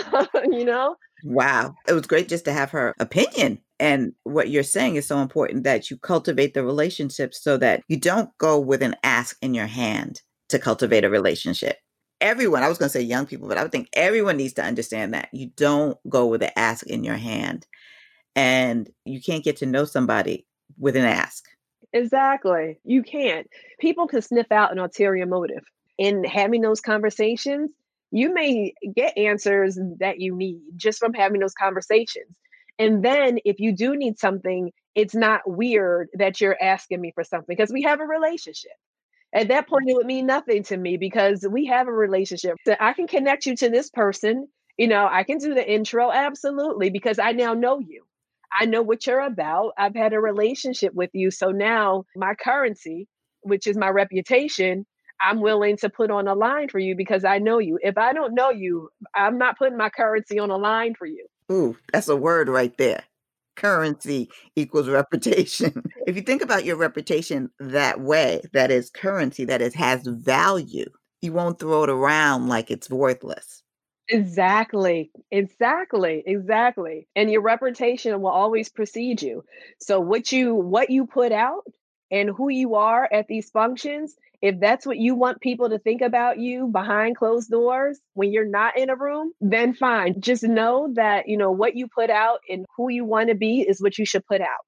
you 0.50 0.64
know? 0.64 0.96
Wow. 1.24 1.74
It 1.88 1.92
was 1.92 2.06
great 2.06 2.28
just 2.28 2.44
to 2.46 2.52
have 2.52 2.70
her 2.70 2.94
opinion. 2.98 3.60
And 3.78 4.12
what 4.24 4.50
you're 4.50 4.62
saying 4.62 4.96
is 4.96 5.06
so 5.06 5.18
important 5.18 5.64
that 5.64 5.90
you 5.90 5.96
cultivate 5.96 6.54
the 6.54 6.64
relationship 6.64 7.34
so 7.34 7.56
that 7.58 7.82
you 7.88 7.98
don't 7.98 8.30
go 8.38 8.58
with 8.58 8.82
an 8.82 8.96
ask 9.02 9.36
in 9.40 9.54
your 9.54 9.66
hand 9.66 10.20
to 10.50 10.58
cultivate 10.58 11.04
a 11.04 11.10
relationship. 11.10 11.78
Everyone, 12.20 12.62
I 12.62 12.68
was 12.68 12.76
going 12.76 12.88
to 12.88 12.92
say 12.92 13.00
young 13.00 13.24
people, 13.24 13.48
but 13.48 13.56
I 13.56 13.62
would 13.62 13.72
think 13.72 13.88
everyone 13.94 14.36
needs 14.36 14.52
to 14.54 14.64
understand 14.64 15.14
that 15.14 15.30
you 15.32 15.50
don't 15.56 15.96
go 16.08 16.26
with 16.26 16.42
an 16.42 16.50
ask 16.56 16.86
in 16.86 17.04
your 17.04 17.16
hand. 17.16 17.66
And 18.36 18.90
you 19.04 19.20
can't 19.20 19.44
get 19.44 19.56
to 19.58 19.66
know 19.66 19.86
somebody 19.86 20.46
with 20.78 20.96
an 20.96 21.04
ask. 21.04 21.46
Exactly. 21.92 22.78
You 22.84 23.02
can't. 23.02 23.46
People 23.80 24.06
can 24.06 24.22
sniff 24.22 24.52
out 24.52 24.72
an 24.72 24.78
ulterior 24.78 25.26
motive. 25.26 25.64
In 25.98 26.24
having 26.24 26.62
those 26.62 26.80
conversations, 26.80 27.72
you 28.10 28.32
may 28.34 28.74
get 28.94 29.16
answers 29.16 29.78
that 30.00 30.20
you 30.20 30.36
need 30.36 30.60
just 30.76 30.98
from 30.98 31.14
having 31.14 31.40
those 31.40 31.54
conversations. 31.54 32.36
And 32.78 33.04
then 33.04 33.38
if 33.44 33.60
you 33.60 33.72
do 33.76 33.96
need 33.96 34.18
something, 34.18 34.72
it's 34.94 35.14
not 35.14 35.42
weird 35.46 36.08
that 36.14 36.40
you're 36.40 36.56
asking 36.60 37.00
me 37.00 37.12
for 37.14 37.24
something 37.24 37.46
because 37.48 37.72
we 37.72 37.82
have 37.82 38.00
a 38.00 38.04
relationship. 38.04 38.72
At 39.32 39.48
that 39.48 39.68
point, 39.68 39.88
it 39.88 39.94
would 39.94 40.06
mean 40.06 40.26
nothing 40.26 40.64
to 40.64 40.76
me 40.76 40.96
because 40.96 41.46
we 41.48 41.66
have 41.66 41.86
a 41.86 41.92
relationship. 41.92 42.56
So 42.66 42.74
I 42.80 42.94
can 42.94 43.06
connect 43.06 43.46
you 43.46 43.54
to 43.56 43.70
this 43.70 43.90
person. 43.90 44.48
You 44.76 44.88
know, 44.88 45.06
I 45.10 45.22
can 45.24 45.38
do 45.38 45.54
the 45.54 45.72
intro 45.72 46.10
absolutely 46.10 46.90
because 46.90 47.18
I 47.18 47.32
now 47.32 47.54
know 47.54 47.78
you. 47.78 48.04
I 48.52 48.64
know 48.64 48.82
what 48.82 49.06
you're 49.06 49.20
about. 49.20 49.72
I've 49.78 49.94
had 49.94 50.12
a 50.12 50.20
relationship 50.20 50.94
with 50.94 51.10
you. 51.12 51.30
So 51.30 51.50
now 51.50 52.04
my 52.16 52.34
currency, 52.34 53.06
which 53.42 53.66
is 53.68 53.76
my 53.76 53.88
reputation, 53.88 54.86
I'm 55.22 55.40
willing 55.40 55.76
to 55.78 55.88
put 55.88 56.10
on 56.10 56.28
a 56.28 56.34
line 56.34 56.68
for 56.68 56.78
you 56.78 56.94
because 56.94 57.24
I 57.24 57.38
know 57.38 57.58
you. 57.58 57.78
If 57.82 57.98
I 57.98 58.12
don't 58.12 58.34
know 58.34 58.50
you, 58.50 58.90
I'm 59.14 59.38
not 59.38 59.58
putting 59.58 59.76
my 59.76 59.90
currency 59.90 60.38
on 60.38 60.50
a 60.50 60.56
line 60.56 60.94
for 60.94 61.06
you. 61.06 61.26
Ooh, 61.50 61.76
that's 61.92 62.08
a 62.08 62.16
word 62.16 62.48
right 62.48 62.76
there. 62.78 63.04
Currency 63.56 64.30
equals 64.56 64.88
reputation. 64.88 65.82
if 66.06 66.16
you 66.16 66.22
think 66.22 66.42
about 66.42 66.64
your 66.64 66.76
reputation 66.76 67.50
that 67.58 68.00
way, 68.00 68.40
that 68.52 68.70
is 68.70 68.90
currency, 68.90 69.44
that 69.46 69.60
is 69.60 69.74
has 69.74 70.06
value, 70.06 70.86
you 71.20 71.32
won't 71.32 71.58
throw 71.58 71.84
it 71.84 71.90
around 71.90 72.48
like 72.48 72.70
it's 72.70 72.88
worthless. 72.88 73.62
Exactly. 74.08 75.10
Exactly. 75.30 76.22
Exactly. 76.26 77.06
And 77.14 77.30
your 77.30 77.42
reputation 77.42 78.20
will 78.20 78.30
always 78.30 78.68
precede 78.68 79.22
you. 79.22 79.44
So 79.80 80.00
what 80.00 80.32
you 80.32 80.54
what 80.54 80.90
you 80.90 81.06
put 81.06 81.30
out 81.30 81.64
and 82.10 82.28
who 82.28 82.48
you 82.48 82.74
are 82.74 83.08
at 83.12 83.28
these 83.28 83.50
functions, 83.50 84.16
if 84.42 84.58
that's 84.58 84.86
what 84.86 84.96
you 84.96 85.14
want 85.14 85.40
people 85.40 85.68
to 85.68 85.78
think 85.78 86.00
about 86.00 86.38
you 86.38 86.68
behind 86.68 87.16
closed 87.16 87.50
doors 87.50 88.00
when 88.14 88.32
you're 88.32 88.48
not 88.48 88.78
in 88.78 88.88
a 88.88 88.96
room, 88.96 89.32
then 89.40 89.74
fine. 89.74 90.20
Just 90.20 90.42
know 90.42 90.90
that, 90.94 91.28
you 91.28 91.36
know, 91.36 91.50
what 91.50 91.76
you 91.76 91.88
put 91.88 92.08
out 92.08 92.40
and 92.48 92.64
who 92.76 92.90
you 92.90 93.04
want 93.04 93.28
to 93.28 93.34
be 93.34 93.60
is 93.60 93.82
what 93.82 93.98
you 93.98 94.06
should 94.06 94.24
put 94.26 94.40
out. 94.40 94.64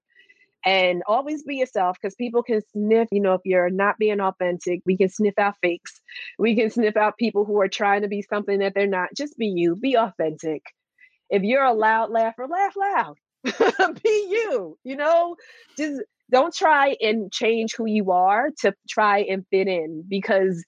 And 0.64 1.03
always 1.09 1.43
be 1.43 1.57
yourself 1.57 1.97
because 2.01 2.14
people 2.14 2.45
can 2.45 2.61
sniff 2.73 3.09
you 3.11 3.20
know 3.20 3.35
if 3.35 3.41
you're 3.45 3.68
not 3.68 3.99
being 3.99 4.20
authentic 4.20 4.81
we 4.87 4.97
can 4.97 5.09
sniff 5.09 5.35
out 5.37 5.57
fakes. 5.61 6.01
We 6.39 6.55
can 6.55 6.70
sniff 6.70 6.97
out 6.97 7.16
people 7.16 7.45
who 7.45 7.61
are 7.61 7.68
trying 7.68 8.03
to 8.03 8.09
be 8.09 8.23
something 8.23 8.61
that 8.61 8.73
they're 8.75 8.87
not. 8.87 9.09
Just 9.16 9.37
be 9.37 9.47
you. 9.47 9.75
Be 9.75 9.97
authentic. 9.97 10.62
If 11.31 11.43
you're 11.43 11.64
a 11.64 11.73
loud 11.73 12.11
laugher 12.11 12.47
laugh 12.47 12.75
loud. 12.77 13.16
Be 14.05 14.29
you 14.31 14.79
you 14.85 14.97
know? 14.97 15.35
Just 15.77 16.01
don't 16.33 16.55
try 16.55 16.97
and 17.01 17.33
change 17.33 17.74
who 17.76 17.87
you 17.87 18.11
are 18.11 18.51
to 18.61 18.74
try 18.89 19.20
and 19.20 19.47
fit 19.51 19.68
in 19.68 20.05
because 20.09 20.64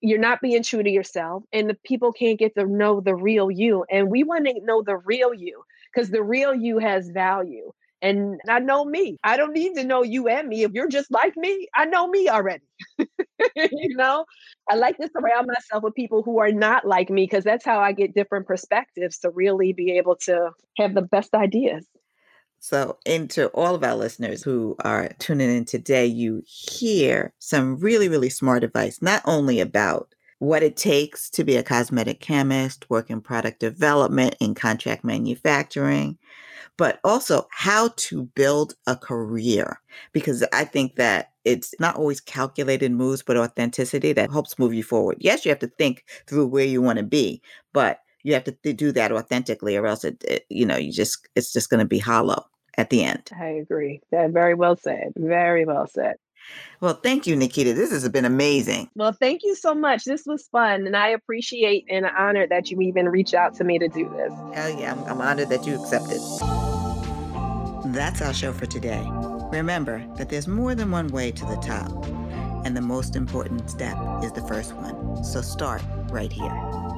you're 0.00 0.18
not 0.18 0.40
being 0.40 0.62
true 0.62 0.82
to 0.82 0.90
yourself 0.90 1.44
and 1.52 1.70
the 1.70 1.76
people 1.84 2.12
can't 2.12 2.38
get 2.38 2.54
to 2.56 2.66
know 2.66 3.00
the 3.00 3.14
real 3.14 3.50
you 3.50 3.84
and 3.90 4.10
we 4.10 4.24
want 4.24 4.46
to 4.46 4.54
know 4.64 4.82
the 4.82 4.96
real 4.98 5.32
you 5.34 5.62
because 5.94 6.10
the 6.10 6.22
real 6.22 6.54
you 6.54 6.78
has 6.78 7.08
value 7.10 7.70
and 8.02 8.38
I 8.50 8.58
know 8.58 8.84
me. 8.84 9.16
I 9.24 9.38
don't 9.38 9.54
need 9.54 9.76
to 9.76 9.84
know 9.84 10.02
you 10.02 10.28
and 10.28 10.46
me. 10.46 10.62
If 10.62 10.72
you're 10.72 10.90
just 10.90 11.10
like 11.10 11.34
me, 11.38 11.68
I 11.74 11.86
know 11.86 12.06
me 12.06 12.28
already. 12.28 12.64
you 12.98 13.96
know, 13.96 14.26
I 14.68 14.74
like 14.74 14.98
to 14.98 15.08
surround 15.08 15.46
myself 15.46 15.82
with 15.82 15.94
people 15.94 16.22
who 16.22 16.38
are 16.38 16.52
not 16.52 16.86
like 16.86 17.08
me 17.08 17.24
because 17.24 17.44
that's 17.44 17.64
how 17.64 17.80
I 17.80 17.92
get 17.92 18.14
different 18.14 18.46
perspectives 18.46 19.18
to 19.20 19.30
really 19.30 19.72
be 19.72 19.92
able 19.92 20.16
to 20.26 20.50
have 20.76 20.94
the 20.94 21.00
best 21.00 21.32
ideas. 21.34 21.86
So, 22.66 22.96
into 23.04 23.48
all 23.48 23.74
of 23.74 23.84
our 23.84 23.94
listeners 23.94 24.42
who 24.42 24.74
are 24.82 25.10
tuning 25.18 25.54
in 25.54 25.66
today, 25.66 26.06
you 26.06 26.42
hear 26.46 27.34
some 27.38 27.76
really, 27.76 28.08
really 28.08 28.30
smart 28.30 28.64
advice, 28.64 29.02
not 29.02 29.20
only 29.26 29.60
about 29.60 30.14
what 30.38 30.62
it 30.62 30.74
takes 30.74 31.28
to 31.32 31.44
be 31.44 31.56
a 31.56 31.62
cosmetic 31.62 32.20
chemist, 32.20 32.88
work 32.88 33.10
in 33.10 33.20
product 33.20 33.60
development, 33.60 34.36
in 34.40 34.54
contract 34.54 35.04
manufacturing, 35.04 36.16
but 36.78 37.00
also 37.04 37.46
how 37.50 37.90
to 37.96 38.22
build 38.34 38.72
a 38.86 38.96
career. 38.96 39.78
Because 40.14 40.42
I 40.50 40.64
think 40.64 40.96
that 40.96 41.32
it's 41.44 41.74
not 41.78 41.96
always 41.96 42.22
calculated 42.22 42.92
moves, 42.92 43.22
but 43.22 43.36
authenticity 43.36 44.14
that 44.14 44.32
helps 44.32 44.58
move 44.58 44.72
you 44.72 44.82
forward. 44.82 45.18
Yes, 45.20 45.44
you 45.44 45.50
have 45.50 45.58
to 45.58 45.66
think 45.76 46.02
through 46.26 46.46
where 46.46 46.64
you 46.64 46.80
want 46.80 46.96
to 46.96 47.04
be, 47.04 47.42
but 47.74 48.00
you 48.22 48.32
have 48.32 48.44
to 48.44 48.72
do 48.72 48.90
that 48.92 49.12
authentically, 49.12 49.76
or 49.76 49.86
else 49.86 50.02
it, 50.02 50.24
it 50.26 50.46
you 50.48 50.64
know, 50.64 50.78
you 50.78 50.92
just 50.92 51.28
it's 51.34 51.52
just 51.52 51.68
going 51.68 51.80
to 51.80 51.84
be 51.84 51.98
hollow 51.98 52.46
at 52.76 52.90
the 52.90 53.04
end. 53.04 53.30
I 53.38 53.46
agree. 53.46 54.00
That 54.10 54.30
very 54.30 54.54
well 54.54 54.76
said. 54.76 55.12
Very 55.16 55.64
well 55.64 55.86
said. 55.86 56.16
Well, 56.80 56.94
thank 56.94 57.26
you, 57.26 57.36
Ni'Kita. 57.36 57.74
This 57.74 57.90
has 57.90 58.06
been 58.10 58.24
amazing. 58.26 58.90
Well, 58.94 59.12
thank 59.12 59.42
you 59.44 59.54
so 59.54 59.74
much. 59.74 60.04
This 60.04 60.24
was 60.26 60.46
fun, 60.48 60.86
and 60.86 60.96
I 60.96 61.08
appreciate 61.08 61.86
and 61.88 62.04
honored 62.04 62.50
that 62.50 62.70
you 62.70 62.80
even 62.82 63.08
reached 63.08 63.34
out 63.34 63.54
to 63.56 63.64
me 63.64 63.78
to 63.78 63.88
do 63.88 64.08
this. 64.10 64.32
Hell 64.54 64.78
yeah, 64.78 64.92
I'm, 64.92 65.04
I'm 65.04 65.20
honored 65.20 65.48
that 65.48 65.66
you 65.66 65.80
accepted. 65.80 66.20
That's 67.94 68.20
our 68.20 68.34
show 68.34 68.52
for 68.52 68.66
today. 68.66 69.06
Remember 69.50 70.04
that 70.16 70.28
there's 70.28 70.48
more 70.48 70.74
than 70.74 70.90
one 70.90 71.08
way 71.08 71.30
to 71.30 71.44
the 71.46 71.56
top, 71.56 71.90
and 72.66 72.76
the 72.76 72.80
most 72.80 73.16
important 73.16 73.70
step 73.70 73.96
is 74.22 74.32
the 74.32 74.42
first 74.42 74.74
one. 74.74 75.24
So 75.24 75.40
start 75.40 75.82
right 76.10 76.32
here. 76.32 76.93